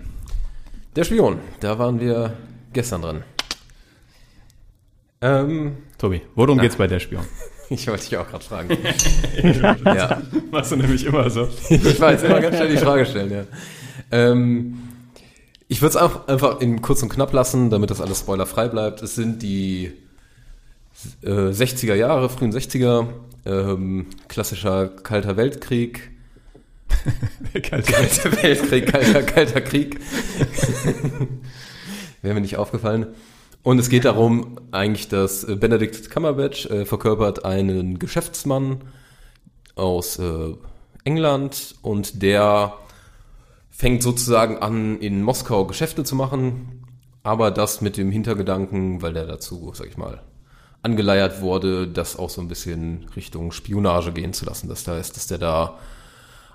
Der 0.95 1.03
Spion, 1.03 1.38
da 1.60 1.77
waren 1.79 1.99
wir 1.99 2.34
gestern 2.73 3.01
dran. 3.01 3.23
Ähm, 5.21 5.77
Tobi, 5.97 6.21
worum 6.36 6.58
na. 6.58 6.63
geht's 6.63 6.75
bei 6.75 6.88
Der 6.88 6.99
Spion? 6.99 7.23
Ich 7.71 7.88
wollte 7.88 8.03
dich 8.03 8.17
auch 8.17 8.27
gerade 8.27 8.43
fragen. 8.43 8.77
ja. 9.86 10.19
Machst 10.49 10.71
du 10.71 10.75
nämlich 10.75 11.05
immer 11.05 11.29
so. 11.29 11.47
ich 11.69 12.01
weiß, 12.01 12.23
immer 12.23 12.41
ganz 12.41 12.55
schnell 12.55 12.71
die 12.71 12.77
Frage 12.77 13.05
stellen, 13.05 13.32
ja. 13.32 13.43
Ähm, 14.12 14.88
ich 15.69 15.82
würde 15.82 15.91
es 15.91 15.95
auch 15.95 16.27
einfach 16.27 16.60
in 16.60 16.82
kurz 16.82 17.01
und 17.01 17.10
knapp 17.10 17.32
lassen, 17.32 17.69
damit 17.69 17.89
das 17.89 18.01
alles 18.01 18.19
spoilerfrei 18.19 18.67
bleibt. 18.67 19.01
Es 19.01 19.15
sind 19.15 19.41
die 19.41 19.93
äh, 21.23 21.29
60er 21.29 21.95
Jahre, 21.95 22.29
frühen 22.29 22.51
60er, 22.51 23.08
ähm, 23.45 24.08
klassischer 24.27 24.89
kalter 24.89 25.38
Weltkrieg, 25.38 26.12
Der 27.53 27.62
kalte, 27.62 27.91
kalte 27.91 28.32
Weltkrieg, 28.43 28.91
kalter, 28.91 29.23
kalter 29.23 29.62
Krieg. 29.62 29.99
Wäre 32.21 32.34
mir 32.34 32.41
nicht 32.41 32.58
aufgefallen. 32.58 33.08
Und 33.63 33.79
es 33.79 33.89
geht 33.89 34.05
darum, 34.05 34.58
eigentlich, 34.71 35.08
dass 35.08 35.43
äh, 35.43 35.55
Benedict 35.55 36.10
Cumberbatch 36.10 36.65
äh, 36.67 36.86
verkörpert 36.86 37.45
einen 37.45 37.99
Geschäftsmann 37.99 38.82
aus 39.75 40.19
äh, 40.19 40.53
England 41.03 41.75
und 41.82 42.21
der 42.21 42.73
fängt 43.79 44.03
sozusagen 44.03 44.57
an, 44.57 44.99
in 44.99 45.23
Moskau 45.23 45.63
Geschäfte 45.63 46.03
zu 46.03 46.13
machen, 46.13 46.83
aber 47.23 47.49
das 47.49 47.79
mit 47.79 47.95
dem 47.95 48.11
Hintergedanken, 48.11 49.01
weil 49.01 49.13
der 49.13 49.25
dazu, 49.25 49.71
sag 49.73 49.87
ich 49.87 49.95
mal, 49.95 50.21
angeleiert 50.81 51.41
wurde, 51.41 51.87
das 51.87 52.19
auch 52.19 52.29
so 52.29 52.41
ein 52.41 52.49
bisschen 52.49 53.05
Richtung 53.15 53.53
Spionage 53.53 54.11
gehen 54.11 54.33
zu 54.33 54.43
lassen. 54.43 54.67
Das 54.67 54.85
heißt, 54.85 55.15
dass 55.15 55.27
der 55.27 55.37
da 55.37 55.79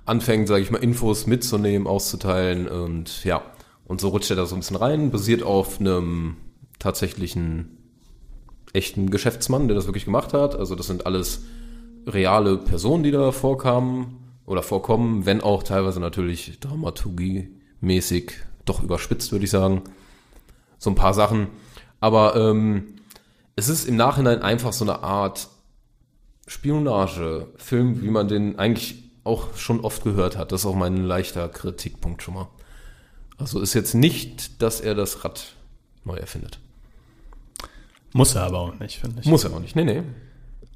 anfängt, 0.04 0.48
sage 0.48 0.60
ich 0.60 0.70
mal, 0.70 0.82
Infos 0.82 1.26
mitzunehmen, 1.26 1.88
auszuteilen 1.88 2.68
und 2.68 3.24
ja, 3.24 3.40
und 3.86 4.02
so 4.02 4.08
rutscht 4.08 4.28
er 4.28 4.36
da 4.36 4.44
so 4.44 4.54
ein 4.54 4.60
bisschen 4.60 4.76
rein, 4.76 5.10
basiert 5.10 5.42
auf 5.42 5.80
einem 5.80 6.36
tatsächlichen 6.78 7.78
echten 8.74 9.08
Geschäftsmann, 9.08 9.66
der 9.66 9.76
das 9.76 9.86
wirklich 9.86 10.04
gemacht 10.04 10.34
hat. 10.34 10.56
Also 10.56 10.74
das 10.74 10.88
sind 10.88 11.06
alles 11.06 11.44
reale 12.06 12.58
Personen, 12.58 13.02
die 13.02 13.12
da 13.12 13.32
vorkamen 13.32 14.23
oder 14.46 14.62
vorkommen, 14.62 15.26
wenn 15.26 15.40
auch 15.40 15.62
teilweise 15.62 16.00
natürlich 16.00 16.58
dramaturgiemäßig 16.60 18.32
doch 18.64 18.82
überspitzt, 18.82 19.32
würde 19.32 19.44
ich 19.44 19.50
sagen. 19.50 19.82
So 20.78 20.90
ein 20.90 20.96
paar 20.96 21.14
Sachen. 21.14 21.48
Aber 22.00 22.36
ähm, 22.36 22.96
es 23.56 23.68
ist 23.68 23.86
im 23.86 23.96
Nachhinein 23.96 24.42
einfach 24.42 24.72
so 24.72 24.84
eine 24.84 25.02
Art 25.02 25.48
Spionage-Film, 26.46 28.02
wie 28.02 28.10
man 28.10 28.28
den 28.28 28.58
eigentlich 28.58 29.04
auch 29.24 29.56
schon 29.56 29.80
oft 29.80 30.04
gehört 30.04 30.36
hat. 30.36 30.52
Das 30.52 30.62
ist 30.62 30.66
auch 30.66 30.74
mein 30.74 30.98
leichter 30.98 31.48
Kritikpunkt 31.48 32.22
schon 32.22 32.34
mal. 32.34 32.48
Also 33.38 33.60
ist 33.60 33.74
jetzt 33.74 33.94
nicht, 33.94 34.60
dass 34.62 34.80
er 34.80 34.94
das 34.94 35.24
Rad 35.24 35.54
neu 36.04 36.16
erfindet. 36.16 36.58
Muss 38.12 38.34
er 38.34 38.42
aber 38.44 38.58
auch 38.60 38.78
nicht, 38.78 38.98
finde 38.98 39.20
ich. 39.20 39.26
Muss 39.26 39.44
er 39.44 39.52
auch 39.52 39.60
nicht, 39.60 39.74
nee, 39.74 39.84
nee. 39.84 40.02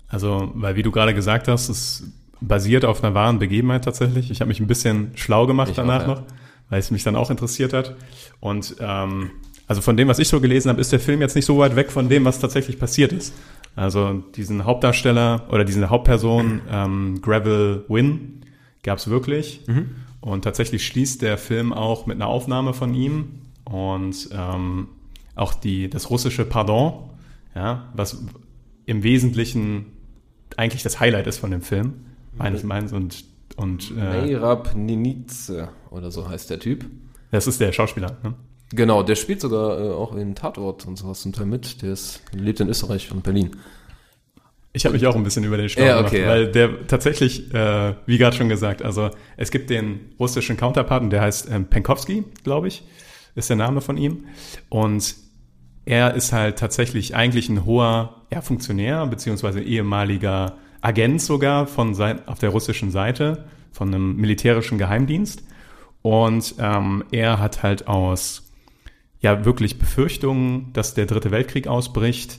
Also, 0.09 0.51
weil 0.55 0.75
wie 0.75 0.83
du 0.83 0.91
gerade 0.91 1.15
gesagt 1.15 1.47
hast, 1.49 1.69
es 1.69 2.05
basiert 2.41 2.85
auf 2.85 3.03
einer 3.03 3.15
wahren 3.15 3.39
Begebenheit 3.39 3.85
tatsächlich. 3.85 4.31
Ich 4.31 4.41
habe 4.41 4.49
mich 4.49 4.61
ein 4.61 4.67
bisschen 4.67 5.13
schlau 5.15 5.47
gemacht 5.47 5.71
ich 5.71 5.77
danach 5.77 6.03
auch, 6.05 6.09
ja. 6.09 6.15
noch, 6.15 6.23
weil 6.71 6.79
es 6.79 6.91
mich 6.91 7.03
dann 7.03 7.17
auch 7.17 7.31
interessiert 7.31 7.73
hat. 7.73 7.97
Und 8.41 8.77
ähm, 8.81 9.31
also 9.67 9.83
von 9.83 9.97
dem, 9.97 10.09
was 10.09 10.19
ich 10.19 10.29
so 10.29 10.41
gelesen 10.41 10.71
habe, 10.71 10.81
ist 10.81 10.93
der 10.93 11.01
Film 11.01 11.21
jetzt 11.21 11.37
nicht 11.37 11.45
so 11.45 11.59
weit 11.59 11.77
weg 11.77 11.91
von 11.91 12.09
dem, 12.09 12.25
was 12.25 12.41
tatsächlich 12.41 12.79
passiert 12.79 13.13
ist. 13.13 13.35
Also 13.77 14.25
diesen 14.35 14.65
Hauptdarsteller 14.65 15.47
oder 15.51 15.65
diese 15.65 15.89
Hauptperson 15.91 16.63
ähm, 16.71 17.21
Gravel 17.21 17.85
Wynn 17.89 18.45
gab 18.83 18.99
es 18.99 19.09
wirklich. 19.09 19.63
Mhm. 19.67 19.91
Und 20.21 20.43
tatsächlich 20.43 20.87
schließt 20.87 21.23
der 21.23 21.39
Film 21.39 21.73
auch 21.73 22.07
mit 22.07 22.17
einer 22.17 22.27
Aufnahme 22.27 22.75
von 22.75 22.95
ihm 22.95 23.43
und 23.65 24.31
ähm, 24.33 24.89
auch 25.37 25.55
die, 25.55 25.89
das 25.89 26.11
russische 26.11 26.45
Pardon, 26.45 27.11
ja, 27.55 27.89
was 27.95 28.25
im 28.87 29.03
Wesentlichen 29.03 29.87
eigentlich 30.57 30.83
das 30.83 30.99
Highlight 30.99 31.27
ist 31.27 31.39
von 31.39 31.51
dem 31.51 31.63
Film, 31.63 31.95
meines 32.39 32.63
Meins 32.63 32.93
und 32.93 33.25
und 33.57 33.91
äh, 33.91 34.27
Meirab 34.27 34.75
Ninize 34.77 35.69
oder 35.91 36.11
so 36.11 36.29
heißt 36.29 36.49
der 36.51 36.61
Typ. 36.61 36.85
Das 37.31 37.47
ist 37.47 37.61
der 37.61 37.73
Schauspieler, 37.73 38.17
ne? 38.23 38.35
Genau, 38.71 39.03
der 39.03 39.17
spielt 39.17 39.41
sogar 39.41 39.81
äh, 39.81 39.91
auch 39.91 40.15
in 40.15 40.35
Tatort 40.35 40.87
und 40.87 40.97
sowas 40.97 41.23
zum 41.23 41.33
Teil 41.33 41.47
mit. 41.47 41.83
Der 41.83 41.93
ist, 41.93 42.23
lebt 42.33 42.61
in 42.61 42.69
Österreich 42.69 43.11
und 43.11 43.23
Berlin. 43.23 43.57
Ich 44.75 44.85
habe 44.85 44.93
mich 44.93 45.07
auch 45.07 45.17
ein 45.17 45.25
bisschen 45.25 45.45
über 45.45 45.57
den 45.57 45.69
Stau 45.69 45.83
ja, 45.83 46.01
okay, 46.01 46.21
gemacht, 46.21 46.31
weil 46.31 46.53
der 46.53 46.87
tatsächlich, 46.87 47.53
äh, 47.55 47.95
wie 48.07 48.19
gerade 48.19 48.37
schon 48.37 48.49
gesagt, 48.49 48.83
also 48.83 49.11
es 49.37 49.51
gibt 49.51 49.71
den 49.71 50.13
russischen 50.21 50.57
Counterpart 50.57 51.03
und 51.03 51.11
der 51.11 51.23
heißt 51.23 51.49
ähm, 51.51 51.67
Penkowski, 51.67 52.25
glaube 52.45 52.69
ich, 52.69 52.85
ist 53.35 53.49
der 53.49 53.57
Name 53.57 53.81
von 53.81 53.97
ihm. 53.97 54.27
Und 54.69 55.17
er 55.87 56.15
ist 56.15 56.33
halt 56.35 56.59
tatsächlich 56.59 57.17
eigentlich 57.17 57.49
ein 57.49 57.65
hoher 57.65 58.27
ja, 58.31 58.43
Funktionär 58.43 59.07
beziehungsweise 59.07 59.63
ehemaliger 59.63 60.59
Agent 60.81 61.21
sogar 61.21 61.67
von 61.67 61.95
auf 62.27 62.39
der 62.39 62.51
russischen 62.51 62.91
Seite, 62.91 63.45
von 63.73 63.89
einem 63.89 64.17
militärischen 64.17 64.79
Geheimdienst. 64.79 65.43
Und 66.03 66.55
ähm, 66.59 67.05
er 67.11 67.39
hat 67.39 67.63
halt 67.63 67.89
aus 67.89 68.53
ja 69.21 69.45
wirklich 69.45 69.79
Befürchtungen, 69.79 70.73
dass 70.73 70.95
der 70.95 71.07
Dritte 71.07 71.31
Weltkrieg 71.31 71.67
ausbricht, 71.67 72.39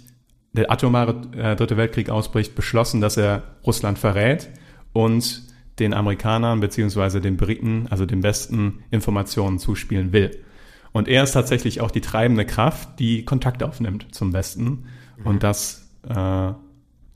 der 0.54 0.72
atomare 0.72 1.22
äh, 1.38 1.56
Dritte 1.56 1.78
Weltkrieg 1.78 2.10
ausbricht, 2.10 2.56
beschlossen, 2.56 3.02
dass 3.02 3.18
er 3.18 3.44
Russland 3.66 4.00
verrät 4.00 4.50
und 4.94 5.44
den 5.80 5.94
Amerikanern 5.94 6.60
beziehungsweise 6.60 7.22
den 7.22 7.38
Briten, 7.38 7.88
also 7.90 8.06
dem 8.06 8.24
Westen, 8.24 8.84
Informationen 8.92 9.60
zuspielen 9.60 10.12
will. 10.12 10.44
Und 10.92 11.08
er 11.08 11.24
ist 11.24 11.32
tatsächlich 11.32 11.82
auch 11.82 11.92
die 11.92 12.02
treibende 12.02 12.46
Kraft, 12.46 13.00
die 13.00 13.24
Kontakt 13.24 13.64
aufnimmt 13.64 14.08
zum 14.12 14.34
Westen 14.34 14.86
mhm. 15.18 15.26
und 15.26 15.44
das 15.44 15.90
äh, 16.08 16.52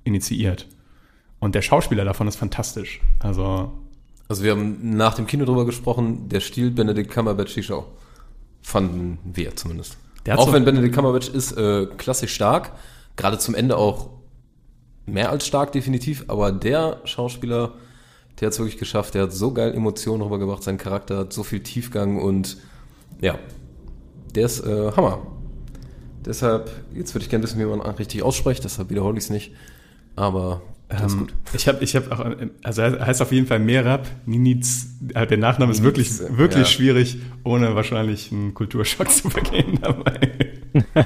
initiiert. 0.03 0.67
Und 1.43 1.55
der 1.55 1.61
Schauspieler 1.61 2.05
davon 2.05 2.29
ist 2.29 2.37
fantastisch. 2.37 3.01
Also 3.19 3.73
also 4.29 4.43
wir 4.43 4.51
haben 4.51 4.95
nach 4.95 5.13
dem 5.13 5.27
Kino 5.27 5.43
drüber 5.43 5.65
gesprochen, 5.65 6.29
der 6.29 6.39
Stil 6.39 6.71
Benedict 6.71 7.11
Cumberbatch 7.11 7.53
die 7.53 7.63
Show. 7.63 7.85
Fanden 8.61 9.19
wir 9.25 9.53
zumindest. 9.57 9.97
Auch 10.29 10.45
so 10.45 10.53
wenn 10.53 10.63
Benedict 10.63 10.95
Cumberbatch 10.95 11.27
ist 11.27 11.51
äh, 11.57 11.87
klassisch 11.97 12.33
stark, 12.33 12.71
gerade 13.17 13.37
zum 13.39 13.55
Ende 13.55 13.75
auch 13.75 14.11
mehr 15.05 15.31
als 15.31 15.45
stark 15.45 15.73
definitiv, 15.73 16.23
aber 16.29 16.53
der 16.53 17.01
Schauspieler, 17.03 17.73
der 18.39 18.45
hat 18.45 18.53
es 18.53 18.59
wirklich 18.59 18.77
geschafft, 18.77 19.13
der 19.13 19.23
hat 19.23 19.33
so 19.33 19.51
geil 19.51 19.73
Emotionen 19.73 20.21
rübergebracht, 20.21 20.63
sein 20.63 20.77
Charakter 20.77 21.17
hat 21.17 21.33
so 21.33 21.43
viel 21.43 21.61
Tiefgang 21.61 22.21
und 22.21 22.55
ja, 23.19 23.37
der 24.33 24.45
ist 24.45 24.65
äh, 24.65 24.93
Hammer. 24.93 25.27
Deshalb, 26.25 26.71
jetzt 26.95 27.13
würde 27.13 27.25
ich 27.25 27.29
gerne 27.29 27.43
wissen, 27.43 27.59
wie 27.59 27.65
man 27.65 27.81
richtig 27.81 28.23
ausspricht, 28.23 28.63
deshalb 28.63 28.89
wiederhole 28.89 29.17
ich 29.17 29.25
es 29.25 29.29
nicht. 29.29 29.51
Aber 30.15 30.61
ähm, 31.01 31.19
gut. 31.19 31.33
Ich 31.53 31.67
habe 31.67 31.83
ich 31.83 31.95
hab 31.95 32.11
auch, 32.11 32.25
also 32.63 32.81
er 32.81 33.05
heißt 33.05 33.21
auf 33.21 33.31
jeden 33.31 33.47
Fall 33.47 33.59
Merab, 33.59 34.07
Niniz, 34.25 34.95
äh, 35.13 35.25
der 35.25 35.37
Nachname 35.37 35.71
ist 35.71 35.83
wirklich, 35.83 36.19
wirklich 36.19 36.65
ja. 36.65 36.65
schwierig, 36.65 37.17
ohne 37.43 37.75
wahrscheinlich 37.75 38.31
einen 38.31 38.53
Kulturschock 38.53 39.09
zu 39.11 39.29
vergehen 39.29 39.79
dabei. 39.81 40.31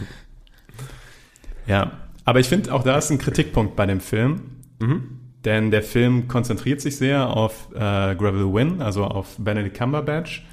ja, 1.68 1.92
aber 2.26 2.40
ich 2.40 2.48
finde 2.48 2.74
auch 2.74 2.84
da 2.84 2.98
ist 2.98 3.12
ein 3.12 3.18
Kritikpunkt 3.18 3.76
bei 3.76 3.86
dem 3.86 4.02
Film. 4.02 4.42
Mhm. 4.80 5.20
Denn 5.46 5.72
der 5.72 5.84
Film 5.84 6.28
konzentriert 6.28 6.82
sich 6.82 6.98
sehr 6.98 7.30
auf 7.30 7.70
äh, 7.74 8.16
Gravel 8.16 8.54
Win, 8.54 8.82
also 8.82 9.06
auf 9.06 9.38
Benedict 9.38 9.78
Cumberbatch 9.78 10.46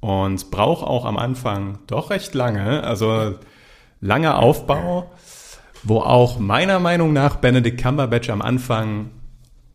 und 0.00 0.50
braucht 0.50 0.86
auch 0.86 1.04
am 1.04 1.16
Anfang 1.16 1.80
doch 1.86 2.10
recht 2.10 2.34
lange, 2.34 2.84
also 2.84 3.34
langer 4.00 4.38
Aufbau 4.38 5.10
wo 5.86 6.00
auch 6.00 6.38
meiner 6.38 6.80
Meinung 6.80 7.12
nach 7.12 7.36
Benedict 7.36 7.80
Cumberbatch 7.80 8.28
am 8.30 8.42
Anfang 8.42 9.10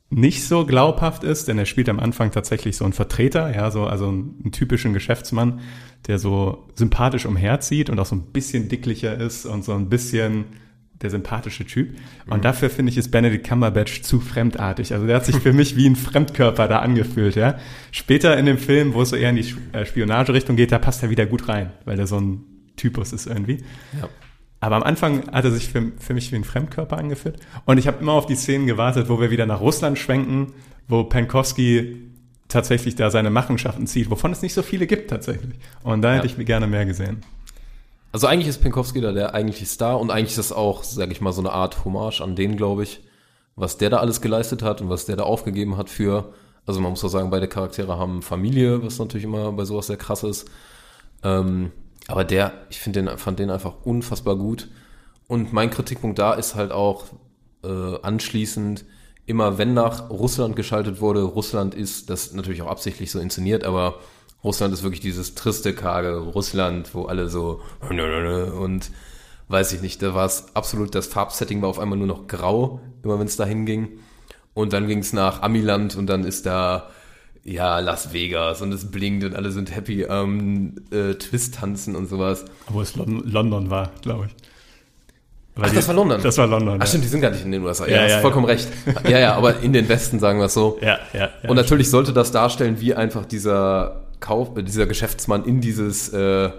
nicht 0.10 0.46
so 0.46 0.66
glaubhaft 0.66 1.24
ist, 1.24 1.48
denn 1.48 1.58
er 1.58 1.66
spielt 1.66 1.88
am 1.88 2.00
Anfang 2.00 2.32
tatsächlich 2.32 2.76
so 2.76 2.84
einen 2.84 2.92
Vertreter, 2.92 3.56
ja, 3.56 3.72
so, 3.72 3.86
also 3.86 4.10
einen, 4.10 4.52
typischen 4.52 4.92
Geschäftsmann, 4.94 5.62
der 6.08 6.20
so 6.20 6.68
sympathisch 6.76 7.26
umherzieht 7.26 7.90
und 7.90 7.98
auch 7.98 8.06
so 8.06 8.16
ein 8.18 8.24
bisschen 8.34 8.68
dicklicher 8.68 9.18
ist 9.18 9.46
und 9.46 9.64
so 9.64 9.74
ein 9.74 9.88
bisschen 9.88 10.46
der 11.02 11.12
sympathische 11.12 11.66
Typ. 11.66 11.96
Und 12.28 12.40
mhm. 12.40 12.42
dafür 12.42 12.70
finde 12.70 12.92
ich, 12.92 12.98
ist 12.98 13.10
Benedict 13.10 13.48
Cumberbatch 13.48 14.02
zu 14.02 14.20
fremdartig. 14.20 14.94
Also 14.94 15.08
der 15.08 15.16
hat 15.16 15.26
sich 15.26 15.38
für 15.38 15.54
mich 15.54 15.78
wie 15.78 15.88
ein 15.88 15.96
Fremdkörper 15.96 16.68
da 16.68 16.80
angefühlt, 16.80 17.36
ja. 17.36 17.58
Später 17.92 18.38
in 18.38 18.46
dem 18.46 18.58
Film, 18.58 18.94
wo 18.94 19.04
es 19.04 19.10
so 19.12 19.16
eher 19.16 19.30
in 19.30 19.38
die 19.38 19.56
äh, 19.72 19.86
Spionagerichtung 19.86 20.58
geht, 20.58 20.74
da 20.74 20.78
passt 20.78 21.04
er 21.04 21.10
wieder 21.10 21.26
gut 21.26 21.48
rein, 21.48 21.72
weil 21.86 21.96
der 21.96 22.06
so 22.06 22.20
ein 22.20 22.44
Typus 22.76 23.14
ist 23.14 23.28
irgendwie. 23.28 23.64
Ja. 24.00 24.10
Aber 24.62 24.76
am 24.76 24.84
Anfang 24.84 25.30
hat 25.32 25.44
er 25.44 25.52
sich 25.52 25.70
für, 25.70 25.92
für 26.00 26.14
mich 26.14 26.32
wie 26.32 26.36
ein 26.36 26.44
Fremdkörper 26.44 26.98
angefühlt. 26.98 27.38
Und 27.66 27.80
ich 27.80 27.88
habe 27.88 27.98
immer 28.00 28.14
auf 28.14 28.28
die 28.28 28.36
Szenen 28.36 28.68
gewartet, 28.68 29.10
wo 29.10 29.20
wir 29.20 29.32
wieder 29.32 29.48
nach 29.48 29.60
Russland 29.60 29.98
schwenken, 29.98 30.54
wo 30.88 31.04
Pankowski 31.04 31.98
tatsächlich 32.48 32.96
da 32.96 33.10
seine 33.10 33.32
Machenschaften 33.32 33.88
zieht, 33.88 34.12
wovon 34.12 34.32
es 34.32 34.42
nicht 34.42 34.54
so 34.54 34.62
viele 34.62 34.86
gibt 34.86 35.10
tatsächlich. 35.10 35.56
Und 35.84 36.04
da 36.04 36.10
ja. 36.10 36.16
hätte 36.18 36.28
ich 36.28 36.38
mir 36.38 36.46
gerne 36.46 36.68
mehr 36.68 36.86
gesehen. 36.86 37.22
Also 38.12 38.28
eigentlich 38.28 38.50
ist 38.50 38.62
Pankowski 38.62 39.02
da 39.02 39.14
der 39.14 39.34
eigentliche 39.34 39.66
Star 39.66 40.00
und 40.00 40.12
eigentlich 40.12 40.32
ist 40.32 40.38
das 40.38 40.52
auch, 40.52 40.84
sage 40.84 41.12
ich 41.12 41.22
mal, 41.22 41.32
so 41.32 41.42
eine 41.42 41.52
Art 41.52 41.84
Hommage 41.84 42.22
an 42.22 42.36
den, 42.36 42.56
glaube 42.56 42.84
ich, 42.84 43.02
was 43.56 43.78
der 43.78 43.90
da 43.90 43.98
alles 43.98 44.22
geleistet 44.22 44.62
hat 44.62 44.82
und 44.82 44.90
was 44.90 45.06
der 45.06 45.16
da 45.16 45.24
aufgegeben 45.24 45.78
hat 45.78 45.90
für, 45.90 46.34
also 46.66 46.82
man 46.82 46.92
muss 46.92 47.04
auch 47.04 47.10
sagen, 47.10 47.32
beide 47.32 47.48
Charaktere 47.48 47.98
haben 47.98 48.22
Familie, 48.22 48.84
was 48.84 49.00
natürlich 49.00 49.24
immer 49.24 49.52
bei 49.54 49.66
sowas 49.66 49.88
sehr 49.88 49.98
krass 49.98 50.24
ist. 50.24 50.50
Ähm, 51.24 51.72
aber 52.12 52.24
der, 52.24 52.54
ich 52.70 52.80
finde 52.80 53.04
den, 53.04 53.18
fand 53.18 53.40
den 53.40 53.50
einfach 53.50 53.74
unfassbar 53.84 54.36
gut. 54.36 54.68
Und 55.28 55.54
mein 55.54 55.70
Kritikpunkt 55.70 56.20
da 56.20 56.34
ist 56.34 56.56
halt 56.56 56.72
auch 56.72 57.06
äh, 57.64 58.02
anschließend, 58.02 58.86
immer 59.26 59.58
wenn 59.58 59.74
nach 59.74 60.10
Russland 60.10 60.56
geschaltet 60.56 61.00
wurde, 61.00 61.22
Russland 61.22 61.74
ist, 61.74 62.10
das 62.10 62.34
natürlich 62.34 62.62
auch 62.64 62.70
absichtlich 62.70 63.12
so 63.12 63.20
inszeniert, 63.20 63.64
aber 63.64 64.00
Russland 64.44 64.74
ist 64.74 64.84
wirklich 64.84 65.00
dieses 65.00 65.36
triste, 65.36 65.74
karge 65.74 66.18
Russland, 66.18 66.94
wo 66.94 67.06
alle 67.06 67.30
so 67.30 67.62
und 67.90 68.92
weiß 69.48 69.74
ich 69.74 69.82
nicht, 69.82 70.02
da 70.02 70.14
war 70.14 70.26
es 70.26 70.56
absolut, 70.56 70.96
das 70.96 71.08
Farbsetting 71.08 71.62
war 71.62 71.70
auf 71.70 71.80
einmal 71.80 71.98
nur 71.98 72.08
noch 72.08 72.28
grau, 72.28 72.82
immer 73.04 73.20
wenn 73.20 73.28
es 73.28 73.36
dahin 73.36 73.66
ging. 73.66 74.00
Und 74.54 74.74
dann 74.74 74.88
ging 74.88 75.00
es 75.00 75.14
nach 75.14 75.42
Amiland 75.42 75.96
und 75.96 76.08
dann 76.08 76.24
ist 76.24 76.46
da 76.46 76.90
ja, 77.44 77.80
Las 77.80 78.14
Vegas 78.14 78.62
und 78.62 78.72
es 78.72 78.92
blinkt 78.92 79.24
und 79.24 79.36
alle 79.36 79.52
sind 79.52 79.76
happy 79.76 80.06
am 80.06 80.40
ähm, 80.40 80.76
äh, 80.92 81.16
Twist 81.16 81.56
tanzen 81.56 81.96
und 81.96 82.08
sowas. 82.08 82.46
Wo 82.70 82.82
es 82.82 82.96
Lon 82.96 83.24
London 83.26 83.70
war, 83.70 83.92
glaube 84.02 84.28
ich. 84.28 84.36
Weil 85.56 85.66
Ach, 85.66 85.70
die, 85.70 85.76
das 85.76 85.88
war 85.88 85.96
London. 85.96 86.22
Das 86.22 86.38
war 86.38 86.48
London. 86.48 86.76
Ach 86.78 86.84
ja. 86.84 86.86
stimmt, 86.86 87.04
die 87.04 87.10
sind 87.10 87.22
gar 87.22 87.32
nicht 87.32 87.44
in 87.44 87.52
den 87.52 87.64
USA. 87.64 87.86
Ja, 87.88 87.98
ja 87.98 88.04
hast 88.04 88.12
ja, 88.12 88.20
vollkommen 88.22 88.48
ja. 88.48 88.54
recht. 88.54 88.70
Ja, 89.10 89.20
ja, 89.20 89.34
aber 89.36 89.60
in 89.60 89.74
den 89.74 89.90
Westen 89.90 90.20
sagen 90.20 90.40
wir 90.40 90.46
es 90.46 90.54
so. 90.54 90.78
Ja, 90.82 91.00
ja. 91.14 91.30
ja 91.44 91.50
und 91.50 91.56
natürlich 91.56 91.88
stimmt. 91.88 92.06
sollte 92.06 92.14
das 92.14 92.32
darstellen, 92.32 92.80
wie 92.80 92.94
einfach 92.94 93.26
dieser 93.26 94.08
Kauf, 94.20 94.56
äh, 94.56 94.64
dieser 94.64 94.86
Geschäftsmann 94.86 95.44
in 95.44 95.60
dieses 95.60 96.10
äh, 96.10 96.52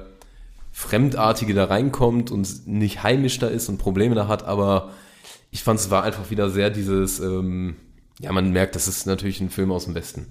Fremdartige 0.73 1.55
da 1.55 1.67
reinkommt 1.67 2.31
und 2.31 2.67
nicht 2.67 3.03
heimisch 3.03 3.39
da 3.39 3.47
ist 3.47 3.69
und 3.69 3.79
Probleme 3.79 4.15
da 4.15 4.27
hat, 4.27 4.45
aber 4.45 4.91
ich 5.51 5.63
fand 5.63 5.79
es 5.79 5.91
war 5.91 6.03
einfach 6.03 6.31
wieder 6.31 6.49
sehr 6.51 6.71
dieses, 6.71 7.21
ähm, 7.21 7.77
ja, 8.19 8.33
man 8.33 8.53
merkt, 8.53 8.75
das 8.75 8.89
ist 8.89 9.07
natürlich 9.07 9.41
ein 9.41 9.51
Film 9.51 9.71
aus 9.71 9.85
dem 9.85 9.95
Westen. 9.95 10.29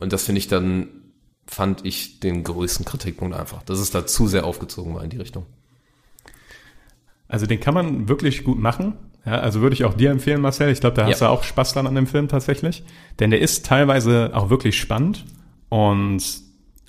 Und 0.00 0.12
das 0.12 0.24
finde 0.24 0.40
ich 0.40 0.48
dann, 0.48 0.88
fand 1.46 1.84
ich 1.84 2.20
den 2.20 2.42
größten 2.42 2.84
Kritikpunkt 2.84 3.36
einfach, 3.36 3.62
dass 3.62 3.78
es 3.78 3.90
da 3.90 4.06
zu 4.06 4.26
sehr 4.26 4.44
aufgezogen 4.44 4.94
war 4.94 5.04
in 5.04 5.10
die 5.10 5.18
Richtung. 5.18 5.46
Also 7.28 7.46
den 7.46 7.60
kann 7.60 7.74
man 7.74 8.08
wirklich 8.08 8.42
gut 8.42 8.58
machen. 8.58 8.94
Ja, 9.24 9.38
also 9.38 9.60
würde 9.60 9.74
ich 9.74 9.84
auch 9.84 9.94
dir 9.94 10.10
empfehlen, 10.10 10.40
Marcel. 10.40 10.70
Ich 10.70 10.80
glaube, 10.80 10.96
da 10.96 11.06
hast 11.06 11.20
ja. 11.20 11.28
du 11.28 11.32
auch 11.32 11.44
Spaß 11.44 11.74
dran 11.74 11.86
an 11.86 11.94
dem 11.94 12.06
Film 12.06 12.26
tatsächlich. 12.26 12.82
Denn 13.20 13.30
der 13.30 13.40
ist 13.40 13.66
teilweise 13.66 14.30
auch 14.34 14.50
wirklich 14.50 14.78
spannend 14.80 15.24
und 15.68 16.22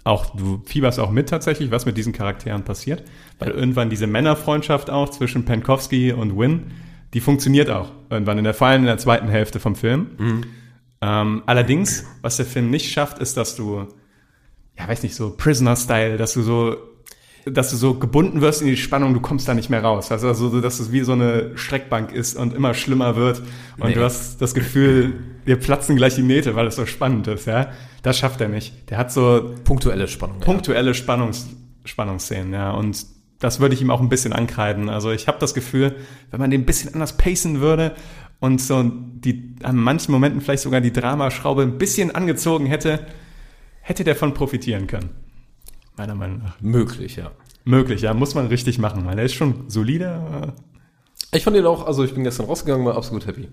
auch 0.04 0.36
du 0.36 0.64
fieberst 0.66 1.00
auch 1.00 1.12
mit 1.12 1.30
tatsächlich, 1.30 1.70
was 1.70 1.86
mit 1.86 1.98
diesen 1.98 2.14
Charakteren 2.14 2.64
passiert. 2.64 3.04
Weil 3.38 3.52
irgendwann 3.52 3.90
diese 3.90 4.08
Männerfreundschaft 4.08 4.90
auch 4.90 5.10
zwischen 5.10 5.46
Pankowski 5.46 6.14
und 6.14 6.38
Win, 6.38 6.72
die 7.14 7.20
funktioniert 7.20 7.70
auch. 7.70 7.92
Irgendwann 8.10 8.38
in 8.38 8.44
der, 8.44 8.54
vor 8.54 8.68
allem 8.68 8.82
in 8.82 8.88
der 8.88 8.98
zweiten 8.98 9.28
Hälfte 9.28 9.60
vom 9.60 9.76
Film. 9.76 10.12
Mhm. 10.18 10.44
Ähm, 11.02 11.44
allerdings, 11.46 12.06
was 12.22 12.38
der 12.38 12.46
Film 12.46 12.70
nicht 12.70 12.92
schafft, 12.92 13.20
ist, 13.20 13.38
dass 13.38 13.56
du, 13.56 13.88
ja, 14.78 14.88
weiß 14.88 15.04
nicht, 15.04 15.16
so 15.16 15.36
Prisoner-Style, 15.36 16.18
dass 16.18 16.34
du 16.34 16.44
so, 16.44 16.78
dass 17.46 17.72
du 17.72 17.76
so 17.76 17.96
gebunden 17.96 18.42
wirst 18.42 18.62
in 18.62 18.68
die 18.68 18.78
Spannung, 18.78 19.16
du 19.16 19.20
kommst 19.20 19.48
da 19.48 19.56
nicht 19.56 19.70
mehr 19.70 19.84
raus. 19.84 20.12
Also, 20.12 20.28
also 20.28 20.62
dass 20.62 20.80
es 20.80 20.92
wie 20.92 21.02
so 21.02 21.14
eine 21.14 21.58
Streckbank 21.58 22.12
ist 22.12 22.38
und 22.38 22.54
immer 22.54 22.76
schlimmer 22.76 23.16
wird 23.16 23.42
und 23.80 23.90
nee. 23.90 23.94
du 23.96 24.04
hast 24.04 24.42
das 24.42 24.54
Gefühl, 24.54 25.14
wir 25.44 25.56
platzen 25.56 25.96
gleich 25.96 26.16
die 26.16 26.22
Nähte, 26.22 26.56
weil 26.56 26.68
es 26.68 26.76
so 26.76 26.86
spannend 26.86 27.28
ist, 27.28 27.48
ja. 27.48 27.72
Das 28.04 28.18
schafft 28.20 28.42
er 28.42 28.48
nicht. 28.48 28.90
Der 28.90 28.98
hat 28.98 29.12
so 29.12 29.56
punktuelle 29.64 30.08
Spannung. 30.08 30.40
Punktuelle 30.40 30.90
ja. 30.90 30.94
Spannungs 30.94 31.48
Spannungsszenen, 31.84 32.54
ja. 32.54 32.72
Und 32.72 33.06
das 33.40 33.60
würde 33.60 33.74
ich 33.74 33.82
ihm 33.82 33.90
auch 33.90 34.02
ein 34.02 34.10
bisschen 34.10 34.34
ankreiden. 34.34 34.90
Also 34.90 35.12
ich 35.12 35.28
habe 35.28 35.40
das 35.40 35.56
Gefühl, 35.56 35.96
wenn 36.30 36.40
man 36.40 36.52
den 36.52 36.62
ein 36.62 36.66
bisschen 36.66 36.94
anders 36.94 37.18
pacen 37.18 37.60
würde 37.60 37.96
und 38.42 38.60
so 38.60 38.84
die 38.84 39.56
an 39.64 39.78
manchen 39.78 40.12
Momenten 40.12 40.42
vielleicht 40.42 40.64
sogar 40.64 40.82
die 40.82 40.92
Dramaschraube 40.92 41.62
ein 41.62 41.78
bisschen 41.78 42.14
angezogen 42.14 42.66
hätte, 42.66 43.06
hätte 43.82 44.04
der 44.04 44.16
von 44.16 44.34
profitieren 44.34 44.88
können. 44.88 45.12
Meiner 45.96 46.16
Meinung 46.16 46.40
nach. 46.40 46.60
Möglich, 46.60 47.16
ja. 47.16 47.32
Möglich, 47.64 48.02
ja, 48.02 48.14
muss 48.16 48.34
man 48.34 48.48
richtig 48.48 48.80
machen, 48.80 49.06
weil 49.06 49.18
er 49.20 49.26
ist 49.26 49.36
schon 49.36 49.70
solide. 49.70 50.54
Ich 51.34 51.44
fand 51.44 51.56
ihn 51.56 51.66
auch, 51.66 51.86
also 51.86 52.04
ich 52.04 52.14
bin 52.16 52.24
gestern 52.24 52.48
rausgegangen, 52.48 52.84
war 52.86 52.98
absolut 52.98 53.28
happy. 53.28 53.48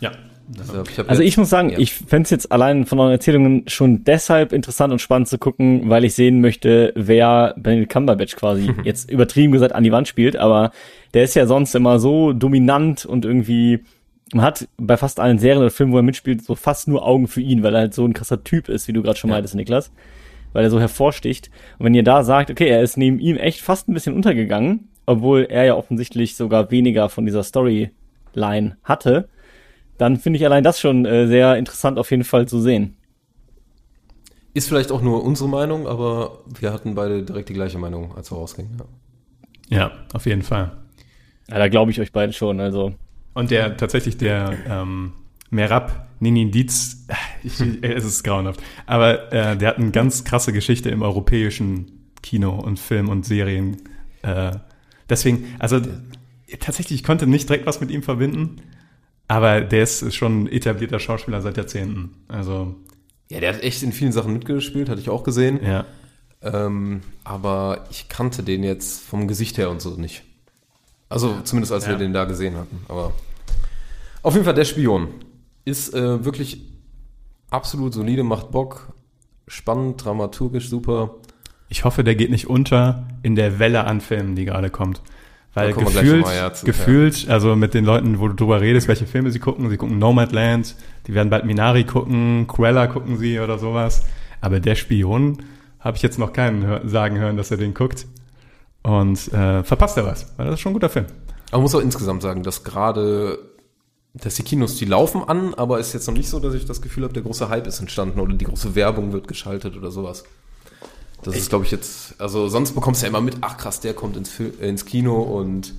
Ja. 0.00 0.12
Also 0.58 0.82
ich, 0.82 1.08
also 1.08 1.22
ich 1.22 1.36
muss 1.38 1.50
sagen, 1.50 1.70
ja. 1.70 1.78
ich 1.78 1.92
fände 1.92 2.24
es 2.24 2.30
jetzt 2.30 2.52
allein 2.52 2.86
von 2.86 3.00
euren 3.00 3.10
Erzählungen 3.10 3.64
schon 3.66 4.04
deshalb 4.04 4.52
interessant 4.52 4.92
und 4.92 5.00
spannend 5.00 5.26
zu 5.26 5.38
gucken, 5.38 5.88
weil 5.88 6.04
ich 6.04 6.14
sehen 6.14 6.40
möchte, 6.40 6.92
wer 6.94 7.54
Benedict 7.56 7.90
Cumberbatch 7.90 8.36
quasi 8.36 8.72
jetzt 8.84 9.10
übertrieben 9.10 9.52
gesagt 9.52 9.74
an 9.74 9.82
die 9.82 9.90
Wand 9.90 10.06
spielt, 10.06 10.36
aber 10.36 10.70
der 11.14 11.24
ist 11.24 11.34
ja 11.34 11.46
sonst 11.46 11.74
immer 11.74 11.98
so 11.98 12.32
dominant 12.32 13.06
und 13.06 13.24
irgendwie 13.24 13.80
man 14.32 14.44
hat 14.44 14.68
bei 14.76 14.96
fast 14.96 15.20
allen 15.20 15.38
Serien 15.38 15.60
oder 15.60 15.70
Filmen, 15.70 15.92
wo 15.92 15.98
er 15.98 16.02
mitspielt, 16.02 16.44
so 16.44 16.54
fast 16.54 16.88
nur 16.88 17.06
Augen 17.06 17.28
für 17.28 17.40
ihn, 17.40 17.62
weil 17.62 17.74
er 17.74 17.82
halt 17.82 17.94
so 17.94 18.04
ein 18.04 18.12
krasser 18.12 18.42
Typ 18.42 18.68
ist, 18.68 18.88
wie 18.88 18.92
du 18.92 19.02
gerade 19.02 19.18
schon 19.18 19.30
ja. 19.30 19.36
meintest, 19.36 19.54
Niklas. 19.54 19.92
Weil 20.52 20.64
er 20.64 20.70
so 20.70 20.80
hervorsticht. 20.80 21.50
Und 21.78 21.86
wenn 21.86 21.94
ihr 21.94 22.02
da 22.02 22.24
sagt, 22.24 22.50
okay, 22.50 22.68
er 22.68 22.82
ist 22.82 22.96
neben 22.96 23.18
ihm 23.18 23.36
echt 23.36 23.60
fast 23.60 23.88
ein 23.88 23.94
bisschen 23.94 24.14
untergegangen, 24.14 24.88
obwohl 25.04 25.46
er 25.48 25.64
ja 25.64 25.74
offensichtlich 25.74 26.34
sogar 26.34 26.70
weniger 26.70 27.08
von 27.08 27.26
dieser 27.26 27.42
Storyline 27.42 28.76
hatte, 28.82 29.28
dann 29.98 30.16
finde 30.16 30.38
ich 30.38 30.44
allein 30.44 30.64
das 30.64 30.80
schon 30.80 31.04
äh, 31.04 31.26
sehr 31.26 31.56
interessant 31.56 31.98
auf 31.98 32.10
jeden 32.10 32.24
Fall 32.24 32.48
zu 32.48 32.60
sehen. 32.60 32.96
Ist 34.54 34.68
vielleicht 34.68 34.90
auch 34.90 35.02
nur 35.02 35.22
unsere 35.22 35.48
Meinung, 35.48 35.86
aber 35.86 36.40
wir 36.58 36.72
hatten 36.72 36.94
beide 36.94 37.22
direkt 37.22 37.50
die 37.50 37.54
gleiche 37.54 37.78
Meinung, 37.78 38.16
als 38.16 38.32
wir 38.32 38.38
rausgingen. 38.38 38.78
Ja, 39.68 39.78
ja 39.78 39.92
auf 40.14 40.26
jeden 40.26 40.42
Fall. 40.42 40.72
Ja, 41.48 41.58
da 41.58 41.68
glaube 41.68 41.90
ich 41.90 42.00
euch 42.00 42.12
beide 42.12 42.32
schon. 42.32 42.58
Also. 42.60 42.94
Und 43.36 43.50
der 43.50 43.76
tatsächlich 43.76 44.16
der 44.16 44.56
ähm, 44.66 45.12
Merab 45.50 46.08
Ninindiz, 46.20 47.06
ich, 47.44 47.60
es 47.82 48.04
ist 48.06 48.24
grauenhaft, 48.24 48.62
aber 48.86 49.30
äh, 49.30 49.58
der 49.58 49.68
hat 49.68 49.76
eine 49.76 49.90
ganz 49.90 50.24
krasse 50.24 50.54
Geschichte 50.54 50.88
im 50.88 51.02
europäischen 51.02 52.10
Kino 52.22 52.58
und 52.58 52.78
Film 52.80 53.10
und 53.10 53.26
Serien. 53.26 53.76
Äh, 54.22 54.52
deswegen, 55.10 55.54
also 55.58 55.82
tatsächlich, 56.60 57.00
ich 57.00 57.04
konnte 57.04 57.26
nicht 57.26 57.46
direkt 57.46 57.66
was 57.66 57.78
mit 57.78 57.90
ihm 57.90 58.02
verbinden, 58.02 58.62
aber 59.28 59.60
der 59.60 59.82
ist 59.82 60.14
schon 60.14 60.44
ein 60.44 60.46
etablierter 60.48 60.98
Schauspieler 60.98 61.42
seit 61.42 61.58
Jahrzehnten. 61.58 62.14
Also 62.28 62.74
ja, 63.28 63.40
der 63.40 63.52
hat 63.52 63.62
echt 63.62 63.82
in 63.82 63.92
vielen 63.92 64.12
Sachen 64.12 64.32
mitgespielt, 64.32 64.88
hatte 64.88 65.02
ich 65.02 65.10
auch 65.10 65.24
gesehen. 65.24 65.60
Ja. 65.62 65.84
Ähm, 66.40 67.02
aber 67.22 67.84
ich 67.90 68.08
kannte 68.08 68.42
den 68.42 68.62
jetzt 68.62 69.02
vom 69.02 69.28
Gesicht 69.28 69.58
her 69.58 69.68
und 69.68 69.82
so 69.82 69.90
nicht. 69.90 70.22
Also 71.10 71.38
zumindest 71.44 71.74
als 71.74 71.84
ja. 71.84 71.90
wir 71.90 71.98
den 71.98 72.14
da 72.14 72.24
gesehen 72.24 72.56
hatten. 72.56 72.80
Aber 72.88 73.12
auf 74.26 74.34
jeden 74.34 74.44
Fall 74.44 74.54
der 74.54 74.64
Spion 74.64 75.06
ist 75.64 75.94
äh, 75.94 76.24
wirklich 76.24 76.60
absolut 77.48 77.94
solide, 77.94 78.24
macht 78.24 78.50
Bock, 78.50 78.92
spannend, 79.46 80.04
dramaturgisch 80.04 80.68
super. 80.68 81.14
Ich 81.68 81.84
hoffe, 81.84 82.02
der 82.02 82.16
geht 82.16 82.32
nicht 82.32 82.48
unter 82.48 83.06
in 83.22 83.36
der 83.36 83.60
Welle 83.60 83.84
an 83.84 84.00
Filmen, 84.00 84.34
die 84.34 84.44
gerade 84.44 84.68
kommt. 84.68 85.00
Weil 85.54 85.72
gefühlt, 85.72 86.26
zu, 86.54 86.66
gefühlt, 86.66 87.22
ja. 87.22 87.34
also 87.34 87.54
mit 87.54 87.72
den 87.72 87.84
Leuten, 87.84 88.18
wo 88.18 88.26
du 88.26 88.34
drüber 88.34 88.60
redest, 88.60 88.88
welche 88.88 89.06
Filme 89.06 89.30
sie 89.30 89.38
gucken, 89.38 89.70
sie 89.70 89.76
gucken 89.76 90.00
Nomadland, 90.00 90.74
die 91.06 91.14
werden 91.14 91.30
bald 91.30 91.44
Minari 91.44 91.84
gucken, 91.84 92.48
Cruella 92.48 92.88
gucken 92.88 93.18
sie 93.18 93.38
oder 93.38 93.60
sowas. 93.60 94.02
Aber 94.40 94.58
der 94.58 94.74
Spion 94.74 95.38
habe 95.78 95.96
ich 95.96 96.02
jetzt 96.02 96.18
noch 96.18 96.32
keinen 96.32 96.88
sagen 96.88 97.16
hören, 97.16 97.36
dass 97.36 97.52
er 97.52 97.58
den 97.58 97.74
guckt. 97.74 98.06
Und 98.82 99.32
äh, 99.32 99.62
verpasst 99.62 99.96
er 99.96 100.04
was, 100.04 100.34
weil 100.36 100.46
das 100.46 100.54
ist 100.56 100.60
schon 100.60 100.72
ein 100.72 100.74
guter 100.74 100.90
Film. 100.90 101.06
Aber 101.50 101.58
man 101.58 101.62
muss 101.62 101.74
auch 101.76 101.80
insgesamt 101.80 102.22
sagen, 102.22 102.42
dass 102.42 102.64
gerade 102.64 103.38
dass 104.22 104.34
die 104.36 104.42
Kinos, 104.42 104.76
die 104.76 104.84
laufen 104.84 105.22
an, 105.22 105.54
aber 105.54 105.78
es 105.78 105.88
ist 105.88 105.92
jetzt 105.94 106.06
noch 106.06 106.14
nicht 106.14 106.28
so, 106.28 106.40
dass 106.40 106.54
ich 106.54 106.64
das 106.64 106.80
Gefühl 106.80 107.04
habe, 107.04 107.14
der 107.14 107.22
große 107.22 107.48
Hype 107.48 107.66
ist 107.66 107.80
entstanden 107.80 108.20
oder 108.20 108.34
die 108.34 108.44
große 108.44 108.74
Werbung 108.74 109.12
wird 109.12 109.28
geschaltet 109.28 109.76
oder 109.76 109.90
sowas. 109.90 110.24
Das 111.22 111.34
Echt? 111.34 111.44
ist, 111.44 111.48
glaube 111.50 111.64
ich, 111.64 111.70
jetzt, 111.70 112.20
also 112.20 112.48
sonst 112.48 112.72
bekommst 112.72 113.02
du 113.02 113.06
ja 113.06 113.10
immer 113.10 113.20
mit, 113.20 113.38
ach 113.40 113.56
krass, 113.56 113.80
der 113.80 113.94
kommt 113.94 114.16
ins, 114.16 114.38
ins 114.38 114.84
Kino 114.84 115.20
und 115.20 115.74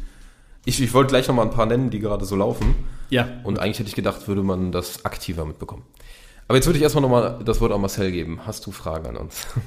ich, 0.66 0.82
ich 0.82 0.94
wollte 0.94 1.10
gleich 1.10 1.28
noch 1.28 1.36
mal 1.36 1.44
ein 1.44 1.52
paar 1.52 1.66
nennen, 1.66 1.90
die 1.90 2.00
gerade 2.00 2.26
so 2.26 2.36
laufen. 2.36 2.76
Ja. 3.10 3.28
Und 3.44 3.60
eigentlich 3.60 3.80
hätte 3.80 3.90
ich 3.90 3.96
gedacht, 3.96 4.28
würde 4.28 4.44
man 4.44 4.72
das 4.72 5.06
aktiver 5.06 5.46
mitbekommen. 5.46 5.84
Aber 6.48 6.58
jetzt 6.58 6.66
würde 6.66 6.78
ich 6.78 6.84
erstmal 6.84 7.04
noch 7.04 7.10
mal 7.10 7.40
das 7.44 7.62
Wort 7.62 7.72
an 7.72 7.82
Marcel 7.82 8.12
geben. 8.12 8.42
Hast 8.46 8.66
du 8.66 8.72
Fragen 8.72 9.08
an 9.08 9.18
uns? 9.18 9.48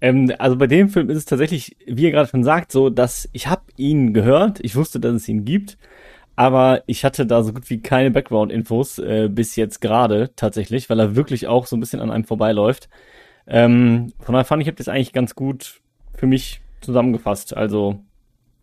Ähm, 0.00 0.30
also 0.38 0.56
bei 0.56 0.66
dem 0.66 0.90
Film 0.90 1.08
ist 1.08 1.16
es 1.16 1.24
tatsächlich, 1.24 1.78
wie 1.86 2.02
ihr 2.02 2.10
gerade 2.10 2.28
schon 2.28 2.44
sagt, 2.44 2.72
so, 2.72 2.90
dass 2.90 3.26
ich 3.32 3.46
habe 3.46 3.62
ihn 3.76 4.12
gehört, 4.12 4.60
ich 4.60 4.76
wusste, 4.76 5.00
dass 5.00 5.14
es 5.14 5.28
ihn 5.28 5.46
gibt, 5.46 5.78
aber 6.36 6.82
ich 6.86 7.04
hatte 7.04 7.26
da 7.26 7.42
so 7.42 7.52
gut 7.52 7.70
wie 7.70 7.80
keine 7.80 8.10
Background-Infos 8.10 8.98
äh, 8.98 9.28
bis 9.30 9.56
jetzt 9.56 9.80
gerade 9.80 10.30
tatsächlich, 10.36 10.90
weil 10.90 10.98
er 11.00 11.16
wirklich 11.16 11.46
auch 11.46 11.66
so 11.66 11.76
ein 11.76 11.80
bisschen 11.80 12.00
an 12.00 12.10
einem 12.10 12.24
vorbeiläuft. 12.24 12.88
Ähm, 13.46 14.12
von 14.20 14.32
daher 14.32 14.44
fand 14.44 14.62
ich, 14.62 14.68
habe 14.68 14.76
das 14.76 14.88
eigentlich 14.88 15.12
ganz 15.12 15.34
gut 15.34 15.80
für 16.14 16.26
mich 16.26 16.60
zusammengefasst. 16.80 17.56
Also 17.56 18.00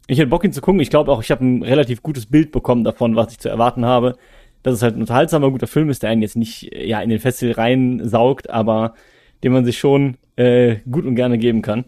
ich 0.07 0.17
hätte 0.17 0.27
Bock 0.27 0.43
ihn 0.43 0.53
zu 0.53 0.61
gucken. 0.61 0.81
Ich 0.81 0.89
glaube 0.89 1.11
auch, 1.11 1.23
ich 1.23 1.31
habe 1.31 1.45
ein 1.45 1.63
relativ 1.63 2.03
gutes 2.03 2.25
Bild 2.25 2.51
bekommen 2.51 2.83
davon, 2.83 3.15
was 3.15 3.31
ich 3.31 3.39
zu 3.39 3.49
erwarten 3.49 3.85
habe. 3.85 4.17
Dass 4.63 4.75
es 4.75 4.83
halt 4.83 4.95
ein 4.95 5.01
unterhaltsamer, 5.01 5.49
guter 5.49 5.67
Film 5.67 5.89
ist, 5.89 6.03
der 6.03 6.09
einen 6.09 6.21
jetzt 6.21 6.35
nicht 6.35 6.71
ja 6.75 7.01
in 7.01 7.09
den 7.09 7.19
Festival 7.19 7.53
reinsaugt, 7.53 8.49
aber 8.49 8.93
den 9.43 9.53
man 9.53 9.65
sich 9.65 9.79
schon 9.79 10.17
äh, 10.35 10.77
gut 10.89 11.05
und 11.05 11.15
gerne 11.15 11.37
geben 11.37 11.61
kann. 11.61 11.85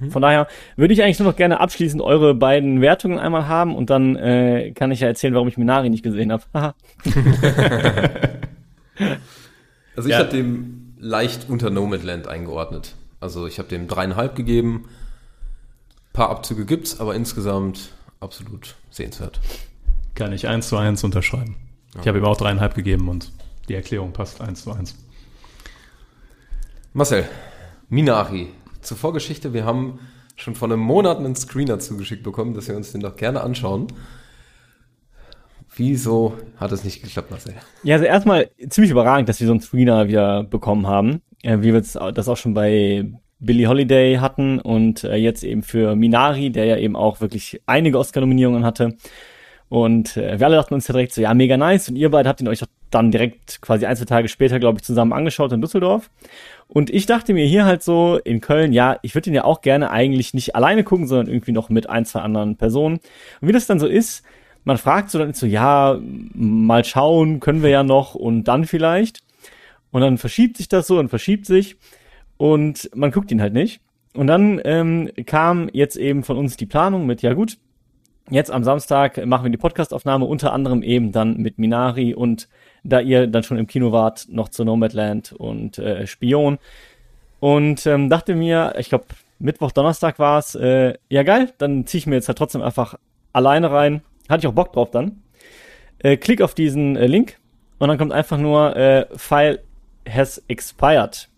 Mhm. 0.00 0.10
Von 0.10 0.22
daher 0.22 0.46
würde 0.76 0.94
ich 0.94 1.02
eigentlich 1.02 1.18
nur 1.18 1.28
noch 1.28 1.36
gerne 1.36 1.60
abschließend 1.60 2.02
eure 2.02 2.34
beiden 2.34 2.80
Wertungen 2.80 3.18
einmal 3.18 3.48
haben 3.48 3.74
und 3.74 3.90
dann 3.90 4.16
äh, 4.16 4.72
kann 4.72 4.90
ich 4.90 5.00
ja 5.00 5.08
erzählen, 5.08 5.34
warum 5.34 5.48
ich 5.48 5.56
Minari 5.56 5.90
nicht 5.90 6.02
gesehen 6.02 6.32
habe. 6.32 6.42
also 9.96 10.08
ich 10.08 10.14
ja. 10.14 10.18
habe 10.18 10.30
dem 10.30 10.94
leicht 10.98 11.48
unter 11.48 11.70
Nomadland 11.70 12.28
eingeordnet. 12.28 12.94
Also 13.20 13.46
ich 13.46 13.58
habe 13.58 13.68
dem 13.68 13.88
dreieinhalb 13.88 14.34
gegeben. 14.34 14.88
Ein 14.88 16.12
paar 16.12 16.30
Abzüge 16.30 16.64
gibt's, 16.64 17.00
aber 17.00 17.14
insgesamt 17.14 17.90
absolut 18.20 18.76
sehenswert. 18.90 19.40
Kann 20.14 20.32
ich 20.32 20.48
eins 20.48 20.68
zu 20.68 20.76
eins 20.76 21.04
unterschreiben. 21.04 21.56
Ja. 21.94 22.00
Ich 22.02 22.08
habe 22.08 22.18
ihm 22.18 22.24
auch 22.24 22.36
dreieinhalb 22.36 22.74
gegeben 22.74 23.08
und 23.08 23.32
die 23.68 23.74
Erklärung 23.74 24.12
passt 24.12 24.40
eins 24.40 24.62
zu 24.64 24.72
eins. 24.72 24.94
Marcel, 26.92 27.28
Minari, 27.88 28.48
zur 28.86 28.96
Vorgeschichte, 28.96 29.52
wir 29.52 29.64
haben 29.64 29.98
schon 30.36 30.54
vor 30.54 30.68
einem 30.68 30.80
Monat 30.80 31.18
einen 31.18 31.34
Screener 31.34 31.78
zugeschickt 31.78 32.22
bekommen, 32.22 32.54
dass 32.54 32.68
wir 32.68 32.76
uns 32.76 32.92
den 32.92 33.00
doch 33.00 33.16
gerne 33.16 33.40
anschauen. 33.40 33.88
Wieso 35.74 36.34
hat 36.56 36.72
es 36.72 36.84
nicht 36.84 37.02
geklappt, 37.02 37.30
Marcel? 37.30 37.54
Ja, 37.82 37.96
also 37.96 38.06
erstmal 38.06 38.50
ziemlich 38.70 38.90
überragend, 38.90 39.28
dass 39.28 39.40
wir 39.40 39.46
so 39.46 39.52
einen 39.52 39.60
Screener 39.60 40.08
wieder 40.08 40.44
bekommen 40.44 40.86
haben. 40.86 41.20
Äh, 41.42 41.58
wie 41.60 41.74
wir 41.74 41.80
das 41.80 42.28
auch 42.28 42.36
schon 42.36 42.54
bei 42.54 43.10
Billie 43.38 43.68
Holiday 43.68 44.16
hatten 44.16 44.58
und 44.58 45.04
äh, 45.04 45.16
jetzt 45.16 45.44
eben 45.44 45.62
für 45.62 45.94
Minari, 45.94 46.50
der 46.50 46.64
ja 46.64 46.76
eben 46.78 46.96
auch 46.96 47.20
wirklich 47.20 47.60
einige 47.66 47.98
Oscar-Nominierungen 47.98 48.64
hatte. 48.64 48.96
Und 49.68 50.16
äh, 50.16 50.38
wir 50.38 50.46
alle 50.46 50.56
dachten 50.56 50.74
uns 50.74 50.88
ja 50.88 50.92
direkt 50.92 51.12
so, 51.12 51.20
ja, 51.20 51.34
mega 51.34 51.56
nice. 51.56 51.88
Und 51.88 51.96
ihr 51.96 52.10
beide 52.10 52.28
habt 52.28 52.40
ihn 52.40 52.48
euch 52.48 52.62
dann 52.96 53.10
direkt 53.10 53.60
quasi 53.60 53.86
ein, 53.86 53.96
zwei 53.96 54.06
Tage 54.06 54.28
später, 54.28 54.58
glaube 54.58 54.78
ich, 54.78 54.84
zusammen 54.84 55.12
angeschaut 55.12 55.52
in 55.52 55.60
Düsseldorf. 55.60 56.10
Und 56.66 56.90
ich 56.90 57.06
dachte 57.06 57.34
mir 57.34 57.46
hier 57.46 57.64
halt 57.64 57.82
so 57.82 58.18
in 58.24 58.40
Köln, 58.40 58.72
ja, 58.72 58.98
ich 59.02 59.14
würde 59.14 59.30
ihn 59.30 59.34
ja 59.34 59.44
auch 59.44 59.60
gerne 59.60 59.90
eigentlich 59.90 60.34
nicht 60.34 60.56
alleine 60.56 60.82
gucken, 60.82 61.06
sondern 61.06 61.28
irgendwie 61.28 61.52
noch 61.52 61.68
mit 61.68 61.88
ein, 61.88 62.04
zwei 62.04 62.20
anderen 62.20 62.56
Personen. 62.56 62.98
Und 63.40 63.48
wie 63.48 63.52
das 63.52 63.66
dann 63.66 63.78
so 63.78 63.86
ist, 63.86 64.24
man 64.64 64.78
fragt 64.78 65.10
so 65.10 65.18
dann 65.18 65.32
so, 65.34 65.46
ja, 65.46 65.98
mal 66.34 66.84
schauen, 66.84 67.38
können 67.38 67.62
wir 67.62 67.70
ja 67.70 67.84
noch 67.84 68.14
und 68.14 68.44
dann 68.44 68.64
vielleicht. 68.64 69.20
Und 69.92 70.00
dann 70.00 70.18
verschiebt 70.18 70.56
sich 70.56 70.68
das 70.68 70.86
so 70.86 70.98
und 70.98 71.08
verschiebt 71.08 71.46
sich 71.46 71.76
und 72.36 72.90
man 72.94 73.12
guckt 73.12 73.30
ihn 73.30 73.40
halt 73.40 73.52
nicht. 73.52 73.80
Und 74.14 74.26
dann 74.26 74.60
ähm, 74.64 75.10
kam 75.26 75.68
jetzt 75.72 75.96
eben 75.96 76.24
von 76.24 76.38
uns 76.38 76.56
die 76.56 76.66
Planung 76.66 77.06
mit, 77.06 77.22
ja 77.22 77.34
gut, 77.34 77.58
jetzt 78.30 78.50
am 78.50 78.64
Samstag 78.64 79.24
machen 79.26 79.44
wir 79.44 79.50
die 79.50 79.56
Podcastaufnahme, 79.56 80.24
unter 80.24 80.52
anderem 80.52 80.82
eben 80.82 81.12
dann 81.12 81.36
mit 81.36 81.58
Minari 81.58 82.14
und 82.14 82.48
da 82.88 83.00
ihr 83.00 83.26
dann 83.26 83.42
schon 83.42 83.58
im 83.58 83.66
Kino 83.66 83.92
wart, 83.92 84.26
noch 84.30 84.48
zu 84.48 84.64
Nomadland 84.64 85.32
und 85.32 85.78
äh, 85.78 86.06
Spion. 86.06 86.58
Und 87.40 87.86
ähm, 87.86 88.08
dachte 88.08 88.34
mir, 88.34 88.74
ich 88.78 88.88
glaube, 88.88 89.06
Mittwoch, 89.38 89.72
Donnerstag 89.72 90.18
war 90.18 90.38
es, 90.38 90.54
äh, 90.54 90.94
ja 91.08 91.22
geil, 91.22 91.52
dann 91.58 91.86
ziehe 91.86 91.98
ich 91.98 92.06
mir 92.06 92.14
jetzt 92.14 92.28
halt 92.28 92.38
trotzdem 92.38 92.62
einfach 92.62 92.94
alleine 93.32 93.70
rein. 93.70 94.02
Hatte 94.28 94.40
ich 94.40 94.46
auch 94.46 94.54
Bock 94.54 94.72
drauf 94.72 94.90
dann. 94.90 95.22
Äh, 95.98 96.16
klick 96.16 96.40
auf 96.42 96.54
diesen 96.54 96.96
äh, 96.96 97.06
Link 97.06 97.38
und 97.78 97.88
dann 97.88 97.98
kommt 97.98 98.12
einfach 98.12 98.38
nur 98.38 98.76
äh, 98.76 99.06
File 99.16 99.62
has 100.08 100.42
expired. 100.48 101.28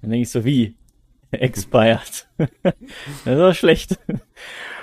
Dann 0.00 0.10
denke 0.10 0.22
ich 0.22 0.30
so, 0.30 0.44
wie? 0.44 0.74
expired. 1.30 2.28
das 2.62 2.74
war 3.24 3.54
schlecht. 3.54 3.98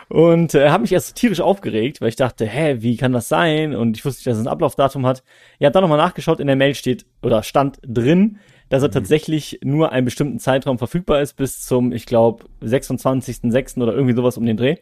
Und 0.10 0.56
äh, 0.56 0.70
habe 0.70 0.82
mich 0.82 0.92
erst 0.92 1.16
tierisch 1.16 1.40
aufgeregt, 1.40 2.02
weil 2.02 2.10
ich 2.10 2.16
dachte, 2.16 2.48
hä, 2.48 2.78
wie 2.80 2.98
kann 2.98 3.14
das 3.14 3.30
sein? 3.30 3.76
Und 3.76 3.96
ich 3.96 4.04
wusste 4.04 4.20
nicht, 4.20 4.28
dass 4.28 4.38
es 4.38 4.44
ein 4.44 4.52
Ablaufdatum 4.52 5.06
hat. 5.06 5.24
Ich 5.60 5.66
habe 5.66 5.72
dann 5.72 5.84
nochmal 5.84 6.00
nachgeschaut, 6.00 6.40
in 6.40 6.48
der 6.48 6.56
Mail 6.56 6.74
steht 6.74 7.06
oder 7.22 7.44
stand 7.44 7.78
drin, 7.84 8.40
dass 8.70 8.82
er 8.82 8.90
mhm. 8.90 8.94
tatsächlich 8.94 9.60
nur 9.64 9.92
einen 9.92 10.06
bestimmten 10.06 10.40
Zeitraum 10.40 10.80
verfügbar 10.80 11.22
ist, 11.22 11.36
bis 11.36 11.64
zum, 11.64 11.92
ich 11.92 12.08
glaube, 12.08 12.46
26.06. 12.64 13.82
oder 13.82 13.94
irgendwie 13.94 14.16
sowas 14.16 14.38
um 14.38 14.46
den 14.46 14.58
Dreh. 14.58 14.78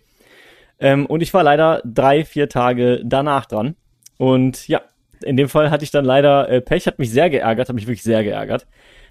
Ähm, 0.80 1.06
und 1.06 1.22
ich 1.22 1.34
war 1.34 1.44
leider 1.44 1.82
drei, 1.84 2.24
vier 2.24 2.48
Tage 2.48 3.02
danach 3.04 3.48
dran. 3.48 3.76
Und 4.18 4.68
ja, 4.70 4.82
in 5.22 5.36
dem 5.36 5.50
Fall 5.50 5.72
hatte 5.72 5.84
ich 5.84 5.92
dann 5.92 6.06
leider 6.06 6.48
äh, 6.48 6.62
Pech, 6.62 6.88
hat 6.88 7.00
mich 7.00 7.12
sehr 7.12 7.30
geärgert, 7.30 7.68
hat 7.68 7.76
mich 7.76 7.88
wirklich 7.88 8.04
sehr 8.04 8.24
geärgert. 8.24 8.66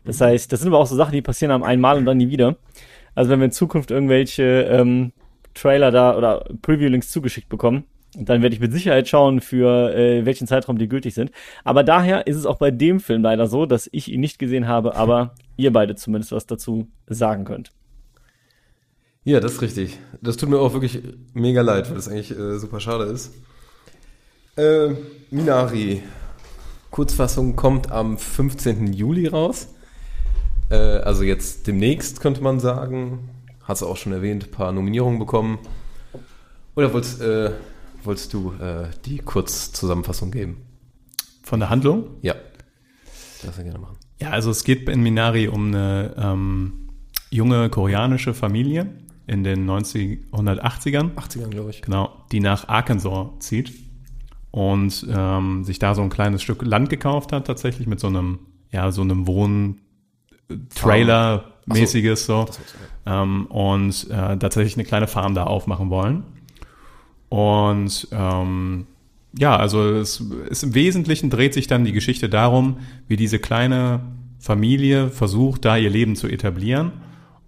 Das 0.06 0.20
mhm. 0.20 0.24
heißt, 0.24 0.50
das 0.50 0.60
sind 0.60 0.68
aber 0.68 0.78
auch 0.78 0.86
so 0.86 0.96
Sachen, 0.96 1.12
die 1.12 1.20
passieren 1.20 1.52
am 1.52 1.62
einmal 1.62 1.98
und 1.98 2.06
dann 2.06 2.16
nie 2.16 2.30
wieder. 2.30 2.56
Also 3.14 3.30
wenn 3.30 3.40
wir 3.40 3.46
in 3.46 3.52
Zukunft 3.52 3.90
irgendwelche 3.90 4.62
ähm, 4.62 5.12
Trailer 5.56 5.90
da 5.90 6.16
oder 6.16 6.44
Preview-Links 6.62 7.10
zugeschickt 7.10 7.48
bekommen. 7.48 7.84
Und 8.16 8.28
dann 8.28 8.42
werde 8.42 8.54
ich 8.54 8.60
mit 8.60 8.72
Sicherheit 8.72 9.08
schauen, 9.08 9.40
für 9.40 9.94
äh, 9.94 10.24
welchen 10.24 10.46
Zeitraum 10.46 10.78
die 10.78 10.88
gültig 10.88 11.14
sind. 11.14 11.32
Aber 11.64 11.84
daher 11.84 12.26
ist 12.26 12.36
es 12.36 12.46
auch 12.46 12.58
bei 12.58 12.70
dem 12.70 13.00
Film 13.00 13.22
leider 13.22 13.46
so, 13.46 13.66
dass 13.66 13.88
ich 13.92 14.10
ihn 14.10 14.20
nicht 14.20 14.38
gesehen 14.38 14.68
habe, 14.68 14.96
aber 14.96 15.34
ihr 15.56 15.72
beide 15.72 15.94
zumindest 15.96 16.32
was 16.32 16.46
dazu 16.46 16.88
sagen 17.06 17.44
könnt. 17.44 17.72
Ja, 19.24 19.40
das 19.40 19.54
ist 19.54 19.62
richtig. 19.62 19.98
Das 20.22 20.36
tut 20.36 20.48
mir 20.48 20.58
auch 20.58 20.72
wirklich 20.72 21.02
mega 21.34 21.60
leid, 21.60 21.88
weil 21.88 21.96
das 21.96 22.08
eigentlich 22.08 22.30
äh, 22.30 22.58
super 22.58 22.80
schade 22.80 23.04
ist. 23.04 23.34
Äh, 24.56 24.94
Minari. 25.30 26.02
Kurzfassung 26.90 27.56
kommt 27.56 27.90
am 27.90 28.16
15. 28.16 28.92
Juli 28.92 29.26
raus. 29.26 29.74
Äh, 30.70 30.76
also 30.76 31.24
jetzt 31.24 31.66
demnächst 31.66 32.20
könnte 32.20 32.42
man 32.42 32.60
sagen 32.60 33.28
hat 33.66 33.76
es 33.76 33.82
auch 33.82 33.96
schon 33.96 34.12
erwähnt, 34.12 34.44
ein 34.44 34.50
paar 34.50 34.72
Nominierungen 34.72 35.18
bekommen. 35.18 35.58
Oder 36.74 36.92
wolltest, 36.92 37.20
äh, 37.20 37.50
wolltest 38.02 38.32
du 38.32 38.52
äh, 38.52 38.88
die 39.04 39.18
Kurzzusammenfassung 39.18 40.30
geben? 40.30 40.62
Von 41.42 41.60
der 41.60 41.70
Handlung? 41.70 42.08
Ja. 42.22 42.34
Das 43.42 43.56
gerne 43.56 43.78
machen. 43.78 43.96
Ja, 44.20 44.30
also 44.30 44.50
es 44.50 44.64
geht 44.64 44.88
in 44.88 45.02
Minari 45.02 45.48
um 45.48 45.68
eine 45.68 46.14
ähm, 46.16 46.88
junge 47.30 47.68
koreanische 47.68 48.34
Familie 48.34 48.88
in 49.26 49.44
den 49.44 49.68
1980ern. 49.68 51.14
80ern, 51.14 51.48
glaube 51.50 51.70
ich. 51.70 51.82
Genau, 51.82 52.24
die 52.32 52.40
nach 52.40 52.68
Arkansas 52.68 53.28
zieht 53.40 53.72
und 54.50 55.06
ähm, 55.10 55.64
sich 55.64 55.78
da 55.78 55.94
so 55.94 56.02
ein 56.02 56.08
kleines 56.08 56.42
Stück 56.42 56.62
Land 56.62 56.88
gekauft 56.88 57.32
hat, 57.32 57.46
tatsächlich 57.46 57.86
mit 57.86 58.00
so 58.00 58.06
einem, 58.06 58.38
ja, 58.70 58.90
so 58.90 59.02
einem 59.02 59.26
Wohn-Trailer-mäßiges 61.66 62.26
so. 62.26 62.46
Ähm, 63.06 63.46
und 63.46 64.10
äh, 64.10 64.36
tatsächlich 64.38 64.76
eine 64.76 64.84
kleine 64.84 65.06
Farm 65.06 65.34
da 65.34 65.44
aufmachen 65.44 65.90
wollen. 65.90 66.24
Und 67.28 68.08
ähm, 68.12 68.86
ja, 69.38 69.56
also 69.56 69.90
es, 69.90 70.22
es 70.50 70.62
im 70.62 70.74
Wesentlichen 70.74 71.30
dreht 71.30 71.54
sich 71.54 71.66
dann 71.66 71.84
die 71.84 71.92
Geschichte 71.92 72.28
darum, 72.28 72.78
wie 73.08 73.16
diese 73.16 73.38
kleine 73.38 74.00
Familie 74.38 75.10
versucht, 75.10 75.64
da 75.64 75.76
ihr 75.76 75.90
Leben 75.90 76.16
zu 76.16 76.28
etablieren 76.28 76.92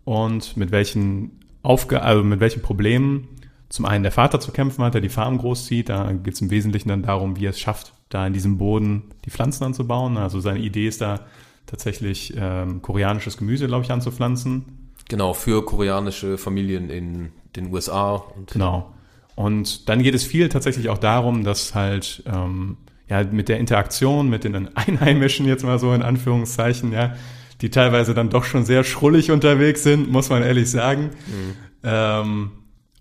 und 0.05 0.57
mit 0.57 0.71
welchen 0.71 1.31
Aufgaben, 1.63 2.05
also 2.05 2.25
mit 2.25 2.41
welchen 2.41 2.63
Problemen 2.63 3.29
zum 3.69 3.85
einen 3.85 4.03
der 4.03 4.13
Vater 4.13 4.41
zu 4.41 4.53
kämpfen 4.53 4.83
hat, 4.83 4.95
der 4.95 5.01
die 5.01 5.09
Farm 5.09 5.39
großzieht. 5.39 5.89
Da 5.89 6.13
geht 6.13 6.35
es 6.35 6.41
im 6.41 6.51
Wesentlichen 6.51 6.89
dann 6.89 7.03
darum, 7.03 7.39
wie 7.39 7.47
er 7.47 7.51
es 7.51 7.61
schafft, 7.61 7.93
da 8.09 8.27
in 8.27 8.33
diesem 8.33 8.59
Boden 8.59 9.05
die 9.25 9.31
Pflanzen 9.31 9.65
anzubauen. 9.65 10.17
Also 10.17 10.41
seine 10.41 10.61
Idee 10.61 10.89
ist 10.89 11.01
da 11.01 11.21
tatsächlich 11.69 12.35
ähm, 12.37 12.83
koreanisches 12.83 13.37
Gemüse, 13.37 13.69
glaube 13.69 13.85
ich, 13.85 13.93
anzupflanzen. 13.93 14.65
Genau, 15.09 15.35
für 15.35 15.65
koreanische 15.65 16.39
Familien 16.39 16.91
in 16.91 17.31
den 17.55 17.73
USA. 17.73 18.15
Und 18.17 18.53
genau. 18.53 18.93
Und 19.37 19.89
dann 19.89 20.03
geht 20.03 20.15
es 20.15 20.25
viel 20.25 20.49
tatsächlich 20.49 20.89
auch 20.89 20.99
darum, 20.99 21.45
dass 21.45 21.75
halt 21.75 22.25
ähm, 22.27 22.79
ja 23.09 23.23
mit 23.23 23.49
der 23.49 23.59
Interaktion 23.59 24.29
mit 24.29 24.45
den 24.45 24.77
Einheimischen 24.77 25.47
jetzt 25.47 25.65
mal 25.65 25.79
so 25.79 25.93
in 25.93 26.03
Anführungszeichen, 26.03 26.93
ja, 26.93 27.15
die 27.61 27.71
teilweise 27.71 28.15
dann 28.15 28.31
doch 28.31 28.45
schon 28.45 28.65
sehr 28.65 28.83
schrullig 28.85 29.31
unterwegs 29.31 29.83
sind, 29.83 30.11
muss 30.11 30.31
man 30.31 30.43
ehrlich 30.43 30.71
sagen. 30.71 31.11
Mhm. 31.27 31.55
Ähm, 31.85 32.51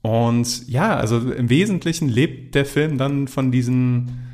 und 0.02 0.68
ja, 0.70 0.96
also 0.96 1.18
im 1.32 1.50
Wesentlichen 1.50 2.08
lebt 2.08 2.56
der 2.56 2.66
Film 2.66 2.98
dann 2.98 3.28
von 3.28 3.52
diesen 3.52 4.27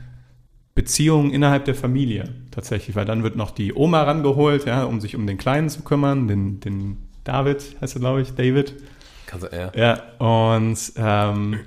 Beziehungen 0.76 1.32
innerhalb 1.32 1.66
der 1.66 1.76
Familie 1.76 2.34
tatsächlich, 2.52 2.96
weil 2.96 3.06
dann 3.06 3.24
wird 3.24 3.36
noch 3.36 3.52
die 3.52 3.74
Oma 3.74 4.04
rangeholt, 4.04 4.66
ja, 4.66 4.84
um 4.84 5.00
sich 5.02 5.16
um 5.16 5.28
den 5.28 5.38
Kleinen 5.38 5.70
zu 5.70 5.82
kümmern, 5.84 6.28
den, 6.28 6.60
den 6.60 6.98
David 7.24 7.76
heißt 7.80 7.96
er, 7.96 8.00
glaube 8.00 8.22
ich, 8.22 8.34
David. 8.34 8.76
Kannst 9.28 9.48
du, 9.52 9.56
ja. 9.56 9.72
Ja, 9.76 10.04
und 10.20 10.78
ähm, 10.98 11.60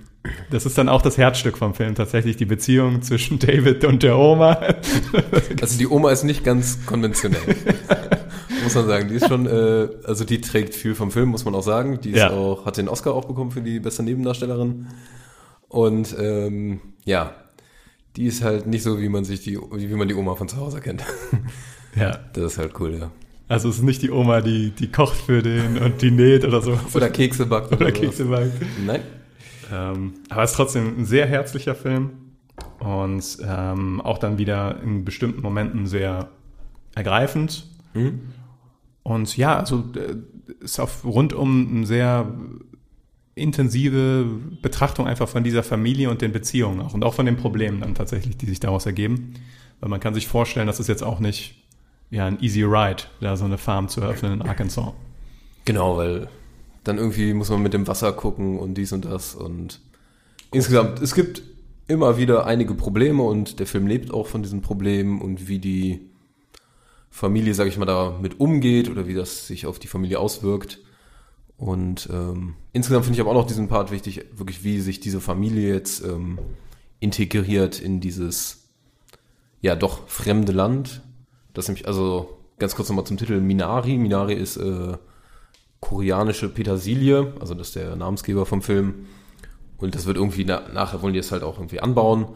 das 0.51 0.67
ist 0.67 0.77
dann 0.77 0.89
auch 0.89 1.03
das 1.03 1.17
Herzstück 1.19 1.57
vom 1.57 1.75
Film, 1.75 1.95
tatsächlich 1.95 2.37
die 2.37 2.45
Beziehung 2.47 3.01
zwischen 3.03 3.39
David 3.39 3.85
und 3.85 4.03
der 4.03 4.19
Oma. 4.19 4.59
Also 5.61 5.79
die 5.79 5.87
Oma 5.87 6.11
ist 6.11 6.25
nicht 6.25 6.45
ganz 6.45 6.85
konventionell. 6.85 7.41
muss 8.65 8.75
man 8.75 8.87
sagen. 8.87 9.09
Die 9.09 9.15
ist 9.15 9.29
schon, 9.29 9.47
äh, 9.47 9.89
also 10.05 10.25
die 10.25 10.41
trägt 10.41 10.75
viel 10.75 10.95
vom 10.95 11.11
Film, 11.11 11.31
muss 11.31 11.45
man 11.45 11.55
auch 11.55 11.63
sagen. 11.63 12.01
Die 12.03 12.11
ist 12.11 12.19
Ja. 12.19 12.31
auch, 12.31 12.67
hat 12.67 12.77
den 12.77 12.89
Oscar 12.89 13.15
auch 13.15 13.25
bekommen 13.27 13.51
für 13.53 13.63
die 13.63 13.79
beste 13.81 14.03
Nebendarstellerin. 14.03 14.89
Und 15.69 16.15
ähm, 16.19 16.81
ja, 17.05 17.33
die 18.17 18.27
ist 18.27 18.43
halt 18.43 18.67
nicht 18.67 18.83
so, 18.83 19.01
wie 19.01 19.09
man 19.09 19.25
sich 19.25 19.43
die, 19.43 19.59
wie 19.59 19.95
man 19.95 20.09
die 20.09 20.15
Oma 20.15 20.35
von 20.35 20.49
zu 20.49 20.57
Hause 20.57 20.81
kennt. 20.81 21.05
ja, 21.97 22.19
Das 22.33 22.53
ist 22.53 22.59
halt 22.59 22.73
cool, 22.81 22.97
ja. 22.99 23.11
also 23.49 23.69
es 23.69 23.77
ist 23.77 23.83
nicht 23.83 24.03
die 24.03 24.11
Oma, 24.11 24.41
die, 24.41 24.71
die 24.71 24.91
kocht 24.91 25.17
für 25.17 25.43
den 25.43 25.79
und 25.79 26.01
die 26.03 26.11
näht 26.11 26.45
oder 26.45 26.63
so. 26.63 26.79
Oder 26.95 27.11
Kekse 27.11 27.47
backt. 27.47 27.73
oder 27.73 27.87
sowas. 27.89 28.01
Kekse 28.01 28.25
backt. 28.27 28.63
Nein. 28.85 29.03
Ähm, 29.73 30.15
aber 30.29 30.43
es 30.45 30.51
ist 30.53 30.57
trotzdem 30.57 30.99
ein 30.99 31.05
sehr 31.05 31.27
herzlicher 31.27 31.75
Film 31.75 32.11
und 32.79 33.39
ähm, 33.45 34.01
auch 34.01 34.19
dann 34.19 34.39
wieder 34.39 34.81
in 34.83 35.05
bestimmten 35.05 35.43
Momenten 35.43 35.87
sehr 35.87 36.29
ergreifend. 36.95 37.67
Mhm. 37.95 38.21
Und 39.03 39.37
ja, 39.37 39.59
also 39.59 39.85
äh, 39.97 40.17
ist 40.65 40.79
auf 40.81 41.05
rundum 41.05 41.69
eine 41.77 41.87
sehr 41.87 42.33
intensive 43.37 44.27
Betrachtung 44.63 45.07
einfach 45.07 45.29
von 45.29 45.45
dieser 45.45 45.63
Familie 45.63 46.11
und 46.11 46.23
den 46.23 46.33
Beziehungen 46.33 46.81
auch 46.81 46.95
und 46.95 47.05
auch 47.05 47.15
von 47.15 47.27
den 47.27 47.37
Problemen 47.37 47.81
dann 47.81 47.95
tatsächlich, 47.95 48.37
die 48.39 48.47
sich 48.47 48.61
daraus 48.61 48.87
ergeben. 48.87 49.35
Weil 49.79 49.91
man 49.91 50.01
kann 50.01 50.15
sich 50.15 50.27
vorstellen, 50.27 50.67
das 50.67 50.81
ist 50.81 50.89
jetzt 50.89 51.05
auch 51.05 51.21
nicht 51.21 51.63
ja 52.11 52.27
ein 52.27 52.41
easy 52.41 52.63
ride, 52.63 53.05
da 53.21 53.37
so 53.37 53.45
eine 53.45 53.59
Farm 53.59 53.89
zu 53.89 54.01
eröffnen 54.01 54.33
in 54.33 54.43
Arkansas. 54.43 54.93
Genau, 55.67 55.99
weil 55.99 56.29
dann 56.83 56.97
irgendwie 56.97 57.35
muss 57.35 57.51
man 57.51 57.63
mit 57.63 57.75
dem 57.75 57.87
Wasser 57.87 58.13
gucken 58.13 58.59
und 58.59 58.75
dies 58.75 58.93
und 58.93 59.05
das 59.05 59.35
und 59.35 59.81
insgesamt, 60.53 61.03
es 61.03 61.15
gibt 61.15 61.43
immer 61.89 62.17
wieder 62.17 62.47
einige 62.47 62.75
Probleme 62.75 63.23
und 63.23 63.61
der 63.61 63.67
Film 63.67 63.87
lebt 63.87 64.15
auch 64.15 64.27
von 64.27 64.43
diesen 64.43 64.63
Problemen 64.63 65.21
und 65.21 65.47
wie 65.47 65.59
die 65.59 66.09
Familie, 67.11 67.55
sage 67.55 67.69
ich 67.69 67.77
mal, 67.77 67.87
damit 67.87 68.41
umgeht 68.41 68.89
oder 68.89 69.07
wie 69.07 69.15
das 69.15 69.47
sich 69.47 69.67
auf 69.67 69.79
die 69.79 69.89
Familie 69.89 70.21
auswirkt. 70.21 70.81
Und 71.59 72.09
ähm, 72.13 72.55
insgesamt 72.73 73.05
finde 73.05 73.17
ich 73.17 73.21
aber 73.21 73.31
auch 73.31 73.43
noch 73.43 73.47
diesen 73.47 73.69
Part 73.69 73.91
wichtig, 73.91 74.27
wirklich 74.35 74.63
wie 74.63 74.81
sich 74.81 75.01
diese 75.01 75.21
Familie 75.21 75.73
jetzt 75.73 76.05
ähm, 76.05 76.39
integriert 77.01 77.81
in 77.81 78.01
dieses 78.01 78.69
ja 79.61 79.75
doch 79.75 80.07
fremde 80.09 80.53
Land. 80.53 81.03
Das 81.55 81.69
nämlich, 81.69 81.89
also 81.89 82.39
ganz 82.59 82.75
kurz 82.75 82.89
nochmal 82.89 83.07
zum 83.07 83.17
Titel 83.17 83.41
Minari. 83.41 83.97
Minari 83.97 84.35
ist 84.35 84.59
äh, 84.59 84.99
koreanische 85.81 86.49
Petersilie, 86.49 87.33
also 87.41 87.55
das 87.55 87.69
ist 87.69 87.77
der 87.77 87.97
Namensgeber 87.97 88.45
vom 88.45 88.63
Film. 88.63 89.07
Und 89.79 89.95
das 89.95 90.07
wird 90.07 90.17
irgendwie, 90.17 90.45
na, 90.45 90.63
nachher 90.73 91.03
wollen 91.03 91.13
die 91.13 91.19
es 91.19 91.33
halt 91.33 91.43
auch 91.43 91.59
irgendwie 91.59 91.81
anbauen. 91.81 92.27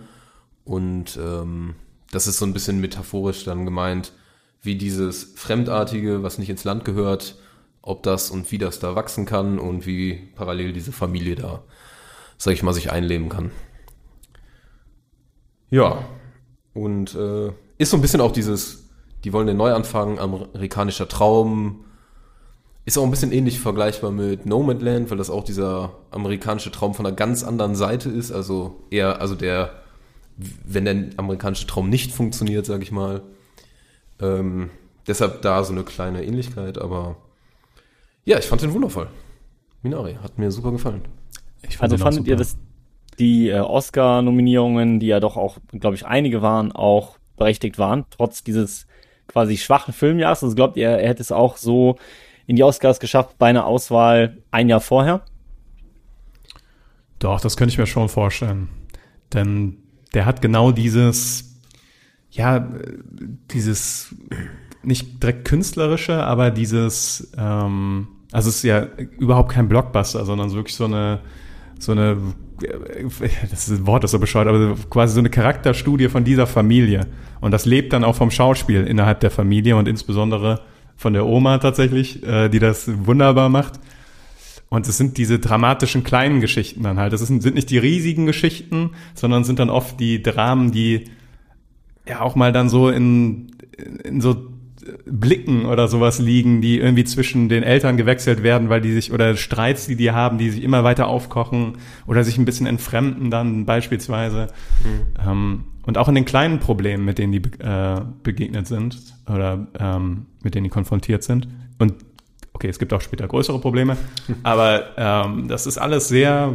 Und 0.64 1.18
ähm, 1.22 1.74
das 2.10 2.26
ist 2.26 2.38
so 2.38 2.44
ein 2.44 2.52
bisschen 2.52 2.80
metaphorisch 2.80 3.44
dann 3.44 3.64
gemeint, 3.64 4.12
wie 4.62 4.76
dieses 4.76 5.32
Fremdartige, 5.36 6.22
was 6.22 6.38
nicht 6.38 6.50
ins 6.50 6.64
Land 6.64 6.84
gehört, 6.84 7.36
ob 7.82 8.02
das 8.02 8.30
und 8.30 8.50
wie 8.52 8.58
das 8.58 8.78
da 8.78 8.94
wachsen 8.94 9.26
kann 9.26 9.58
und 9.58 9.86
wie 9.86 10.30
parallel 10.34 10.72
diese 10.72 10.92
Familie 10.92 11.34
da, 11.34 11.62
sag 12.36 12.52
ich 12.54 12.62
mal, 12.62 12.72
sich 12.72 12.90
einleben 12.90 13.28
kann. 13.28 13.50
Ja, 15.70 16.04
und 16.74 17.14
äh, 17.14 17.52
ist 17.78 17.90
so 17.90 17.96
ein 17.96 18.02
bisschen 18.02 18.20
auch 18.20 18.32
dieses, 18.32 18.88
die 19.24 19.32
wollen 19.32 19.46
den 19.46 19.56
Neuanfang, 19.56 20.18
amerikanischer 20.18 21.08
Traum, 21.08 21.84
ist 22.84 22.98
auch 22.98 23.04
ein 23.04 23.10
bisschen 23.10 23.32
ähnlich 23.32 23.60
vergleichbar 23.60 24.10
mit 24.10 24.46
Nomadland, 24.46 25.10
weil 25.10 25.18
das 25.18 25.30
auch 25.30 25.44
dieser 25.44 25.92
amerikanische 26.10 26.72
Traum 26.72 26.94
von 26.94 27.06
einer 27.06 27.14
ganz 27.14 27.44
anderen 27.44 27.76
Seite 27.76 28.08
ist. 28.10 28.32
Also 28.32 28.82
eher, 28.90 29.20
also 29.20 29.34
der, 29.34 29.82
wenn 30.36 30.84
der 30.86 31.10
amerikanische 31.16 31.66
Traum 31.66 31.88
nicht 31.88 32.12
funktioniert, 32.12 32.66
sage 32.66 32.82
ich 32.82 32.90
mal. 32.90 33.22
Ähm, 34.18 34.70
deshalb 35.06 35.42
da 35.42 35.62
so 35.62 35.72
eine 35.72 35.84
kleine 35.84 36.24
Ähnlichkeit, 36.24 36.78
aber 36.78 37.16
ja, 38.24 38.38
ich 38.38 38.46
fand 38.46 38.62
den 38.62 38.72
wundervoll. 38.72 39.08
Minari 39.82 40.18
hat 40.22 40.38
mir 40.38 40.50
super 40.50 40.72
gefallen. 40.72 41.02
Ich 41.62 41.80
Also 41.80 41.96
fandet 41.96 42.26
ihr, 42.26 42.36
dass 42.36 42.58
die 43.18 43.48
äh, 43.48 43.60
Oscar-Nominierungen, 43.60 45.00
die 45.00 45.06
ja 45.06 45.20
doch 45.20 45.36
auch, 45.36 45.58
glaube 45.72 45.96
ich, 45.96 46.06
einige 46.06 46.42
waren, 46.42 46.72
auch 46.72 47.18
berechtigt 47.36 47.78
waren, 47.78 48.04
trotz 48.10 48.44
dieses 48.44 48.86
quasi 49.26 49.56
schwachen 49.56 49.94
Filmjahres? 49.94 50.42
Also 50.42 50.54
glaubt 50.54 50.76
ihr, 50.76 50.88
er 50.88 51.08
hätte 51.08 51.22
es 51.22 51.32
auch 51.32 51.56
so 51.56 51.96
in 52.46 52.56
die 52.56 52.62
Oscars 52.62 53.00
geschafft 53.00 53.38
bei 53.38 53.46
einer 53.46 53.66
Auswahl 53.66 54.38
ein 54.50 54.68
Jahr 54.68 54.80
vorher? 54.80 55.22
Doch, 57.18 57.40
das 57.40 57.56
könnte 57.56 57.72
ich 57.72 57.78
mir 57.78 57.86
schon 57.86 58.08
vorstellen. 58.08 58.68
Denn 59.32 59.76
der 60.14 60.26
hat 60.26 60.42
genau 60.42 60.72
dieses, 60.72 61.60
ja, 62.30 62.56
äh, 62.56 62.96
dieses 63.52 64.14
nicht 64.82 65.22
direkt 65.22 65.44
künstlerische, 65.44 66.24
aber 66.24 66.50
dieses, 66.50 67.32
ähm, 67.36 68.08
also 68.32 68.48
es 68.48 68.56
ist 68.56 68.62
ja 68.62 68.86
überhaupt 69.18 69.52
kein 69.52 69.68
Blockbuster, 69.68 70.24
sondern 70.24 70.48
so 70.48 70.56
wirklich 70.56 70.76
so 70.76 70.84
eine, 70.84 71.20
so 71.78 71.92
eine, 71.92 72.16
das 73.50 73.68
ist 73.68 73.80
ein 73.80 73.86
Wort, 73.86 74.04
das 74.04 74.10
so 74.10 74.18
bescheuert, 74.18 74.48
aber 74.48 74.76
quasi 74.88 75.14
so 75.14 75.20
eine 75.20 75.30
Charakterstudie 75.30 76.08
von 76.08 76.24
dieser 76.24 76.46
Familie. 76.46 77.06
Und 77.40 77.52
das 77.52 77.64
lebt 77.64 77.92
dann 77.92 78.04
auch 78.04 78.14
vom 78.14 78.30
Schauspiel 78.30 78.86
innerhalb 78.86 79.20
der 79.20 79.30
Familie 79.30 79.76
und 79.76 79.88
insbesondere 79.88 80.60
von 80.96 81.14
der 81.14 81.26
Oma 81.26 81.58
tatsächlich, 81.58 82.22
äh, 82.26 82.48
die 82.48 82.58
das 82.58 82.90
wunderbar 83.06 83.48
macht. 83.48 83.80
Und 84.68 84.86
es 84.86 84.96
sind 84.98 85.18
diese 85.18 85.38
dramatischen 85.38 86.04
kleinen 86.04 86.40
Geschichten 86.40 86.82
dann 86.84 86.98
halt. 86.98 87.12
Das 87.12 87.22
ist, 87.22 87.28
sind 87.28 87.54
nicht 87.54 87.70
die 87.70 87.78
riesigen 87.78 88.26
Geschichten, 88.26 88.90
sondern 89.14 89.42
sind 89.42 89.58
dann 89.58 89.70
oft 89.70 89.98
die 89.98 90.22
Dramen, 90.22 90.70
die 90.70 91.06
ja 92.06 92.20
auch 92.20 92.36
mal 92.36 92.52
dann 92.52 92.68
so 92.68 92.88
in, 92.88 93.50
in 94.04 94.20
so 94.20 94.49
Blicken 95.04 95.66
oder 95.66 95.88
sowas 95.88 96.18
liegen, 96.18 96.60
die 96.60 96.78
irgendwie 96.78 97.04
zwischen 97.04 97.48
den 97.48 97.62
Eltern 97.62 97.96
gewechselt 97.96 98.42
werden, 98.42 98.68
weil 98.68 98.80
die 98.80 98.92
sich, 98.92 99.12
oder 99.12 99.36
Streits, 99.36 99.86
die 99.86 99.96
die 99.96 100.12
haben, 100.12 100.38
die 100.38 100.50
sich 100.50 100.62
immer 100.62 100.84
weiter 100.84 101.06
aufkochen 101.06 101.78
oder 102.06 102.24
sich 102.24 102.38
ein 102.38 102.44
bisschen 102.44 102.66
entfremden 102.66 103.30
dann 103.30 103.66
beispielsweise. 103.66 104.48
Ähm, 105.26 105.64
und 105.86 105.98
auch 105.98 106.08
in 106.08 106.14
den 106.14 106.24
kleinen 106.24 106.60
Problemen, 106.60 107.04
mit 107.04 107.18
denen 107.18 107.32
die 107.32 107.42
äh, 107.62 108.00
begegnet 108.22 108.66
sind 108.66 108.98
oder 109.26 109.66
ähm, 109.78 110.26
mit 110.42 110.54
denen 110.54 110.64
die 110.64 110.70
konfrontiert 110.70 111.22
sind. 111.22 111.48
Und 111.78 111.94
okay, 112.52 112.68
es 112.68 112.78
gibt 112.78 112.92
auch 112.92 113.00
später 113.00 113.26
größere 113.26 113.58
Probleme, 113.58 113.96
aber 114.42 114.96
ähm, 114.96 115.48
das 115.48 115.66
ist 115.66 115.78
alles 115.78 116.08
sehr, 116.08 116.54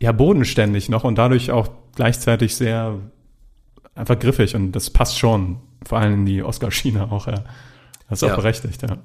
ja 0.00 0.12
bodenständig 0.12 0.88
noch 0.88 1.04
und 1.04 1.16
dadurch 1.16 1.50
auch 1.50 1.68
gleichzeitig 1.94 2.56
sehr 2.56 2.98
einfach 3.94 4.18
griffig 4.18 4.54
und 4.54 4.72
das 4.72 4.90
passt 4.90 5.18
schon, 5.18 5.58
vor 5.84 5.98
allem 5.98 6.14
in 6.14 6.26
die 6.26 6.42
Oscar-Schiene 6.42 7.10
auch, 7.10 7.26
ja. 7.26 7.44
Das 8.08 8.22
ist 8.22 8.28
Ja. 8.28 8.32
auch 8.32 8.36
berechtigt, 8.38 8.82
ja. 8.82 8.98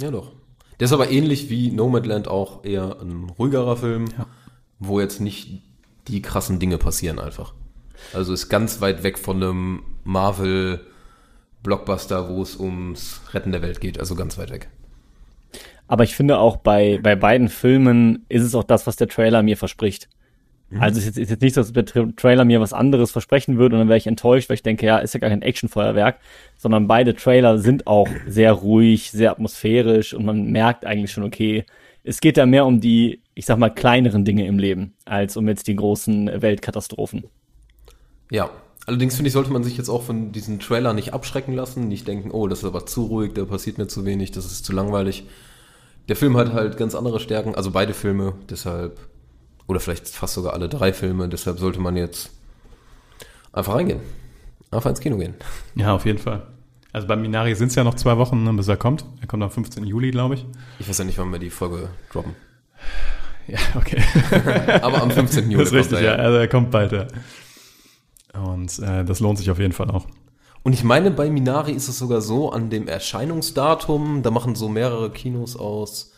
Ja, 0.00 0.10
doch. 0.10 0.32
Der 0.78 0.84
ist 0.86 0.92
aber 0.92 1.10
ähnlich 1.10 1.50
wie 1.50 1.70
Nomadland 1.72 2.28
auch 2.28 2.64
eher 2.64 3.00
ein 3.00 3.24
ruhigerer 3.38 3.76
Film, 3.76 4.04
Ja. 4.16 4.26
wo 4.78 5.00
jetzt 5.00 5.20
nicht 5.20 5.62
die 6.06 6.22
krassen 6.22 6.60
Dinge 6.60 6.78
passieren 6.78 7.18
einfach. 7.18 7.52
Also 8.14 8.32
ist 8.32 8.48
ganz 8.48 8.80
weit 8.80 9.02
weg 9.02 9.18
von 9.18 9.42
einem 9.42 9.82
Marvel-Blockbuster, 10.04 12.28
wo 12.28 12.42
es 12.42 12.56
ums 12.56 13.20
Retten 13.32 13.50
der 13.52 13.62
Welt 13.62 13.80
geht. 13.80 13.98
Also 13.98 14.14
ganz 14.14 14.38
weit 14.38 14.50
weg. 14.50 14.68
Aber 15.86 16.04
ich 16.04 16.14
finde 16.14 16.38
auch 16.38 16.58
bei, 16.58 17.00
bei 17.02 17.16
beiden 17.16 17.48
Filmen 17.48 18.26
ist 18.28 18.42
es 18.44 18.54
auch 18.54 18.64
das, 18.64 18.86
was 18.86 18.96
der 18.96 19.08
Trailer 19.08 19.42
mir 19.42 19.56
verspricht. 19.56 20.08
Also 20.78 20.98
es 20.98 21.06
ist 21.06 21.16
jetzt, 21.16 21.18
ist 21.18 21.30
jetzt 21.30 21.40
nicht 21.40 21.54
so, 21.54 21.62
dass 21.62 21.72
der 21.72 21.86
Tra 21.86 22.06
Trailer 22.16 22.44
mir 22.44 22.60
was 22.60 22.74
anderes 22.74 23.10
versprechen 23.10 23.56
würde 23.56 23.76
und 23.76 23.80
dann 23.80 23.88
wäre 23.88 23.96
ich 23.96 24.06
enttäuscht, 24.06 24.50
weil 24.50 24.56
ich 24.56 24.62
denke, 24.62 24.84
ja, 24.84 24.98
ist 24.98 25.14
ja 25.14 25.20
gar 25.20 25.30
kein 25.30 25.40
Actionfeuerwerk, 25.40 26.18
sondern 26.58 26.86
beide 26.86 27.14
Trailer 27.14 27.58
sind 27.58 27.86
auch 27.86 28.08
sehr 28.26 28.52
ruhig, 28.52 29.10
sehr 29.10 29.30
atmosphärisch 29.30 30.12
und 30.12 30.26
man 30.26 30.50
merkt 30.50 30.84
eigentlich 30.84 31.10
schon, 31.10 31.24
okay, 31.24 31.64
es 32.04 32.20
geht 32.20 32.36
da 32.36 32.44
mehr 32.44 32.66
um 32.66 32.80
die, 32.80 33.22
ich 33.34 33.46
sag 33.46 33.58
mal, 33.58 33.70
kleineren 33.70 34.24
Dinge 34.24 34.46
im 34.46 34.58
Leben, 34.58 34.94
als 35.06 35.36
um 35.36 35.48
jetzt 35.48 35.68
die 35.68 35.76
großen 35.76 36.30
Weltkatastrophen. 36.40 37.24
Ja. 38.30 38.50
Allerdings 38.86 39.16
finde 39.16 39.28
ich, 39.28 39.34
sollte 39.34 39.52
man 39.52 39.64
sich 39.64 39.76
jetzt 39.76 39.90
auch 39.90 40.02
von 40.02 40.32
diesen 40.32 40.60
Trailer 40.60 40.94
nicht 40.94 41.12
abschrecken 41.12 41.52
lassen, 41.52 41.88
nicht 41.88 42.08
denken, 42.08 42.30
oh, 42.30 42.48
das 42.48 42.60
ist 42.60 42.64
aber 42.64 42.86
zu 42.86 43.04
ruhig, 43.04 43.34
da 43.34 43.44
passiert 43.44 43.76
mir 43.76 43.86
zu 43.86 44.06
wenig, 44.06 44.30
das 44.32 44.46
ist 44.46 44.64
zu 44.64 44.72
langweilig. 44.72 45.24
Der 46.08 46.16
Film 46.16 46.38
hat 46.38 46.54
halt 46.54 46.78
ganz 46.78 46.94
andere 46.94 47.20
Stärken, 47.20 47.54
also 47.54 47.70
beide 47.70 47.92
Filme, 47.92 48.32
deshalb, 48.48 48.98
oder 49.68 49.78
vielleicht 49.78 50.08
fast 50.08 50.34
sogar 50.34 50.54
alle 50.54 50.68
drei 50.68 50.92
Filme, 50.92 51.28
deshalb 51.28 51.58
sollte 51.58 51.78
man 51.78 51.96
jetzt 51.96 52.30
einfach 53.52 53.74
reingehen. 53.74 54.00
Einfach 54.70 54.90
ins 54.90 55.00
Kino 55.00 55.16
gehen. 55.16 55.34
Ja, 55.76 55.94
auf 55.94 56.04
jeden 56.04 56.18
Fall. 56.18 56.46
Also 56.92 57.06
bei 57.06 57.16
Minari 57.16 57.54
sind 57.54 57.68
es 57.68 57.74
ja 57.74 57.84
noch 57.84 57.94
zwei 57.94 58.16
Wochen, 58.16 58.42
ne, 58.42 58.52
bis 58.54 58.66
er 58.68 58.76
kommt. 58.76 59.04
Er 59.20 59.26
kommt 59.26 59.42
am 59.42 59.50
15. 59.50 59.84
Juli, 59.84 60.10
glaube 60.10 60.34
ich. 60.34 60.46
Ich 60.78 60.88
weiß 60.88 60.98
ja 60.98 61.04
nicht, 61.04 61.18
wann 61.18 61.30
wir 61.30 61.38
die 61.38 61.50
Folge 61.50 61.88
droppen. 62.10 62.34
Ja, 63.50 63.58
okay. 63.76 64.02
Aber 64.82 65.00
am 65.00 65.10
15. 65.10 65.50
Juli 65.50 65.64
das 65.64 65.72
ist 65.72 65.74
richtig, 65.74 66.00
kommt 66.00 66.04
er, 66.04 66.18
ja. 66.18 66.22
Also 66.22 66.36
er 66.36 66.48
kommt 66.48 66.70
bald, 66.70 66.92
ja. 66.92 67.06
Und 68.38 68.78
äh, 68.80 69.06
das 69.06 69.20
lohnt 69.20 69.38
sich 69.38 69.50
auf 69.50 69.58
jeden 69.58 69.72
Fall 69.72 69.90
auch. 69.90 70.06
Und 70.64 70.74
ich 70.74 70.84
meine, 70.84 71.10
bei 71.10 71.30
Minari 71.30 71.72
ist 71.72 71.88
es 71.88 71.96
sogar 71.96 72.20
so, 72.20 72.52
an 72.52 72.68
dem 72.68 72.88
Erscheinungsdatum, 72.88 74.22
da 74.22 74.30
machen 74.30 74.54
so 74.54 74.68
mehrere 74.68 75.10
Kinos 75.10 75.56
aus, 75.56 76.12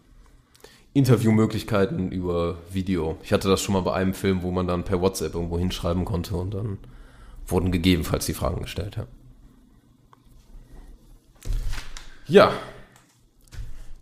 Interviewmöglichkeiten 0.93 2.11
über 2.11 2.57
Video. 2.71 3.17
Ich 3.23 3.31
hatte 3.31 3.47
das 3.47 3.61
schon 3.61 3.73
mal 3.73 3.81
bei 3.81 3.93
einem 3.93 4.13
Film, 4.13 4.41
wo 4.41 4.51
man 4.51 4.67
dann 4.67 4.83
per 4.83 5.01
WhatsApp 5.01 5.35
irgendwo 5.35 5.57
hinschreiben 5.57 6.03
konnte 6.03 6.35
und 6.35 6.53
dann 6.53 6.77
wurden 7.47 7.71
gegebenenfalls 7.71 8.25
die 8.25 8.33
Fragen 8.33 8.61
gestellt. 8.61 8.95
Ja, 8.95 9.05
ja. 12.27 12.53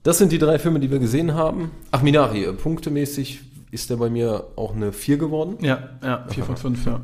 das 0.04 0.18
sind 0.18 0.32
die 0.32 0.38
drei 0.38 0.60
Filme, 0.60 0.80
die 0.80 0.92
wir 0.92 1.00
gesehen 1.00 1.34
haben. 1.34 1.72
Ach, 1.92 2.02
Minari, 2.02 2.44
äh, 2.44 2.54
punktemäßig 2.54 3.42
ist 3.72 3.90
der 3.90 3.96
bei 3.98 4.10
mir 4.10 4.48
auch 4.56 4.76
eine 4.76 4.94
4 4.94 5.18
geworden. 5.18 5.58
Ja, 5.62 5.90
ja, 6.04 6.26
4 6.30 6.44
von 6.44 6.58
5, 6.58 6.86
ja. 6.86 7.02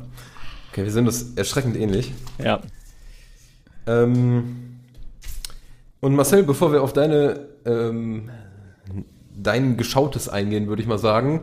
Okay, 0.70 0.84
wir 0.84 0.92
sind 0.92 1.06
uns 1.06 1.34
erschreckend 1.34 1.76
ähnlich. 1.76 2.12
Ja. 2.38 2.60
Ähm, 3.86 4.78
und 6.00 6.14
Marcel, 6.14 6.42
bevor 6.44 6.72
wir 6.72 6.82
auf 6.82 6.92
deine 6.92 7.48
ähm, 7.64 8.30
dein 9.38 9.76
Geschautes 9.76 10.28
eingehen, 10.28 10.68
würde 10.68 10.82
ich 10.82 10.88
mal 10.88 10.98
sagen, 10.98 11.42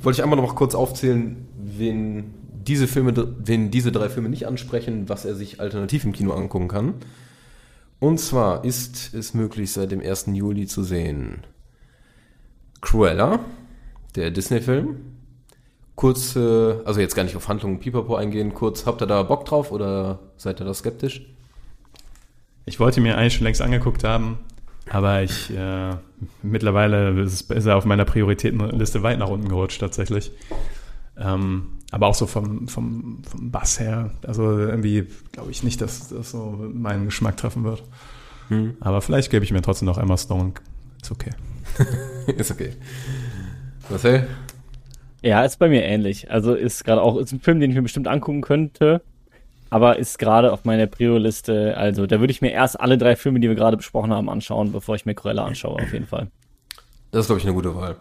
wollte 0.00 0.18
ich 0.18 0.22
einmal 0.22 0.38
noch 0.38 0.48
mal 0.48 0.54
kurz 0.54 0.74
aufzählen, 0.74 1.46
wen 1.56 2.34
diese 2.68 2.86
Filme, 2.86 3.14
wen 3.38 3.70
diese 3.70 3.90
drei 3.90 4.08
Filme 4.08 4.28
nicht 4.28 4.46
ansprechen, 4.46 5.08
was 5.08 5.24
er 5.24 5.34
sich 5.34 5.60
alternativ 5.60 6.04
im 6.04 6.12
Kino 6.12 6.32
angucken 6.32 6.68
kann. 6.68 6.94
Und 7.98 8.20
zwar 8.20 8.64
ist 8.64 9.14
es 9.14 9.34
möglich, 9.34 9.72
seit 9.72 9.90
dem 9.90 10.00
1. 10.00 10.26
Juli 10.32 10.66
zu 10.66 10.84
sehen 10.84 11.44
Cruella, 12.80 13.40
der 14.14 14.30
Disney-Film. 14.30 14.96
Kurz, 15.96 16.36
also 16.36 17.00
jetzt 17.00 17.16
gar 17.16 17.24
nicht 17.24 17.34
auf 17.34 17.48
Handlungen 17.48 17.80
Pipapo 17.80 18.14
eingehen, 18.14 18.54
kurz, 18.54 18.86
habt 18.86 19.02
ihr 19.02 19.06
da 19.06 19.24
Bock 19.24 19.46
drauf 19.46 19.72
oder 19.72 20.20
seid 20.36 20.60
ihr 20.60 20.64
da 20.64 20.72
skeptisch? 20.72 21.22
Ich 22.66 22.78
wollte 22.78 23.00
mir 23.00 23.16
eigentlich 23.16 23.34
schon 23.34 23.44
längst 23.44 23.62
angeguckt 23.62 24.04
haben, 24.04 24.38
aber 24.88 25.22
ich 25.22 25.50
äh, 25.50 25.96
mittlerweile 26.42 27.20
ist, 27.20 27.50
ist 27.50 27.66
er 27.66 27.76
auf 27.76 27.84
meiner 27.84 28.04
Prioritätenliste 28.04 29.02
weit 29.02 29.18
nach 29.18 29.28
unten 29.28 29.48
gerutscht 29.48 29.80
tatsächlich. 29.80 30.30
Ähm, 31.16 31.77
aber 31.90 32.06
auch 32.06 32.14
so 32.14 32.26
vom, 32.26 32.68
vom, 32.68 33.22
vom 33.28 33.50
Bass 33.50 33.80
her. 33.80 34.10
Also 34.26 34.58
irgendwie 34.58 35.06
glaube 35.32 35.50
ich 35.50 35.62
nicht, 35.62 35.80
dass 35.80 36.08
das 36.08 36.30
so 36.30 36.70
meinen 36.72 37.06
Geschmack 37.06 37.36
treffen 37.36 37.64
wird. 37.64 37.82
Aber 38.80 39.02
vielleicht 39.02 39.30
gebe 39.30 39.44
ich 39.44 39.52
mir 39.52 39.62
trotzdem 39.62 39.86
noch 39.86 39.98
Emma 39.98 40.16
Stone. 40.16 40.52
Ist 41.02 41.10
okay. 41.10 41.30
ist 42.36 42.50
okay. 42.50 42.72
Marcel? 43.90 44.26
Ja, 45.22 45.44
ist 45.44 45.58
bei 45.58 45.68
mir 45.68 45.82
ähnlich. 45.82 46.30
Also 46.30 46.54
ist 46.54 46.84
gerade 46.84 47.02
auch, 47.02 47.16
ist 47.16 47.32
ein 47.32 47.40
Film, 47.40 47.60
den 47.60 47.70
ich 47.70 47.76
mir 47.76 47.82
bestimmt 47.82 48.08
angucken 48.08 48.40
könnte, 48.40 49.02
aber 49.68 49.98
ist 49.98 50.18
gerade 50.18 50.52
auf 50.52 50.64
meiner 50.64 50.86
Prio-Liste. 50.86 51.76
Also 51.76 52.06
da 52.06 52.20
würde 52.20 52.30
ich 52.30 52.40
mir 52.40 52.52
erst 52.52 52.80
alle 52.80 52.96
drei 52.96 53.16
Filme, 53.16 53.40
die 53.40 53.48
wir 53.48 53.56
gerade 53.56 53.76
besprochen 53.76 54.12
haben, 54.12 54.30
anschauen, 54.30 54.72
bevor 54.72 54.94
ich 54.94 55.04
mir 55.04 55.14
Cruella 55.14 55.44
anschaue, 55.44 55.82
auf 55.82 55.92
jeden 55.92 56.06
Fall. 56.06 56.28
Das 57.10 57.22
ist, 57.22 57.26
glaube 57.26 57.40
ich, 57.40 57.46
eine 57.46 57.54
gute 57.54 57.74
Wahl. 57.74 57.96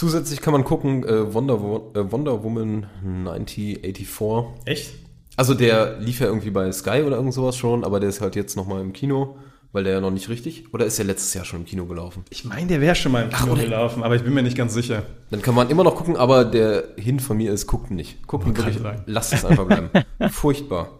Zusätzlich 0.00 0.40
kann 0.40 0.54
man 0.54 0.64
gucken, 0.64 1.04
äh, 1.04 1.34
Wonder, 1.34 1.60
Wo 1.60 1.92
äh, 1.94 2.10
Wonder 2.10 2.42
Woman 2.42 2.86
1984. 3.04 4.46
Echt? 4.64 4.94
Also 5.36 5.52
der 5.52 5.98
lief 5.98 6.20
ja 6.20 6.26
irgendwie 6.26 6.48
bei 6.48 6.72
Sky 6.72 7.02
oder 7.04 7.16
irgend 7.16 7.34
sowas 7.34 7.54
schon, 7.54 7.84
aber 7.84 8.00
der 8.00 8.08
ist 8.08 8.22
halt 8.22 8.34
jetzt 8.34 8.56
nochmal 8.56 8.80
im 8.80 8.94
Kino, 8.94 9.36
weil 9.72 9.84
der 9.84 9.92
ja 9.92 10.00
noch 10.00 10.10
nicht 10.10 10.30
richtig, 10.30 10.72
oder 10.72 10.86
ist 10.86 10.96
der 10.96 11.04
letztes 11.04 11.34
Jahr 11.34 11.44
schon 11.44 11.60
im 11.60 11.66
Kino 11.66 11.84
gelaufen? 11.84 12.24
Ich 12.30 12.46
meine, 12.46 12.66
der 12.68 12.80
wäre 12.80 12.94
schon 12.94 13.12
mal 13.12 13.24
im 13.24 13.28
Kino 13.28 13.52
oder- 13.52 13.60
gelaufen, 13.62 14.02
aber 14.02 14.16
ich 14.16 14.22
bin 14.22 14.32
mir 14.32 14.42
nicht 14.42 14.56
ganz 14.56 14.72
sicher. 14.72 15.02
Dann 15.30 15.42
kann 15.42 15.54
man 15.54 15.68
immer 15.68 15.84
noch 15.84 15.96
gucken, 15.96 16.16
aber 16.16 16.46
der 16.46 16.84
Hint 16.96 17.20
von 17.20 17.36
mir 17.36 17.52
ist, 17.52 17.66
guckt 17.66 17.90
nicht. 17.90 18.26
Guckt 18.26 18.46
Wollte 18.46 18.64
wirklich, 18.64 18.82
lasst 19.04 19.34
es 19.34 19.44
einfach 19.44 19.66
bleiben. 19.66 19.90
Furchtbar. 20.30 20.92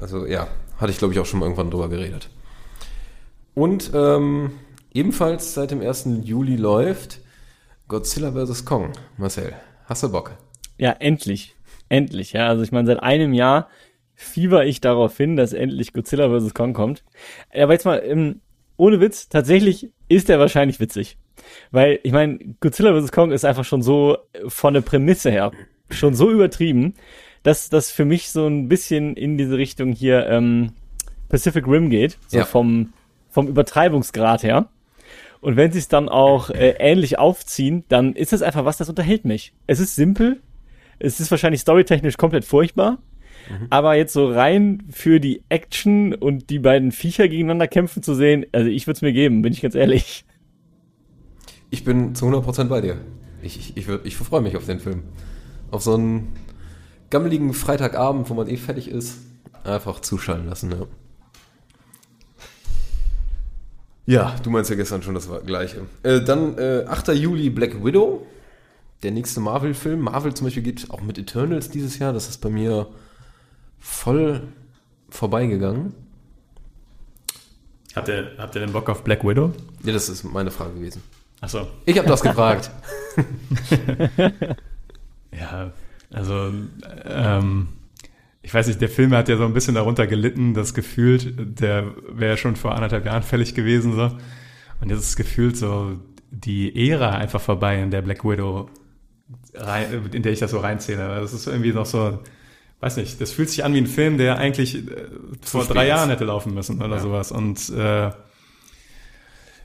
Also 0.00 0.24
ja, 0.24 0.48
hatte 0.78 0.92
ich 0.92 0.96
glaube 0.96 1.12
ich 1.12 1.20
auch 1.20 1.26
schon 1.26 1.40
mal 1.40 1.44
irgendwann 1.44 1.70
drüber 1.70 1.90
geredet. 1.90 2.30
Und 3.54 3.90
ähm, 3.92 4.52
ebenfalls 4.94 5.52
seit 5.52 5.72
dem 5.72 5.82
1. 5.82 6.08
Juli 6.22 6.56
läuft 6.56 7.20
Godzilla 7.88 8.32
vs. 8.32 8.64
Kong. 8.64 8.92
Marcel, 9.16 9.54
hast 9.86 10.02
du 10.02 10.12
Bock? 10.12 10.36
Ja, 10.76 10.92
endlich. 10.92 11.54
Endlich, 11.88 12.32
ja. 12.34 12.46
Also 12.48 12.62
ich 12.62 12.72
meine, 12.72 12.86
seit 12.86 13.02
einem 13.02 13.32
Jahr 13.32 13.68
fieber 14.14 14.66
ich 14.66 14.80
darauf 14.80 15.16
hin, 15.16 15.36
dass 15.36 15.52
endlich 15.52 15.92
Godzilla 15.92 16.28
vs. 16.28 16.52
Kong 16.54 16.74
kommt. 16.74 17.04
Aber 17.54 17.72
jetzt 17.72 17.84
mal, 17.84 18.02
ähm, 18.04 18.40
ohne 18.76 19.00
Witz, 19.00 19.28
tatsächlich 19.28 19.90
ist 20.08 20.28
er 20.28 20.38
wahrscheinlich 20.38 20.80
witzig. 20.80 21.16
Weil, 21.70 22.00
ich 22.02 22.12
meine, 22.12 22.38
Godzilla 22.60 22.98
vs. 23.00 23.12
Kong 23.12 23.30
ist 23.32 23.44
einfach 23.44 23.64
schon 23.64 23.82
so 23.82 24.18
äh, 24.32 24.48
von 24.48 24.74
der 24.74 24.80
Prämisse 24.82 25.30
her 25.30 25.52
schon 25.90 26.14
so 26.14 26.30
übertrieben, 26.30 26.94
dass 27.42 27.70
das 27.70 27.90
für 27.90 28.04
mich 28.04 28.30
so 28.30 28.46
ein 28.46 28.68
bisschen 28.68 29.16
in 29.16 29.38
diese 29.38 29.56
Richtung 29.56 29.92
hier 29.92 30.26
ähm, 30.26 30.72
Pacific 31.30 31.66
Rim 31.66 31.88
geht, 31.88 32.18
so 32.26 32.38
Ja. 32.38 32.44
vom, 32.44 32.92
vom 33.30 33.48
Übertreibungsgrad 33.48 34.42
her. 34.42 34.68
Und 35.40 35.56
wenn 35.56 35.70
sie 35.72 35.78
es 35.78 35.88
dann 35.88 36.08
auch 36.08 36.50
äh, 36.50 36.74
ähnlich 36.78 37.18
aufziehen, 37.18 37.84
dann 37.88 38.14
ist 38.14 38.32
es 38.32 38.42
einfach 38.42 38.64
was, 38.64 38.76
das 38.76 38.88
unterhält 38.88 39.24
mich. 39.24 39.52
Es 39.66 39.80
ist 39.80 39.94
simpel, 39.94 40.40
es 40.98 41.20
ist 41.20 41.30
wahrscheinlich 41.30 41.60
storytechnisch 41.60 42.16
komplett 42.16 42.44
furchtbar, 42.44 42.98
aber 43.70 43.94
jetzt 43.94 44.12
so 44.12 44.30
rein 44.30 44.82
für 44.90 45.20
die 45.20 45.42
Action 45.48 46.14
und 46.14 46.50
die 46.50 46.58
beiden 46.58 46.92
Viecher 46.92 47.28
gegeneinander 47.28 47.68
kämpfen 47.68 48.02
zu 48.02 48.14
sehen, 48.14 48.46
also 48.52 48.68
ich 48.68 48.86
würde 48.86 48.96
es 48.96 49.02
mir 49.02 49.12
geben, 49.12 49.42
bin 49.42 49.52
ich 49.52 49.62
ganz 49.62 49.74
ehrlich. 49.74 50.24
Ich 51.70 51.84
bin 51.84 52.14
zu 52.14 52.26
100% 52.26 52.64
bei 52.64 52.80
dir. 52.80 52.96
Ich, 53.42 53.76
ich, 53.76 53.76
ich, 53.76 53.88
ich 54.04 54.16
freue 54.16 54.40
mich 54.40 54.56
auf 54.56 54.66
den 54.66 54.80
Film. 54.80 55.02
Auf 55.70 55.82
so 55.82 55.94
einen 55.94 56.32
gammeligen 57.10 57.52
Freitagabend, 57.52 58.28
wo 58.28 58.34
man 58.34 58.48
eh 58.48 58.56
fertig 58.56 58.90
ist, 58.90 59.18
einfach 59.64 60.00
zuschalten 60.00 60.46
lassen. 60.46 60.72
Ja, 60.72 60.86
ja 64.12 64.34
du 64.42 64.50
meinst 64.50 64.70
ja 64.70 64.76
gestern 64.76 65.02
schon 65.02 65.14
das 65.14 65.28
gleiche. 65.46 65.86
Äh, 66.02 66.20
dann 66.20 66.58
äh, 66.58 66.84
8. 66.86 67.08
Juli 67.08 67.50
Black 67.50 67.84
Widow, 67.84 68.26
der 69.02 69.12
nächste 69.12 69.40
Marvel-Film. 69.40 70.00
Marvel 70.00 70.34
zum 70.34 70.46
Beispiel 70.46 70.62
geht 70.62 70.90
auch 70.90 71.00
mit 71.00 71.18
Eternals 71.18 71.70
dieses 71.70 71.98
Jahr. 71.98 72.12
Das 72.12 72.28
ist 72.28 72.38
bei 72.40 72.50
mir 72.50 72.88
voll 73.78 74.42
vorbeigegangen. 75.08 75.94
Habt 77.94 78.08
ihr, 78.08 78.32
habt 78.38 78.54
ihr 78.54 78.60
den 78.60 78.72
Bock 78.72 78.88
auf 78.88 79.04
Black 79.04 79.24
Widow? 79.24 79.52
Ja, 79.84 79.92
das 79.92 80.08
ist 80.08 80.24
meine 80.24 80.50
Frage 80.50 80.74
gewesen. 80.74 81.02
Achso. 81.40 81.68
Ich 81.84 81.96
habe 81.96 82.08
das 82.08 82.20
gefragt. 82.22 82.70
Ja, 85.32 85.72
also 86.10 86.52
ähm, 87.04 87.68
ich 88.48 88.54
weiß 88.54 88.66
nicht, 88.66 88.80
der 88.80 88.88
Film 88.88 89.12
hat 89.12 89.28
ja 89.28 89.36
so 89.36 89.44
ein 89.44 89.52
bisschen 89.52 89.74
darunter 89.74 90.06
gelitten, 90.06 90.54
das 90.54 90.72
gefühlt, 90.72 91.34
der 91.60 91.84
wäre 92.10 92.38
schon 92.38 92.56
vor 92.56 92.74
anderthalb 92.74 93.04
Jahren 93.04 93.22
fällig 93.22 93.54
gewesen 93.54 93.92
so. 93.94 94.10
Und 94.80 94.88
jetzt 94.88 95.00
ist 95.00 95.16
gefühlt 95.16 95.54
so 95.54 95.98
die 96.30 96.88
Ära 96.90 97.10
einfach 97.10 97.42
vorbei, 97.42 97.78
in 97.82 97.90
der 97.90 98.00
Black 98.00 98.24
Widow, 98.24 98.70
rein, 99.52 100.08
in 100.12 100.22
der 100.22 100.32
ich 100.32 100.38
das 100.38 100.50
so 100.52 100.60
reinzähle. 100.60 101.20
Das 101.20 101.34
ist 101.34 101.46
irgendwie 101.46 101.74
noch 101.74 101.84
so, 101.84 102.20
weiß 102.80 102.96
nicht, 102.96 103.20
das 103.20 103.32
fühlt 103.32 103.50
sich 103.50 103.64
an 103.64 103.74
wie 103.74 103.82
ein 103.82 103.86
Film, 103.86 104.16
der 104.16 104.38
eigentlich 104.38 104.76
äh, 104.76 104.82
vor 105.42 105.66
drei 105.66 105.82
ist. 105.82 105.88
Jahren 105.90 106.08
hätte 106.08 106.24
laufen 106.24 106.54
müssen 106.54 106.80
oder 106.80 106.96
Ja. 106.96 107.00
sowas. 107.02 107.30
Und 107.30 107.68
äh, 107.76 108.10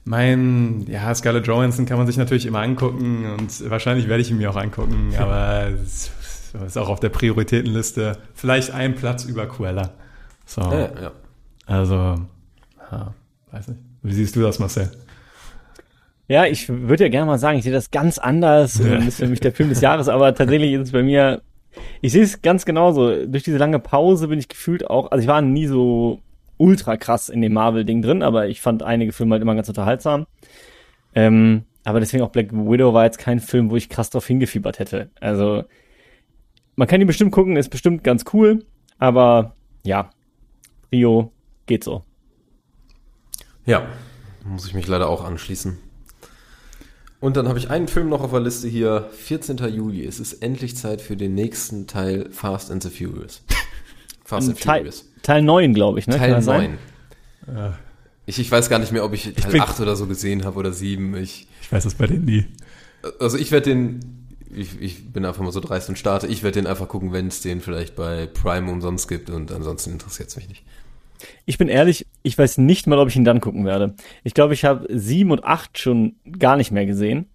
mein, 0.03 0.85
ja, 0.89 1.15
Scarlett 1.15 1.47
Johansson 1.47 1.85
kann 1.85 1.97
man 1.97 2.07
sich 2.07 2.17
natürlich 2.17 2.45
immer 2.45 2.59
angucken 2.59 3.25
und 3.39 3.69
wahrscheinlich 3.69 4.09
werde 4.09 4.21
ich 4.21 4.29
ihn 4.31 4.37
mir 4.39 4.49
auch 4.49 4.57
angucken, 4.57 5.13
aber 5.17 5.69
es 6.61 6.67
ist 6.67 6.77
auch 6.77 6.89
auf 6.89 6.99
der 6.99 7.09
Prioritätenliste 7.09 8.17
vielleicht 8.33 8.71
ein 8.71 8.95
Platz 8.95 9.25
über 9.25 9.47
Cruella. 9.47 9.91
So, 10.45 10.61
ja, 10.61 10.89
ja. 11.01 11.11
also, 11.65 12.15
ja, 12.91 13.13
weiß 13.51 13.69
nicht. 13.69 13.79
Wie 14.03 14.13
siehst 14.13 14.35
du 14.35 14.41
das, 14.41 14.59
Marcel? 14.59 14.91
Ja, 16.27 16.45
ich 16.45 16.67
würde 16.69 17.05
ja 17.05 17.09
gerne 17.09 17.25
mal 17.25 17.37
sagen, 17.37 17.57
ich 17.57 17.63
sehe 17.63 17.73
das 17.73 17.91
ganz 17.91 18.17
anders. 18.17 18.77
Das 18.77 19.05
ist 19.05 19.17
für 19.17 19.27
mich 19.27 19.39
der 19.39 19.51
Film 19.51 19.69
des 19.69 19.81
Jahres, 19.81 20.09
aber 20.09 20.33
tatsächlich 20.33 20.73
ist 20.73 20.81
es 20.81 20.91
bei 20.91 21.03
mir, 21.03 21.41
ich 22.01 22.11
sehe 22.11 22.23
es 22.23 22.41
ganz 22.41 22.65
genauso. 22.65 23.25
Durch 23.25 23.43
diese 23.43 23.57
lange 23.57 23.79
Pause 23.79 24.27
bin 24.27 24.39
ich 24.39 24.47
gefühlt 24.47 24.89
auch, 24.89 25.11
also 25.11 25.21
ich 25.21 25.27
war 25.27 25.41
nie 25.41 25.67
so 25.67 26.21
ultra 26.57 26.97
krass 26.97 27.29
in 27.29 27.41
dem 27.41 27.53
Marvel-Ding 27.53 28.01
drin, 28.01 28.23
aber 28.23 28.47
ich 28.47 28.61
fand 28.61 28.83
einige 28.83 29.11
Filme 29.11 29.33
halt 29.33 29.41
immer 29.41 29.55
ganz 29.55 29.69
unterhaltsam. 29.69 30.27
Ähm, 31.15 31.63
aber 31.83 31.99
deswegen 31.99 32.23
auch 32.23 32.29
Black 32.29 32.51
Widow 32.51 32.93
war 32.93 33.05
jetzt 33.05 33.17
kein 33.17 33.39
Film, 33.39 33.69
wo 33.69 33.75
ich 33.75 33.89
krass 33.89 34.09
drauf 34.09 34.25
hingefiebert 34.25 34.79
hätte. 34.79 35.09
Also, 35.19 35.63
man 36.75 36.87
kann 36.87 37.01
ihn 37.01 37.07
bestimmt 37.07 37.31
gucken, 37.31 37.55
ist 37.57 37.69
bestimmt 37.69 38.03
ganz 38.03 38.23
cool, 38.33 38.65
aber 38.97 39.55
ja, 39.83 40.09
Rio 40.91 41.31
geht 41.65 41.83
so. 41.83 42.03
Ja, 43.65 43.87
muss 44.45 44.67
ich 44.67 44.73
mich 44.73 44.87
leider 44.87 45.09
auch 45.09 45.23
anschließen. 45.23 45.77
Und 47.19 47.37
dann 47.37 47.47
habe 47.47 47.57
ich 47.57 47.69
einen 47.69 47.87
Film 47.87 48.09
noch 48.09 48.21
auf 48.21 48.31
der 48.31 48.41
Liste 48.41 48.67
hier, 48.67 49.09
14. 49.13 49.57
Juli. 49.73 50.05
Es 50.05 50.19
ist 50.19 50.33
endlich 50.43 50.75
Zeit 50.75 50.99
für 51.01 51.15
den 51.15 51.33
nächsten 51.35 51.87
Teil 51.87 52.29
Fast 52.31 52.69
and 52.69 52.83
the 52.83 52.89
Furious. 52.89 53.41
Fast 54.25 54.49
and 54.49 54.59
Teil, 54.61 54.79
Furious. 54.79 55.05
Teil 55.21 55.41
9, 55.41 55.73
glaube 55.73 55.99
ich, 55.99 56.07
ne? 56.07 56.17
Teil 56.17 56.31
das 56.31 56.43
sein? 56.45 56.77
9. 57.47 57.73
Ich, 58.25 58.39
ich 58.39 58.51
weiß 58.51 58.69
gar 58.69 58.79
nicht 58.79 58.91
mehr, 58.91 59.05
ob 59.05 59.13
ich 59.13 59.33
Teil 59.35 59.51
bin- 59.53 59.61
8 59.61 59.79
oder 59.79 59.95
so 59.95 60.05
gesehen 60.07 60.43
habe 60.43 60.59
oder 60.59 60.73
7. 60.73 61.15
Ich, 61.15 61.47
Ich 61.61 61.71
weiß 61.71 61.85
das 61.85 61.95
bei 61.95 62.07
denen 62.07 62.25
nie. 62.25 62.45
also 63.21 63.37
ich 63.37 63.51
werde 63.51 63.69
den, 63.69 64.22
ich, 64.55 64.81
ich 64.81 65.11
bin 65.11 65.25
einfach 65.25 65.43
mal 65.43 65.51
so 65.51 65.59
dreist 65.59 65.89
und 65.89 65.97
starte, 65.97 66.27
ich 66.27 66.43
werde 66.43 66.61
den 66.61 66.67
einfach 66.67 66.87
gucken, 66.87 67.11
wenn 67.13 67.27
es 67.27 67.41
den 67.41 67.61
vielleicht 67.61 67.95
bei 67.95 68.27
Prime 68.27 68.71
umsonst 68.71 69.07
gibt 69.07 69.29
und 69.29 69.51
ansonsten 69.51 69.91
interessiert 69.91 70.29
es 70.29 70.35
mich 70.35 70.47
nicht. 70.47 70.63
Ich 71.45 71.57
bin 71.57 71.69
ehrlich, 71.69 72.05
ich 72.21 72.37
weiß 72.37 72.57
nicht 72.57 72.87
mal, 72.87 72.99
ob 72.99 73.09
ich 73.09 73.15
ihn 73.15 73.25
dann 73.25 73.41
gucken 73.41 73.65
werde. 73.65 73.95
Ich 74.23 74.33
glaube, 74.33 74.53
ich 74.53 74.65
habe 74.65 74.87
sieben 74.89 75.31
und 75.31 75.43
acht 75.43 75.77
schon 75.77 76.15
gar 76.37 76.57
nicht 76.57 76.71
mehr 76.71 76.85
gesehen. 76.85 77.27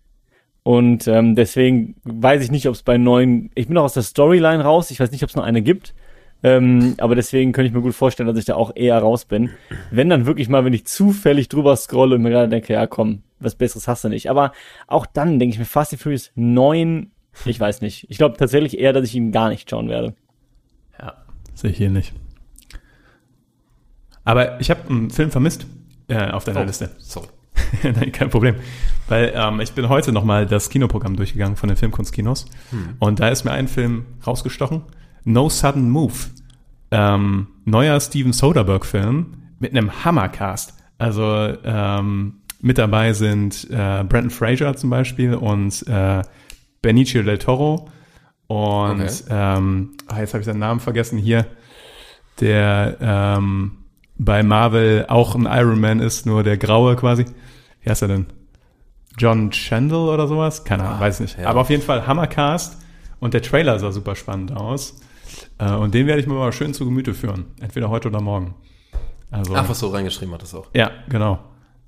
Und 0.63 1.09
ähm, 1.09 1.35
deswegen 1.35 1.97
weiß 2.05 2.43
ich 2.43 2.51
nicht, 2.51 2.69
ob 2.69 2.75
es 2.75 2.83
bei 2.83 2.99
neun. 2.99 3.51
Ich 3.55 3.69
bin 3.69 3.75
noch 3.75 3.85
aus 3.85 3.95
der 3.95 4.03
Storyline 4.03 4.63
raus. 4.63 4.91
Ich 4.91 5.01
weiß 5.01 5.11
nicht, 5.11 5.23
ob 5.23 5.31
es 5.31 5.37
noch 5.37 5.45
eine 5.45 5.63
gibt. 5.63 5.95
Ähm, 6.43 6.95
aber 6.99 7.15
deswegen 7.15 7.53
könnte 7.53 7.69
ich 7.69 7.75
mir 7.75 7.83
gut 7.83 7.95
vorstellen, 7.95 8.29
dass 8.29 8.39
ich 8.39 8.45
da 8.45 8.55
auch 8.55 8.73
eher 8.75 8.99
raus 8.99 9.25
bin. 9.25 9.51
Wenn 9.91 10.09
dann 10.09 10.27
wirklich 10.27 10.49
mal, 10.49 10.65
wenn 10.65 10.73
ich 10.73 10.87
zufällig 10.87 11.49
drüber 11.49 11.75
scrolle 11.77 12.17
und 12.17 12.23
mir 12.23 12.31
gerade 12.31 12.49
denke, 12.49 12.73
ja 12.73 12.87
komm, 12.87 13.23
was 13.41 13.55
Besseres 13.57 13.89
hast 13.89 14.05
du 14.05 14.09
nicht. 14.09 14.31
Aber 14.31 14.53
auch 14.87 15.07
dann 15.07 15.39
denke 15.39 15.55
ich 15.55 15.59
mir, 15.59 15.65
Fast 15.65 15.93
and 15.93 16.03
Furious 16.03 16.31
9, 16.37 17.11
ich 17.45 17.59
weiß 17.59 17.81
nicht. 17.81 18.07
Ich 18.09 18.19
glaube 18.19 18.37
tatsächlich 18.37 18.79
eher, 18.79 18.93
dass 18.93 19.05
ich 19.05 19.15
ihn 19.15 19.33
gar 19.33 19.49
nicht 19.49 19.69
schauen 19.69 19.89
werde. 19.89 20.15
Ja, 21.01 21.15
sehe 21.55 21.71
ich 21.71 21.77
hier 21.77 21.91
nicht. 21.91 22.13
Aber 24.25 24.61
ich 24.61 24.71
habe 24.71 24.89
einen 24.89 25.11
Film 25.11 25.31
vermisst 25.31 25.67
äh, 26.09 26.31
auf 26.31 26.45
deiner 26.45 26.65
Liste. 26.65 26.91
Sorry. 26.99 27.29
Nein, 27.83 28.13
kein 28.13 28.31
Problem. 28.31 28.57
Weil 29.09 29.33
ähm, 29.35 29.61
ich 29.61 29.73
bin 29.73 29.89
heute 29.89 30.13
nochmal 30.13 30.47
das 30.47 30.71
Kinoprogramm 30.71 31.17
durchgegangen 31.17 31.57
von 31.57 31.69
den 31.69 31.77
Filmkunstkinos. 31.77 32.47
Und 32.99 33.21
da 33.21 33.29
ist 33.29 33.45
mir 33.45 33.53
ein 33.53 33.69
Film 33.69 34.07
rausgestochen. 34.27 34.83
No 35.25 35.49
Sudden 35.49 35.91
Move. 35.91 36.15
Ähm, 36.91 37.49
neuer 37.65 38.01
Steven 38.01 38.33
Soderbergh-Film 38.33 39.35
mit 39.59 39.73
einem 39.73 40.05
Hammercast. 40.05 40.75
Also 40.99 41.25
ähm, 41.65 42.35
mit 42.61 42.79
dabei 42.79 43.13
sind 43.13 43.65
äh, 43.71 44.05
Brandon 44.05 44.31
Fraser 44.31 44.75
zum 44.77 44.91
Beispiel 44.91 45.35
und 45.35 45.87
äh, 45.87 46.23
Benicio 46.83 47.23
del 47.23 47.39
Toro. 47.39 47.89
Und 48.47 49.03
Okay. 49.03 49.11
ähm, 49.31 49.91
ah, 50.07 50.21
jetzt 50.21 50.33
habe 50.33 50.41
ich 50.41 50.47
seinen 50.47 50.59
Namen 50.61 50.81
vergessen 50.81 51.19
hier, 51.19 51.47
der 52.41 52.97
ähm, 53.01 53.73
bei 54.17 54.43
Marvel 54.43 55.05
auch 55.09 55.35
ein 55.35 55.45
Iron 55.47 55.81
Man 55.81 56.01
ist, 56.01 56.25
nur 56.27 56.43
der 56.43 56.57
graue 56.57 56.97
quasi. 56.97 57.27
Wie 57.83 57.91
heißt 57.91 58.03
er 58.03 58.09
denn? 58.09 58.27
John 59.19 59.51
Chandler 59.51 60.13
oder 60.15 60.27
sowas? 60.29 60.65
Keine 60.65 60.85
Ahnung, 60.85 61.01
weiß 61.01 61.21
nicht. 61.21 61.39
ja. 61.39 61.49
Aber 61.49 61.61
auf 61.61 61.71
jeden 61.71 61.83
Fall 61.83 62.07
Hammercast 62.07 62.79
und 63.21 63.35
der 63.35 63.43
Trailer 63.43 63.79
sah 63.79 63.93
super 63.93 64.15
spannend 64.17 64.53
aus. 64.57 65.01
Äh, 65.59 65.73
und 65.73 65.95
den 65.95 66.07
werde 66.07 66.21
ich 66.21 66.27
mir 66.27 66.35
mal 66.35 66.53
schön 66.53 66.75
zu 66.75 66.85
Gemüte 66.85 67.15
führen. 67.15 67.47
Entweder 67.61 67.89
heute 67.91 68.09
oder 68.09 68.21
morgen. 68.21 68.55
Also, 69.31 69.55
Ach, 69.55 69.69
was 69.69 69.79
so 69.81 69.89
reingeschrieben 69.89 70.33
hat 70.35 70.43
das 70.43 70.55
auch. 70.55 70.67
ja, 70.75 70.91
genau. 71.09 71.39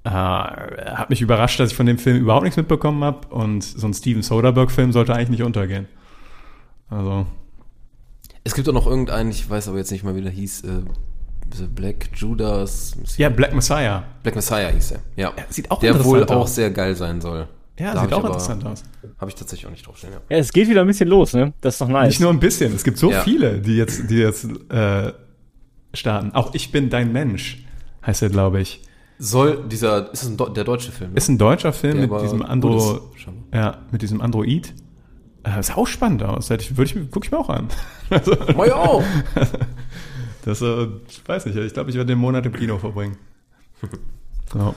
Äh, 0.04 0.08
hat 0.10 1.10
mich 1.10 1.20
überrascht, 1.20 1.60
dass 1.60 1.70
ich 1.70 1.76
von 1.76 1.86
dem 1.86 1.98
Film 1.98 2.16
überhaupt 2.18 2.44
nichts 2.44 2.56
mitbekommen 2.56 3.04
habe. 3.04 3.28
Und 3.28 3.62
so 3.62 3.86
ein 3.86 3.94
Steven 3.94 4.22
Soderbergh-Film 4.22 4.92
sollte 4.92 5.14
eigentlich 5.14 5.30
nicht 5.30 5.42
untergehen. 5.42 5.86
Also, 6.88 7.26
Es 8.44 8.54
gibt 8.54 8.68
auch 8.68 8.72
noch 8.72 8.86
irgendeinen, 8.86 9.30
ich 9.30 9.48
weiß 9.48 9.68
aber 9.68 9.78
jetzt 9.78 9.90
nicht 9.92 10.02
mal, 10.04 10.14
wie 10.16 10.22
der 10.22 10.32
hieß, 10.32 10.64
äh, 10.64 10.68
The 11.54 11.66
Black 11.66 12.10
Judas. 12.14 12.96
ja, 13.16 13.28
Black 13.28 13.54
Messiah. 13.54 14.04
Black 14.22 14.36
Messiah 14.36 14.68
hieß 14.70 14.92
er. 14.92 15.00
Ja. 15.16 15.32
Ja, 15.36 15.44
sieht 15.48 15.70
auch 15.70 15.80
der 15.80 16.02
wohl 16.04 16.24
auch 16.24 16.46
sehr 16.46 16.70
geil 16.70 16.94
sein 16.94 17.20
soll. 17.20 17.48
Ja, 17.78 17.94
Da 17.94 18.02
sieht 18.02 18.12
auch 18.12 18.18
aber- 18.18 18.28
interessant 18.28 18.64
aus. 18.66 18.82
Habe 19.18 19.30
ich 19.30 19.34
tatsächlich 19.36 19.66
auch 19.66 19.70
nicht 19.70 19.86
draufstehen, 19.86 20.12
ja. 20.12 20.20
Ja, 20.28 20.36
es 20.38 20.52
geht 20.52 20.68
wieder 20.68 20.82
ein 20.82 20.86
bisschen 20.86 21.08
los, 21.08 21.32
ne? 21.32 21.52
Das 21.60 21.74
ist 21.74 21.80
doch 21.80 21.88
nice. 21.88 22.08
Nicht 22.08 22.20
nur 22.20 22.30
ein 22.30 22.40
bisschen, 22.40 22.74
es 22.74 22.84
gibt 22.84 22.98
so 22.98 23.10
Ja. 23.10 23.20
viele, 23.22 23.58
die 23.60 23.76
jetzt, 23.76 24.10
die 24.10 24.16
jetzt 24.16 24.46
äh, 24.70 25.12
starten. 25.94 26.32
Auch 26.34 26.54
Ich 26.54 26.72
bin 26.72 26.90
dein 26.90 27.12
Mensch, 27.12 27.64
heißt 28.06 28.22
er, 28.22 28.28
glaube 28.28 28.60
ich. 28.60 28.82
Soll 29.18 29.66
dieser, 29.68 30.12
ist 30.12 30.22
es 30.22 30.28
ein 30.30 30.54
der 30.54 30.64
deutsche 30.64 30.92
Film? 30.92 31.10
ne? 31.12 31.16
Ist 31.16 31.28
ein 31.28 31.38
deutscher 31.38 31.72
Film 31.72 31.98
Der 31.98 32.08
mit 32.08 32.22
diesem 32.22 32.42
Andro, 32.42 33.10
ja, 33.52 33.78
mit 33.90 34.02
diesem 34.02 34.20
Android. 34.20 34.74
Äh, 35.42 35.62
sah 35.62 35.76
auch 35.76 35.86
spannend 35.86 36.22
aus. 36.22 36.50
Ich, 36.50 36.76
würde 36.76 36.90
ich, 37.00 37.10
guck 37.10 37.24
ich 37.24 37.30
mir 37.30 37.38
auch 37.38 37.48
an. 37.48 37.68
Also, 38.10 38.32
auch! 38.74 39.02
das, 40.44 40.60
äh, 40.62 40.86
ich 41.08 41.22
weiß 41.26 41.46
nicht, 41.46 41.56
ich 41.56 41.72
glaube, 41.72 41.90
ich 41.90 41.96
werde 41.96 42.08
den 42.08 42.18
Monat 42.18 42.44
im 42.46 42.52
Kino 42.52 42.78
verbringen. 42.78 43.16
Ja. 44.54 44.74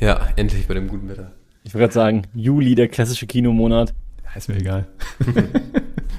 Ja, 0.00 0.28
endlich 0.36 0.68
bei 0.68 0.74
dem 0.74 0.86
guten 0.86 1.08
Wetter. 1.08 1.32
Ich 1.66 1.74
wollte 1.74 1.82
gerade 1.82 1.94
sagen, 1.94 2.22
Juli, 2.32 2.76
der 2.76 2.86
klassische 2.86 3.26
Kinomonat. 3.26 3.92
Ja, 4.24 4.36
Ist 4.36 4.48
mir 4.48 4.54
egal. 4.56 4.86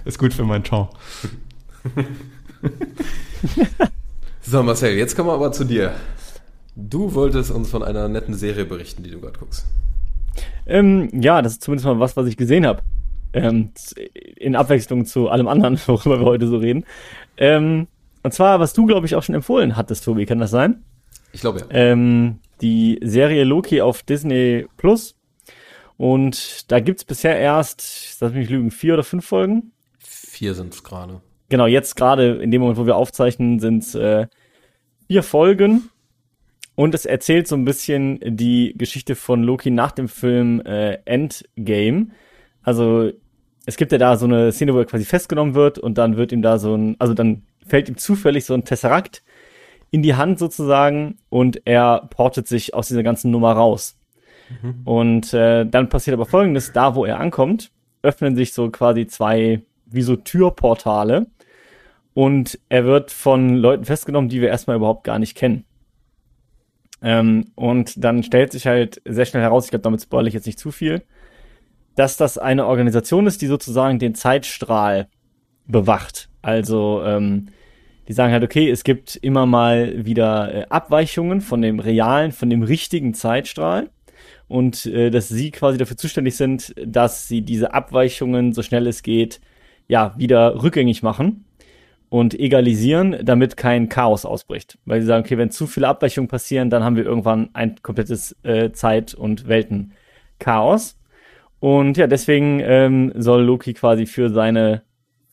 ist 0.06 0.20
gut 0.20 0.34
für 0.34 0.44
meinen 0.44 0.66
Ton. 0.66 0.90
So, 4.42 4.64
Marcel, 4.64 4.96
jetzt 4.96 5.14
kommen 5.14 5.28
wir 5.28 5.34
aber 5.34 5.52
zu 5.52 5.66
dir. 5.66 5.94
Du 6.78 7.14
wolltest 7.14 7.52
uns 7.52 7.70
von 7.70 7.84
einer 7.84 8.08
netten 8.08 8.34
Serie 8.34 8.64
berichten, 8.64 9.04
die 9.04 9.12
du 9.12 9.20
gerade 9.20 9.38
guckst. 9.38 9.66
Ähm, 10.66 11.10
ja, 11.14 11.42
das 11.42 11.54
ist 11.54 11.64
zumindest 11.64 11.86
mal 11.86 12.00
was, 12.00 12.16
was 12.16 12.28
ich 12.28 12.38
gesehen 12.38 12.66
habe. 12.66 12.82
Ähm, 13.34 13.72
in 14.38 14.56
Abwechslung 14.56 15.06
zu 15.06 15.28
allem 15.28 15.50
anderen, 15.50 15.78
worüber 15.86 16.22
wir 16.22 16.26
heute 16.26 16.48
so 16.48 16.58
reden. 16.58 16.86
Ähm, 17.36 17.88
und 18.24 18.34
zwar, 18.34 18.62
was 18.62 18.72
du, 18.72 18.86
glaube 18.86 19.06
ich, 19.06 19.16
auch 19.16 19.24
schon 19.24 19.36
empfohlen 19.36 19.76
hattest, 19.76 20.06
Tobi, 20.06 20.26
kann 20.26 20.40
das 20.40 20.52
sein? 20.52 20.82
Ich 21.34 21.42
glaube 21.42 21.60
ja. 21.60 21.66
Ähm, 21.70 22.40
die 22.62 23.02
Serie 23.04 23.44
Loki 23.44 23.82
auf 23.82 24.02
Disney 24.02 24.66
Plus. 24.78 25.17
Und 25.98 26.72
da 26.72 26.80
gibt's 26.80 27.04
bisher 27.04 27.38
erst, 27.38 28.18
lass 28.20 28.32
mich 28.32 28.42
nicht 28.42 28.50
lügen, 28.52 28.72
vier 28.72 28.94
oder 28.94 29.04
fünf 29.04 29.26
Folgen. 29.26 29.72
Vier 29.98 30.54
sind 30.54 30.74
es 30.74 30.84
gerade. 30.84 31.22
Genau, 31.50 31.66
jetzt 31.66 31.96
gerade 31.96 32.36
in 32.36 32.52
dem 32.52 32.62
Moment, 32.62 32.78
wo 32.78 32.86
wir 32.86 32.96
aufzeichnen, 32.96 33.60
sind 33.60 33.96
äh, 33.96 34.28
vier 35.08 35.24
Folgen. 35.24 35.90
Und 36.76 36.94
es 36.94 37.06
erzählt 37.06 37.48
so 37.48 37.56
ein 37.56 37.66
bisschen 37.66 38.20
die 38.24 38.76
Geschichte 38.78 39.16
von 39.16 39.42
Loki 39.42 39.72
nach 39.72 39.92
dem 39.92 40.08
Film 40.08 40.62
äh, 40.62 41.00
Endgame. 41.06 42.10
Also 42.62 43.12
es 43.66 43.78
gibt 43.78 43.92
ja 43.92 43.98
da 43.98 44.16
so 44.18 44.26
eine 44.26 44.52
Szene, 44.52 44.76
wo 44.76 44.80
er 44.80 44.86
quasi 44.86 45.04
festgenommen 45.04 45.56
wird 45.56 45.80
und 45.80 45.98
dann 45.98 46.18
wird 46.18 46.32
ihm 46.32 46.44
da 46.44 46.60
so 46.60 46.76
ein, 46.76 46.96
also 47.00 47.16
dann 47.16 47.44
fällt 47.66 47.90
ihm 47.90 47.98
zufällig 47.98 48.46
so 48.46 48.54
ein 48.54 48.64
Tesseract 48.64 49.24
in 49.90 50.04
die 50.04 50.16
Hand 50.16 50.38
sozusagen 50.38 51.18
und 51.30 51.62
er 51.66 52.08
portet 52.10 52.48
sich 52.48 52.74
aus 52.74 52.88
dieser 52.88 53.04
ganzen 53.04 53.32
Nummer 53.32 53.54
raus. 53.54 53.97
Und 54.86 55.34
äh, 55.34 55.66
dann 55.66 55.90
passiert 55.90 56.14
aber 56.14 56.26
folgendes, 56.26 56.72
da 56.72 56.96
wo 56.96 57.06
er 57.06 57.20
ankommt, 57.20 57.72
öffnen 58.02 58.36
sich 58.36 58.54
so 58.54 58.70
quasi 58.70 59.08
zwei, 59.08 59.62
wie 59.86 60.02
so 60.02 60.16
Türportale. 60.16 61.28
Und 62.14 62.60
er 62.70 62.86
wird 62.86 63.12
von 63.12 63.56
Leuten 63.56 63.86
festgenommen, 63.86 64.30
die 64.30 64.42
wir 64.42 64.50
erstmal 64.50 64.78
überhaupt 64.78 65.04
gar 65.04 65.20
nicht 65.20 65.36
kennen. 65.36 65.66
Ähm, 67.02 67.52
und 67.56 68.04
dann 68.04 68.24
stellt 68.24 68.52
sich 68.52 68.66
halt 68.66 69.02
sehr 69.06 69.26
schnell 69.26 69.44
heraus, 69.44 69.66
ich 69.66 69.70
glaube, 69.70 69.84
damit 69.84 70.02
spoilere 70.02 70.30
ich 70.30 70.34
jetzt 70.34 70.48
nicht 70.48 70.60
zu 70.60 70.72
viel, 70.72 71.04
dass 71.96 72.18
das 72.18 72.38
eine 72.38 72.66
Organisation 72.66 73.28
ist, 73.28 73.42
die 73.42 73.48
sozusagen 73.48 74.00
den 74.00 74.16
Zeitstrahl 74.16 75.08
bewacht. 75.66 76.30
Also 76.42 77.04
ähm, 77.04 77.50
die 78.08 78.14
sagen 78.14 78.32
halt, 78.32 78.44
okay, 78.44 78.70
es 78.70 78.84
gibt 78.84 79.16
immer 79.18 79.46
mal 79.46 80.06
wieder 80.06 80.54
äh, 80.54 80.66
Abweichungen 80.70 81.42
von 81.42 81.62
dem 81.62 81.80
realen, 81.80 82.32
von 82.32 82.50
dem 82.50 82.64
richtigen 82.64 83.14
Zeitstrahl 83.14 83.90
und 84.48 84.86
äh, 84.86 85.10
dass 85.10 85.30
sie 85.30 85.52
quasi 85.52 85.78
dafür 85.78 85.98
zuständig 85.98 86.36
sind, 86.36 86.74
dass 86.84 87.28
sie 87.28 87.42
diese 87.42 87.74
Abweichungen 87.74 88.54
so 88.54 88.62
schnell 88.62 88.88
es 88.88 89.04
geht, 89.04 89.42
ja, 89.88 90.14
wieder 90.18 90.62
rückgängig 90.62 91.04
machen 91.04 91.46
und 92.10 92.40
egalisieren, 92.40 93.18
damit 93.24 93.58
kein 93.58 93.90
Chaos 93.90 94.26
ausbricht. 94.26 94.78
Weil 94.86 95.02
sie 95.02 95.08
sagen, 95.08 95.26
okay, 95.26 95.38
wenn 95.38 95.52
zu 95.52 95.68
viele 95.68 95.88
Abweichungen 95.88 96.28
passieren, 96.28 96.70
dann 96.70 96.84
haben 96.84 96.96
wir 96.96 97.06
irgendwann 97.06 97.50
ein 97.54 97.76
komplettes 97.82 98.36
äh, 98.44 98.72
Zeit- 98.72 99.14
und 99.14 99.48
Weltenchaos. 99.48 100.98
Und 101.60 101.98
ja, 101.98 102.08
deswegen 102.08 102.60
ähm, 102.62 103.12
soll 103.16 103.44
Loki 103.44 103.74
quasi 103.74 104.06
für 104.06 104.30
seine 104.30 104.84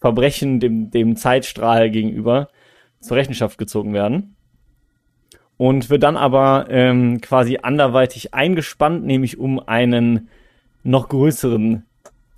Verbrechen 0.00 0.60
dem, 0.60 0.90
dem 0.90 1.16
Zeitstrahl 1.16 1.90
gegenüber 1.90 2.48
zur 3.00 3.16
Rechenschaft 3.16 3.58
gezogen 3.58 3.92
werden. 3.92 4.36
Und 5.56 5.88
wird 5.88 6.02
dann 6.02 6.16
aber 6.16 6.66
ähm, 6.68 7.20
quasi 7.20 7.58
anderweitig 7.62 8.34
eingespannt, 8.34 9.04
nämlich 9.04 9.38
um 9.38 9.60
einen 9.60 10.28
noch 10.82 11.08
größeren 11.08 11.84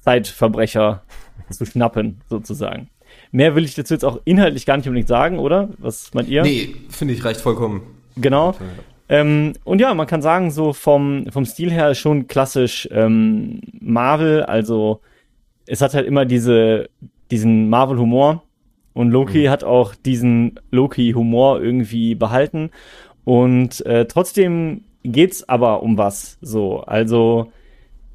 Zeitverbrecher 0.00 1.02
zu 1.50 1.64
schnappen, 1.64 2.20
sozusagen. 2.28 2.88
Mehr 3.32 3.54
will 3.54 3.64
ich 3.64 3.74
dazu 3.74 3.94
jetzt 3.94 4.04
auch 4.04 4.20
inhaltlich 4.24 4.66
gar 4.66 4.76
nicht 4.76 4.86
unbedingt 4.86 5.08
sagen, 5.08 5.38
oder? 5.38 5.70
Was 5.78 6.12
meint 6.14 6.28
ihr? 6.28 6.42
Nee, 6.42 6.74
finde 6.90 7.14
ich, 7.14 7.24
reicht 7.24 7.40
vollkommen. 7.40 7.82
Genau. 8.16 8.54
Ähm, 9.08 9.52
und 9.64 9.80
ja, 9.80 9.94
man 9.94 10.06
kann 10.06 10.22
sagen, 10.22 10.50
so 10.50 10.72
vom, 10.72 11.26
vom 11.30 11.44
Stil 11.44 11.70
her 11.70 11.94
schon 11.94 12.26
klassisch 12.26 12.88
ähm, 12.90 13.60
Marvel, 13.80 14.42
also 14.42 15.00
es 15.66 15.80
hat 15.80 15.94
halt 15.94 16.06
immer 16.06 16.24
diese, 16.24 16.88
diesen 17.30 17.68
Marvel-Humor 17.68 18.42
und 18.96 19.10
Loki 19.10 19.46
mhm. 19.46 19.50
hat 19.50 19.62
auch 19.62 19.94
diesen 19.94 20.58
Loki-Humor 20.70 21.60
irgendwie 21.60 22.14
behalten 22.14 22.70
und 23.24 23.84
äh, 23.84 24.06
trotzdem 24.06 24.84
geht's 25.02 25.46
aber 25.46 25.82
um 25.82 25.98
was 25.98 26.38
so. 26.40 26.80
Also 26.80 27.52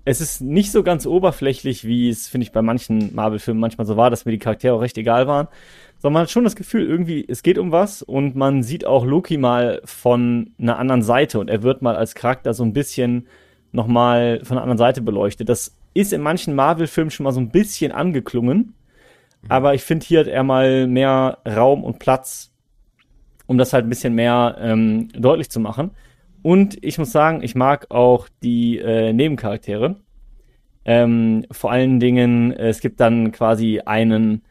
es 0.06 0.22
ist 0.22 0.42
nicht 0.42 0.72
so 0.72 0.82
ganz 0.82 1.06
oberflächlich, 1.06 1.86
wie 1.86 2.10
es, 2.10 2.28
finde 2.28 2.46
ich, 2.46 2.52
bei 2.52 2.64
manchen 2.64 3.14
Marvel-Filmen 3.14 3.62
manchmal 3.62 3.86
so 3.86 3.96
war, 3.96 4.10
dass 4.10 4.26
mir 4.26 4.32
die 4.32 4.40
Charaktere 4.40 4.74
auch 4.74 4.82
recht 4.82 4.98
egal 4.98 5.28
waren. 5.28 5.48
Sondern 6.00 6.14
man 6.14 6.22
hat 6.24 6.32
schon 6.32 6.44
das 6.44 6.56
Gefühl, 6.56 6.88
irgendwie, 6.88 7.24
es 7.28 7.44
geht 7.44 7.60
um 7.60 7.72
was 7.72 8.02
und 8.02 8.36
man 8.36 8.64
sieht 8.64 8.88
auch 8.88 9.06
Loki 9.06 9.38
mal 9.38 9.82
von 9.86 10.50
einer 10.60 10.80
anderen 10.80 11.04
Seite 11.04 11.40
und 11.40 11.48
er 11.48 11.62
wird 11.62 11.84
mal 11.84 11.96
als 11.96 12.16
Charakter 12.16 12.56
so 12.56 12.64
ein 12.64 12.74
bisschen 12.74 13.28
nochmal 13.72 14.42
von 14.44 14.58
einer 14.58 14.64
anderen 14.64 14.80
Seite 14.80 15.04
beleuchtet. 15.04 15.48
Das 15.48 15.76
ist 15.94 16.12
in 16.12 16.22
manchen 16.22 16.56
Marvel-Filmen 16.56 17.12
schon 17.12 17.26
mal 17.26 17.34
so 17.34 17.40
ein 17.40 17.52
bisschen 17.52 17.92
angeklungen. 17.92 18.74
Aber 19.50 19.74
ich 19.74 19.84
finde, 19.84 20.06
hier 20.06 20.22
hat 20.22 20.28
er 20.28 20.44
mal 20.44 20.88
mehr 20.88 21.40
Raum 21.48 21.84
und 21.84 22.00
Platz, 22.00 22.52
um 23.48 23.58
das 23.58 23.74
halt 23.74 23.86
ein 23.86 23.90
bisschen 23.90 24.14
mehr 24.14 24.58
ähm, 24.60 25.10
deutlich 25.10 25.50
zu 25.50 25.60
machen. 25.60 25.92
Und 26.44 26.84
ich 26.84 26.98
muss 26.98 27.12
sagen, 27.12 27.44
ich 27.44 27.56
mag 27.56 27.92
auch 27.92 28.28
die 28.42 28.80
äh, 28.80 29.14
Nebencharaktere. 29.14 29.98
Ähm, 30.86 31.46
vor 31.52 31.72
allen 31.72 32.00
Dingen, 32.00 32.52
es 32.52 32.80
gibt 32.80 33.00
dann 33.00 33.32
quasi 33.32 33.82
einen, 33.86 34.42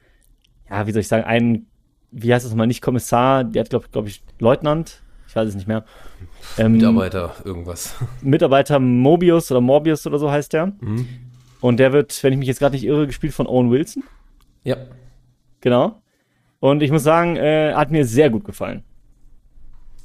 ja, 0.69 0.87
wie 0.87 0.93
soll 0.93 1.01
ich 1.01 1.09
sagen, 1.09 1.25
einen, 1.25 1.67
wie 2.13 2.33
heißt 2.33 2.45
das 2.45 2.53
nochmal, 2.53 2.69
nicht 2.69 2.83
Kommissar, 2.83 3.43
der 3.45 3.61
hat, 3.61 3.71
glaube 3.71 3.87
glaub 3.91 4.07
ich, 4.07 4.23
Leutnant, 4.39 5.03
ich 5.27 5.35
weiß 5.35 5.49
es 5.49 5.55
nicht 5.55 5.67
mehr. 5.67 5.85
Ähm, 6.59 6.73
Mitarbeiter, 6.73 7.35
irgendwas. 7.45 7.97
Mitarbeiter 8.23 8.79
Mobius 8.79 9.51
oder 9.51 9.61
Morbius 9.61 10.07
oder 10.07 10.19
so 10.19 10.31
heißt 10.31 10.53
der. 10.53 10.67
Mhm. 10.81 11.07
Und 11.61 11.79
der 11.79 11.93
wird, 11.93 12.23
wenn 12.23 12.33
ich 12.33 12.39
mich 12.39 12.49
jetzt 12.49 12.59
gerade 12.59 12.75
nicht 12.75 12.85
irre, 12.85 13.07
gespielt 13.07 13.35
von 13.35 13.47
Owen 13.47 13.71
Wilson. 13.71 14.03
Ja. 14.65 14.77
Genau. 15.61 16.01
Und 16.59 16.83
ich 16.83 16.91
muss 16.91 17.03
sagen, 17.03 17.37
äh, 17.37 17.73
hat 17.75 17.91
mir 17.91 18.05
sehr 18.05 18.31
gut 18.31 18.45
gefallen. 18.45 18.83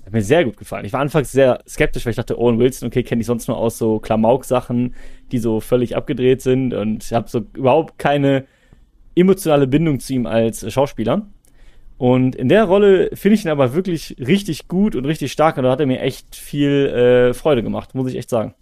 Hat 0.05 0.13
mir 0.13 0.21
sehr 0.21 0.45
gut 0.45 0.57
gefallen. 0.57 0.85
Ich 0.85 0.93
war 0.93 1.01
anfangs 1.01 1.31
sehr 1.31 1.59
skeptisch, 1.67 2.05
weil 2.05 2.11
ich 2.11 2.17
dachte, 2.17 2.39
Owen 2.39 2.59
Wilson, 2.59 2.87
okay, 2.87 3.03
kenne 3.03 3.21
ich 3.21 3.27
sonst 3.27 3.47
nur 3.47 3.57
aus 3.57 3.77
so 3.77 3.99
Klamauk-Sachen, 3.99 4.95
die 5.31 5.39
so 5.39 5.59
völlig 5.59 5.95
abgedreht 5.95 6.41
sind 6.41 6.73
und 6.73 7.11
habe 7.11 7.29
so 7.29 7.45
überhaupt 7.55 7.97
keine 7.97 8.45
emotionale 9.15 9.67
Bindung 9.67 9.99
zu 9.99 10.13
ihm 10.13 10.25
als 10.25 10.71
Schauspieler. 10.71 11.27
Und 11.97 12.35
in 12.35 12.49
der 12.49 12.65
Rolle 12.65 13.09
finde 13.13 13.35
ich 13.35 13.45
ihn 13.45 13.51
aber 13.51 13.73
wirklich 13.73 14.15
richtig 14.19 14.67
gut 14.67 14.95
und 14.95 15.05
richtig 15.05 15.31
stark 15.31 15.57
und 15.57 15.63
da 15.63 15.71
hat 15.71 15.79
er 15.79 15.85
mir 15.85 16.01
echt 16.01 16.35
viel 16.35 16.87
äh, 16.87 17.33
Freude 17.33 17.63
gemacht, 17.63 17.95
muss 17.95 18.11
ich 18.11 18.17
echt 18.17 18.29
sagen. 18.29 18.53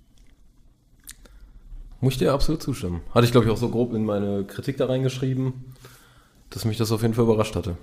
Muss 2.00 2.14
ich 2.14 2.20
dir 2.20 2.34
absolut 2.34 2.62
zustimmen. 2.62 3.02
Hatte 3.12 3.26
ich, 3.26 3.32
glaube 3.32 3.48
ich, 3.48 3.52
auch 3.52 3.58
so 3.58 3.70
grob 3.70 3.94
in 3.94 4.04
meine 4.04 4.44
Kritik 4.44 4.78
da 4.78 4.86
reingeschrieben, 4.86 5.74
dass 6.54 6.66
mich 6.66 6.78
das 6.78 6.92
auf 6.92 7.02
jeden 7.02 7.14
Fall 7.14 7.24
überrascht 7.24 7.56
hatte. 7.56 7.78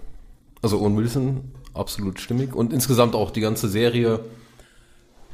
Also 0.63 0.81
Owen 0.81 0.97
Wilson, 0.97 1.53
absolut 1.75 2.21
stimmig. 2.21 2.55
Und 2.55 2.73
insgesamt 2.73 3.15
auch 3.15 3.31
die 3.31 3.41
ganze 3.41 3.69
Serie. 3.69 4.21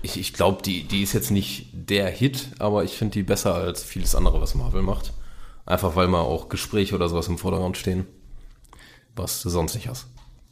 Ich, 0.03 0.19
ich 0.19 0.33
glaube, 0.33 0.63
die, 0.63 0.85
die 0.85 1.03
ist 1.03 1.13
jetzt 1.13 1.31
nicht 1.31 1.69
der 1.73 2.09
Hit, 2.09 2.51
aber 2.59 2.85
ich 2.85 2.93
finde 2.97 3.15
die 3.15 3.23
besser 3.23 3.55
als 3.55 3.83
vieles 3.83 4.15
andere, 4.15 4.41
was 4.41 4.55
Marvel 4.55 4.83
macht. 4.83 5.13
Einfach 5.65 5.97
weil 5.97 6.07
mal 6.07 6.21
auch 6.21 6.49
Gespräche 6.49 6.95
oder 6.95 7.09
sowas 7.09 7.29
im 7.29 7.39
Vordergrund 7.39 7.77
stehen, 7.77 8.07
was 9.17 9.43
du 9.43 9.49
sonst 9.49 9.75
nicht 9.75 9.89
hast. 9.89 10.07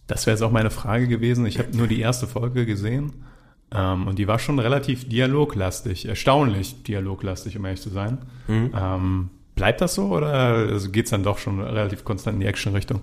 Das 0.07 0.26
wäre 0.26 0.35
jetzt 0.35 0.43
auch 0.43 0.51
meine 0.51 0.70
Frage 0.70 1.07
gewesen. 1.07 1.47
Ich 1.47 1.59
habe 1.59 1.76
nur 1.76 1.87
die 1.87 2.01
erste 2.01 2.26
Folge 2.26 2.66
gesehen 2.66 3.24
ähm, 3.70 4.09
und 4.09 4.18
die 4.18 4.26
war 4.26 4.39
schon 4.39 4.59
relativ 4.59 5.09
dialoglastig, 5.09 6.07
erstaunlich 6.07 6.82
dialoglastig, 6.82 7.57
um 7.57 7.64
ehrlich 7.64 7.80
zu 7.80 7.91
sein. 7.91 8.18
Mhm. 8.49 8.72
Ähm, 8.76 9.30
bleibt 9.55 9.81
das 9.81 9.95
so 9.95 10.07
oder 10.07 10.33
also 10.33 10.91
geht 10.91 11.07
es 11.07 11.11
dann 11.11 11.23
doch 11.23 11.39
schon 11.39 11.61
relativ 11.61 12.05
konstant 12.05 12.35
in 12.35 12.41
die 12.41 12.47
Action-Richtung? 12.47 13.01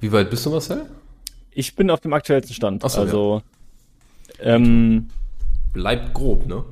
Wie 0.00 0.12
weit 0.12 0.30
bist 0.30 0.46
du, 0.46 0.50
Marcel? 0.50 0.86
Ich 1.50 1.74
bin 1.74 1.90
auf 1.90 2.00
dem 2.00 2.12
aktuellsten 2.12 2.54
Stand. 2.54 2.84
Ach 2.84 2.90
so, 2.90 3.00
also 3.00 3.42
ja. 4.38 4.54
ähm, 4.54 5.08
bleibt 5.72 6.14
grob, 6.14 6.46
ne? 6.46 6.64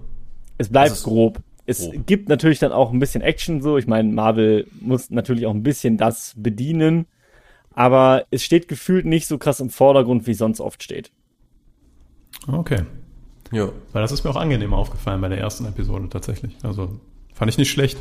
Es 0.58 0.68
bleibt 0.68 0.90
also 0.90 1.10
grob. 1.10 1.40
Es 1.66 1.80
grob. 1.80 2.06
gibt 2.06 2.28
natürlich 2.28 2.60
dann 2.60 2.72
auch 2.72 2.92
ein 2.92 3.00
bisschen 3.00 3.22
Action 3.22 3.62
so. 3.62 3.78
Ich 3.78 3.86
meine, 3.86 4.12
Marvel 4.12 4.66
muss 4.80 5.10
natürlich 5.10 5.46
auch 5.46 5.54
ein 5.54 5.64
bisschen 5.64 5.96
das 5.96 6.34
bedienen, 6.36 7.06
aber 7.74 8.26
es 8.30 8.44
steht 8.44 8.68
gefühlt 8.68 9.06
nicht 9.06 9.26
so 9.26 9.38
krass 9.38 9.60
im 9.60 9.70
Vordergrund, 9.70 10.26
wie 10.26 10.32
es 10.32 10.38
sonst 10.38 10.60
oft 10.60 10.82
steht. 10.82 11.10
Okay. 12.46 12.84
Ja. 13.52 13.70
Weil 13.92 14.02
das 14.02 14.12
ist 14.12 14.24
mir 14.24 14.30
auch 14.30 14.36
angenehm 14.36 14.72
aufgefallen 14.72 15.20
bei 15.20 15.28
der 15.28 15.38
ersten 15.38 15.64
Episode 15.66 16.08
tatsächlich. 16.08 16.56
Also 16.62 17.00
fand 17.34 17.50
ich 17.50 17.58
nicht 17.58 17.70
schlecht. 17.70 17.98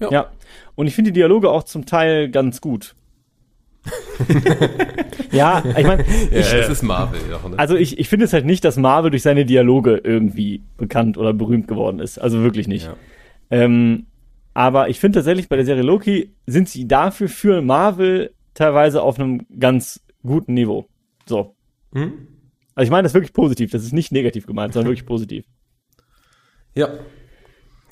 Ja. 0.00 0.10
ja. 0.10 0.30
Und 0.74 0.86
ich 0.86 0.94
finde 0.94 1.12
die 1.12 1.20
Dialoge 1.20 1.50
auch 1.50 1.64
zum 1.64 1.86
Teil 1.86 2.30
ganz 2.30 2.60
gut. 2.60 2.94
ja, 5.30 5.62
ich 5.76 5.86
meine, 5.86 6.04
ja, 6.30 6.38
es 6.38 6.68
ist 6.68 6.82
Marvel. 6.82 7.20
Auch, 7.34 7.48
ne? 7.48 7.58
Also 7.58 7.76
ich, 7.76 7.98
ich 7.98 8.08
finde 8.08 8.24
es 8.24 8.32
halt 8.32 8.46
nicht, 8.46 8.64
dass 8.64 8.76
Marvel 8.76 9.10
durch 9.10 9.22
seine 9.22 9.44
Dialoge 9.44 10.00
irgendwie 10.02 10.62
bekannt 10.78 11.18
oder 11.18 11.34
berühmt 11.34 11.68
geworden 11.68 11.98
ist. 11.98 12.18
Also 12.18 12.42
wirklich 12.42 12.66
nicht. 12.66 12.86
Ja. 12.86 12.96
Ähm, 13.50 14.06
aber 14.54 14.88
ich 14.88 15.00
finde 15.00 15.18
tatsächlich 15.18 15.48
bei 15.48 15.56
der 15.56 15.64
Serie 15.66 15.82
Loki 15.82 16.32
sind 16.46 16.68
sie 16.68 16.86
dafür 16.88 17.28
für 17.28 17.60
Marvel 17.60 18.32
teilweise 18.54 19.02
auf 19.02 19.18
einem 19.18 19.46
ganz 19.58 20.00
guten 20.22 20.54
Niveau. 20.54 20.86
So. 21.26 21.54
Hm? 21.92 22.28
Also 22.74 22.86
ich 22.86 22.90
meine 22.90 23.02
das 23.02 23.14
wirklich 23.14 23.32
positiv. 23.32 23.70
Das 23.70 23.82
ist 23.82 23.92
nicht 23.92 24.12
negativ 24.12 24.46
gemeint, 24.46 24.72
sondern 24.72 24.90
wirklich 24.92 25.06
positiv. 25.06 25.44
Ja. 26.74 26.88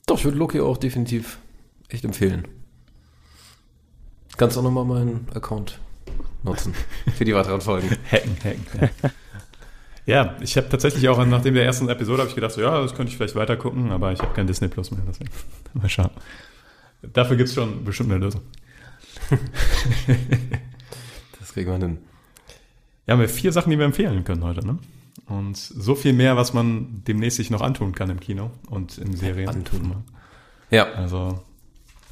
Doch, 0.06 0.18
ich 0.18 0.24
würde 0.24 0.38
Loki 0.38 0.60
auch 0.60 0.78
definitiv 0.78 1.38
echt 1.92 2.04
empfehlen. 2.04 2.48
Kannst 4.36 4.56
auch 4.56 4.62
nochmal 4.62 4.84
meinen 4.84 5.26
Account 5.34 5.78
nutzen 6.42 6.74
für 7.14 7.24
die 7.24 7.34
weiteren 7.34 7.60
Folgen. 7.60 7.88
hacken, 8.10 8.36
hacken. 8.42 8.90
Ja, 10.06 10.14
ja 10.24 10.36
ich 10.40 10.56
habe 10.56 10.68
tatsächlich 10.68 11.08
auch 11.08 11.24
nachdem 11.24 11.54
der 11.54 11.64
ersten 11.64 11.88
Episode 11.88 12.22
habe 12.22 12.28
ich 12.28 12.34
gedacht, 12.34 12.52
so, 12.52 12.60
ja, 12.60 12.80
das 12.80 12.94
könnte 12.94 13.10
ich 13.10 13.16
vielleicht 13.16 13.36
weiter 13.36 13.56
gucken, 13.56 13.92
aber 13.92 14.12
ich 14.12 14.20
habe 14.20 14.34
kein 14.34 14.46
Disney 14.46 14.68
Plus 14.68 14.90
mehr. 14.90 15.02
Deswegen. 15.06 15.30
Mal 15.74 15.88
schauen. 15.88 16.10
Dafür 17.12 17.36
gibt 17.36 17.48
es 17.48 17.54
schon 17.54 17.84
bestimmt 17.84 18.10
eine 18.10 18.24
Lösung. 18.24 18.42
das 21.38 21.52
kriegen 21.52 21.70
wir 21.70 21.78
hin. 21.78 21.98
Ja, 23.06 23.12
haben 23.12 23.20
wir 23.20 23.28
vier 23.28 23.52
Sachen, 23.52 23.70
die 23.70 23.78
wir 23.78 23.84
empfehlen 23.84 24.24
können 24.24 24.44
heute, 24.44 24.66
ne? 24.66 24.78
Und 25.26 25.56
so 25.56 25.94
viel 25.94 26.12
mehr, 26.12 26.36
was 26.36 26.52
man 26.52 27.02
demnächst 27.06 27.36
sich 27.36 27.50
noch 27.50 27.60
antun 27.60 27.94
kann 27.94 28.10
im 28.10 28.20
Kino 28.20 28.50
und 28.70 28.98
in 28.98 29.16
Serien. 29.16 29.48
Antun. 29.48 30.04
Ja. 30.70 30.92
Also 30.92 31.42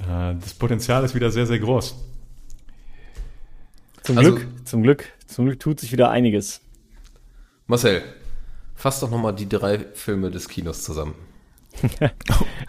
das 0.07 0.55
Potenzial 0.55 1.05
ist 1.05 1.15
wieder 1.15 1.31
sehr, 1.31 1.47
sehr 1.47 1.59
groß. 1.59 1.97
Zum 4.03 4.19
also, 4.19 4.35
Glück, 4.35 4.49
zum 4.65 4.83
Glück, 4.83 5.13
zum 5.27 5.47
Glück 5.47 5.61
tut 5.61 5.81
sich 5.81 5.93
wieder 5.93 6.11
einiges. 6.11 6.63
Marcel, 7.67 8.03
fass 8.75 9.01
doch 9.01 9.11
nochmal 9.11 9.35
die 9.35 9.49
drei 9.49 9.79
Filme 9.79 10.31
des 10.31 10.49
Kinos 10.49 10.83
zusammen. 10.83 11.15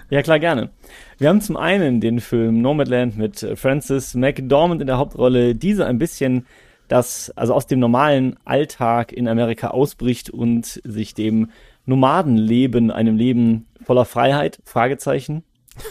ja, 0.10 0.22
klar, 0.22 0.40
gerne. 0.40 0.70
Wir 1.18 1.30
haben 1.30 1.42
zum 1.42 1.58
einen 1.58 2.02
den 2.02 2.20
Film 2.20 2.62
Nomadland 2.62 3.18
mit 3.18 3.42
äh, 3.44 3.56
Francis 3.56 4.14
McDormand 4.14 4.82
in 4.82 4.88
der 4.88 4.98
Hauptrolle. 4.98 5.56
Diese 5.56 5.86
ein 5.86 5.98
bisschen 5.98 6.46
das, 6.88 7.32
also 7.36 7.54
aus 7.54 7.68
dem 7.68 7.80
normalen 7.80 8.38
Alltag 8.46 9.12
in 9.14 9.28
Amerika 9.28 9.70
ausbricht 9.70 10.30
und 10.30 10.82
sich 10.84 11.14
dem 11.14 11.50
Nomadenleben, 11.86 12.92
einem 12.92 13.18
Leben 13.18 13.66
voller 13.84 14.06
Freiheit, 14.06 14.60
Fragezeichen, 14.66 15.44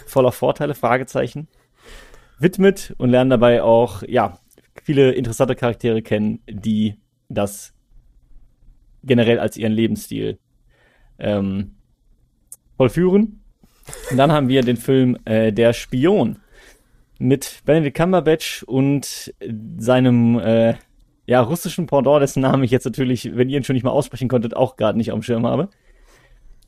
voller 0.07 0.33
Vorteile, 0.33 0.75
Fragezeichen, 0.75 1.49
widmet 2.39 2.95
und 2.99 3.11
lernen 3.11 3.31
dabei 3.31 3.63
auch, 3.63 4.03
ja, 4.07 4.39
viele 4.83 5.13
interessante 5.13 5.55
Charaktere 5.55 6.03
kennen, 6.03 6.41
die 6.49 6.97
das 7.29 7.75
generell 9.03 9.39
als 9.39 9.57
ihren 9.57 9.73
Lebensstil 9.73 10.39
ähm, 11.19 11.77
vollführen. 12.77 13.43
Und 14.11 14.17
dann 14.17 14.33
haben 14.33 14.49
wir 14.49 14.63
den 14.63 14.77
Film 14.77 15.19
äh, 15.25 15.53
Der 15.53 15.73
Spion 15.73 16.41
mit 17.19 17.61
Benedict 17.65 17.97
Cumberbatch 17.97 18.63
und 18.63 19.35
seinem 19.79 20.39
äh, 20.39 20.75
ja, 21.27 21.41
russischen 21.43 21.87
Pendant, 21.87 22.23
dessen 22.23 22.41
Namen 22.41 22.65
ich 22.65 22.71
jetzt 22.71 22.87
natürlich, 22.87 23.37
wenn 23.37 23.49
ihr 23.49 23.59
ihn 23.59 23.65
schon 23.65 23.75
nicht 23.75 23.85
mal 23.85 23.91
aussprechen 23.91 24.29
konntet, 24.29 24.57
auch 24.57 24.77
gerade 24.77 24.97
nicht 24.97 25.13
auf 25.13 25.19
dem 25.19 25.23
Schirm 25.23 25.47
habe. 25.47 25.69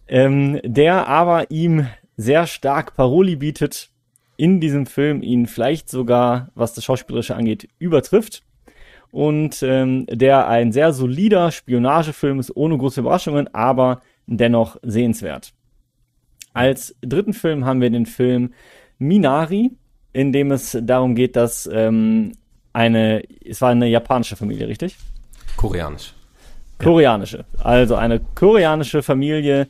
Ähm, 0.07 0.61
der 0.63 1.09
aber 1.09 1.51
ihm 1.51 1.87
sehr 2.23 2.47
stark 2.47 2.97
Paroli 2.97 3.37
bietet, 3.37 3.91
in 4.37 4.61
diesem 4.61 4.87
Film 4.87 5.23
ihn 5.23 5.47
vielleicht 5.47 5.89
sogar, 5.89 6.49
was 6.55 6.75
das 6.75 6.85
Schauspielerische 6.85 7.37
angeht, 7.37 7.69
übertrifft. 7.79 8.43
Und 9.11 9.63
ähm, 9.63 10.07
der 10.07 10.49
ein 10.49 10.73
sehr 10.73 10.93
solider 10.93 11.51
Spionagefilm 11.51 12.41
ist, 12.41 12.57
ohne 12.57 12.79
große 12.79 13.01
Überraschungen, 13.01 13.55
aber 13.55 14.01
dennoch 14.27 14.79
sehenswert. 14.83 15.53
Als 16.55 16.95
dritten 17.03 17.35
Film 17.35 17.65
haben 17.65 17.81
wir 17.81 17.91
den 17.91 18.07
Film 18.07 18.55
Minari, 18.99 19.73
in 20.13 20.33
dem 20.33 20.51
es 20.51 20.77
darum 20.81 21.15
geht, 21.15 21.37
dass 21.37 21.69
ähm, 21.71 22.33
eine, 22.73 23.23
es 23.45 23.61
war 23.61 23.71
eine 23.71 23.89
japanische 23.89 24.37
Familie, 24.37 24.69
richtig? 24.69 24.97
Koreanisch. 25.57 26.15
Koreanische. 26.79 27.45
Also 27.59 27.97
eine 27.97 28.21
koreanische 28.35 29.03
Familie 29.03 29.69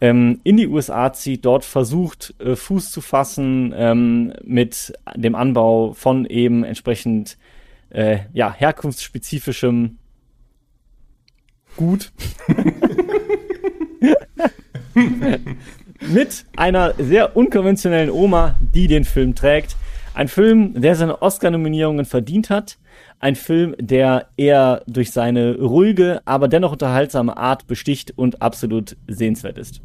ähm, 0.00 0.40
in 0.44 0.56
die 0.56 0.68
USA 0.68 1.12
zieht, 1.12 1.44
dort 1.44 1.64
versucht, 1.64 2.34
äh, 2.38 2.56
Fuß 2.56 2.90
zu 2.90 3.00
fassen 3.00 3.74
ähm, 3.76 4.32
mit 4.42 4.92
dem 5.14 5.34
Anbau 5.34 5.92
von 5.92 6.24
eben 6.26 6.64
entsprechend 6.64 7.36
äh, 7.90 8.20
ja, 8.32 8.52
herkunftsspezifischem 8.52 9.98
Gut. 11.76 12.12
mit 16.00 16.44
einer 16.56 16.94
sehr 16.98 17.36
unkonventionellen 17.36 18.10
Oma, 18.10 18.56
die 18.74 18.86
den 18.86 19.04
Film 19.04 19.34
trägt. 19.34 19.76
Ein 20.14 20.28
Film, 20.28 20.80
der 20.80 20.96
seine 20.96 21.22
Oscar-Nominierungen 21.22 22.04
verdient 22.04 22.50
hat. 22.50 22.78
Ein 23.20 23.36
Film, 23.36 23.76
der 23.78 24.26
eher 24.36 24.82
durch 24.86 25.12
seine 25.12 25.56
ruhige, 25.58 26.22
aber 26.24 26.48
dennoch 26.48 26.72
unterhaltsame 26.72 27.36
Art 27.36 27.66
besticht 27.66 28.16
und 28.16 28.42
absolut 28.42 28.96
sehenswert 29.06 29.58
ist. 29.58 29.80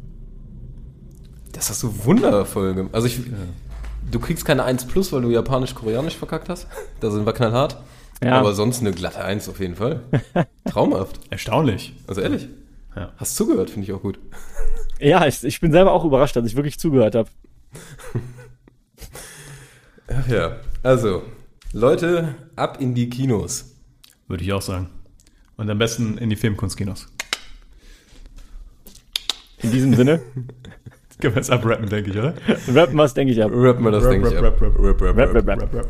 Das 1.56 1.70
hast 1.70 1.82
du 1.82 2.04
wundervoll 2.04 2.74
gemacht. 2.74 2.94
Also 2.94 3.06
ich, 3.06 3.18
du 4.10 4.20
kriegst 4.20 4.44
keine 4.44 4.64
1 4.64 4.86
plus, 4.86 5.10
weil 5.12 5.22
du 5.22 5.30
japanisch-koreanisch 5.30 6.14
verkackt 6.14 6.50
hast. 6.50 6.66
Da 7.00 7.10
sind 7.10 7.24
wir 7.24 7.32
knallhart. 7.32 7.82
Ja. 8.22 8.38
Aber 8.38 8.52
sonst 8.52 8.80
eine 8.80 8.92
glatte 8.92 9.24
1 9.24 9.48
auf 9.48 9.58
jeden 9.58 9.74
Fall. 9.74 10.02
Traumhaft. 10.66 11.18
Erstaunlich. 11.30 11.94
Also 12.06 12.20
ehrlich. 12.20 12.48
Ja. 12.94 13.12
Hast 13.16 13.36
zugehört, 13.36 13.70
finde 13.70 13.86
ich 13.86 13.92
auch 13.92 14.02
gut. 14.02 14.18
Ja, 14.98 15.26
ich, 15.26 15.44
ich 15.44 15.60
bin 15.60 15.72
selber 15.72 15.92
auch 15.92 16.06
überrascht, 16.06 16.36
dass 16.36 16.46
ich 16.46 16.56
wirklich 16.56 16.78
zugehört 16.78 17.14
habe. 17.14 17.28
Ach 20.08 20.26
ja, 20.26 20.56
also, 20.82 21.22
Leute, 21.74 22.34
ab 22.56 22.80
in 22.80 22.94
die 22.94 23.10
Kinos. 23.10 23.74
Würde 24.26 24.42
ich 24.42 24.54
auch 24.54 24.62
sagen. 24.62 24.88
Und 25.58 25.68
am 25.68 25.76
besten 25.76 26.16
in 26.16 26.30
die 26.30 26.36
Filmkunstkinos. 26.36 27.08
In 29.58 29.70
diesem 29.70 29.92
Sinne. 29.92 30.22
Können 31.20 31.34
wir 31.34 31.40
jetzt 31.40 31.50
abrappen, 31.50 31.88
denke 31.88 32.10
ich, 32.10 32.18
oder? 32.18 32.34
Rappen 32.74 32.96
wir 32.96 33.04
es, 33.04 33.14
denke 33.14 33.32
ich, 33.32 33.42
ab. 33.42 33.50
Rappen 33.54 33.84
wir 33.84 33.90
das, 33.90 34.08
denke 34.08 34.28
ich, 34.28 34.36
ab. 34.36 34.42
Rap, 34.42 34.60
rap, 34.60 34.78
rap, 34.78 35.00
rap, 35.00 35.16
rap, 35.16 35.34
rap, 35.34 35.48
rap, 35.48 35.74
rap. 35.74 35.86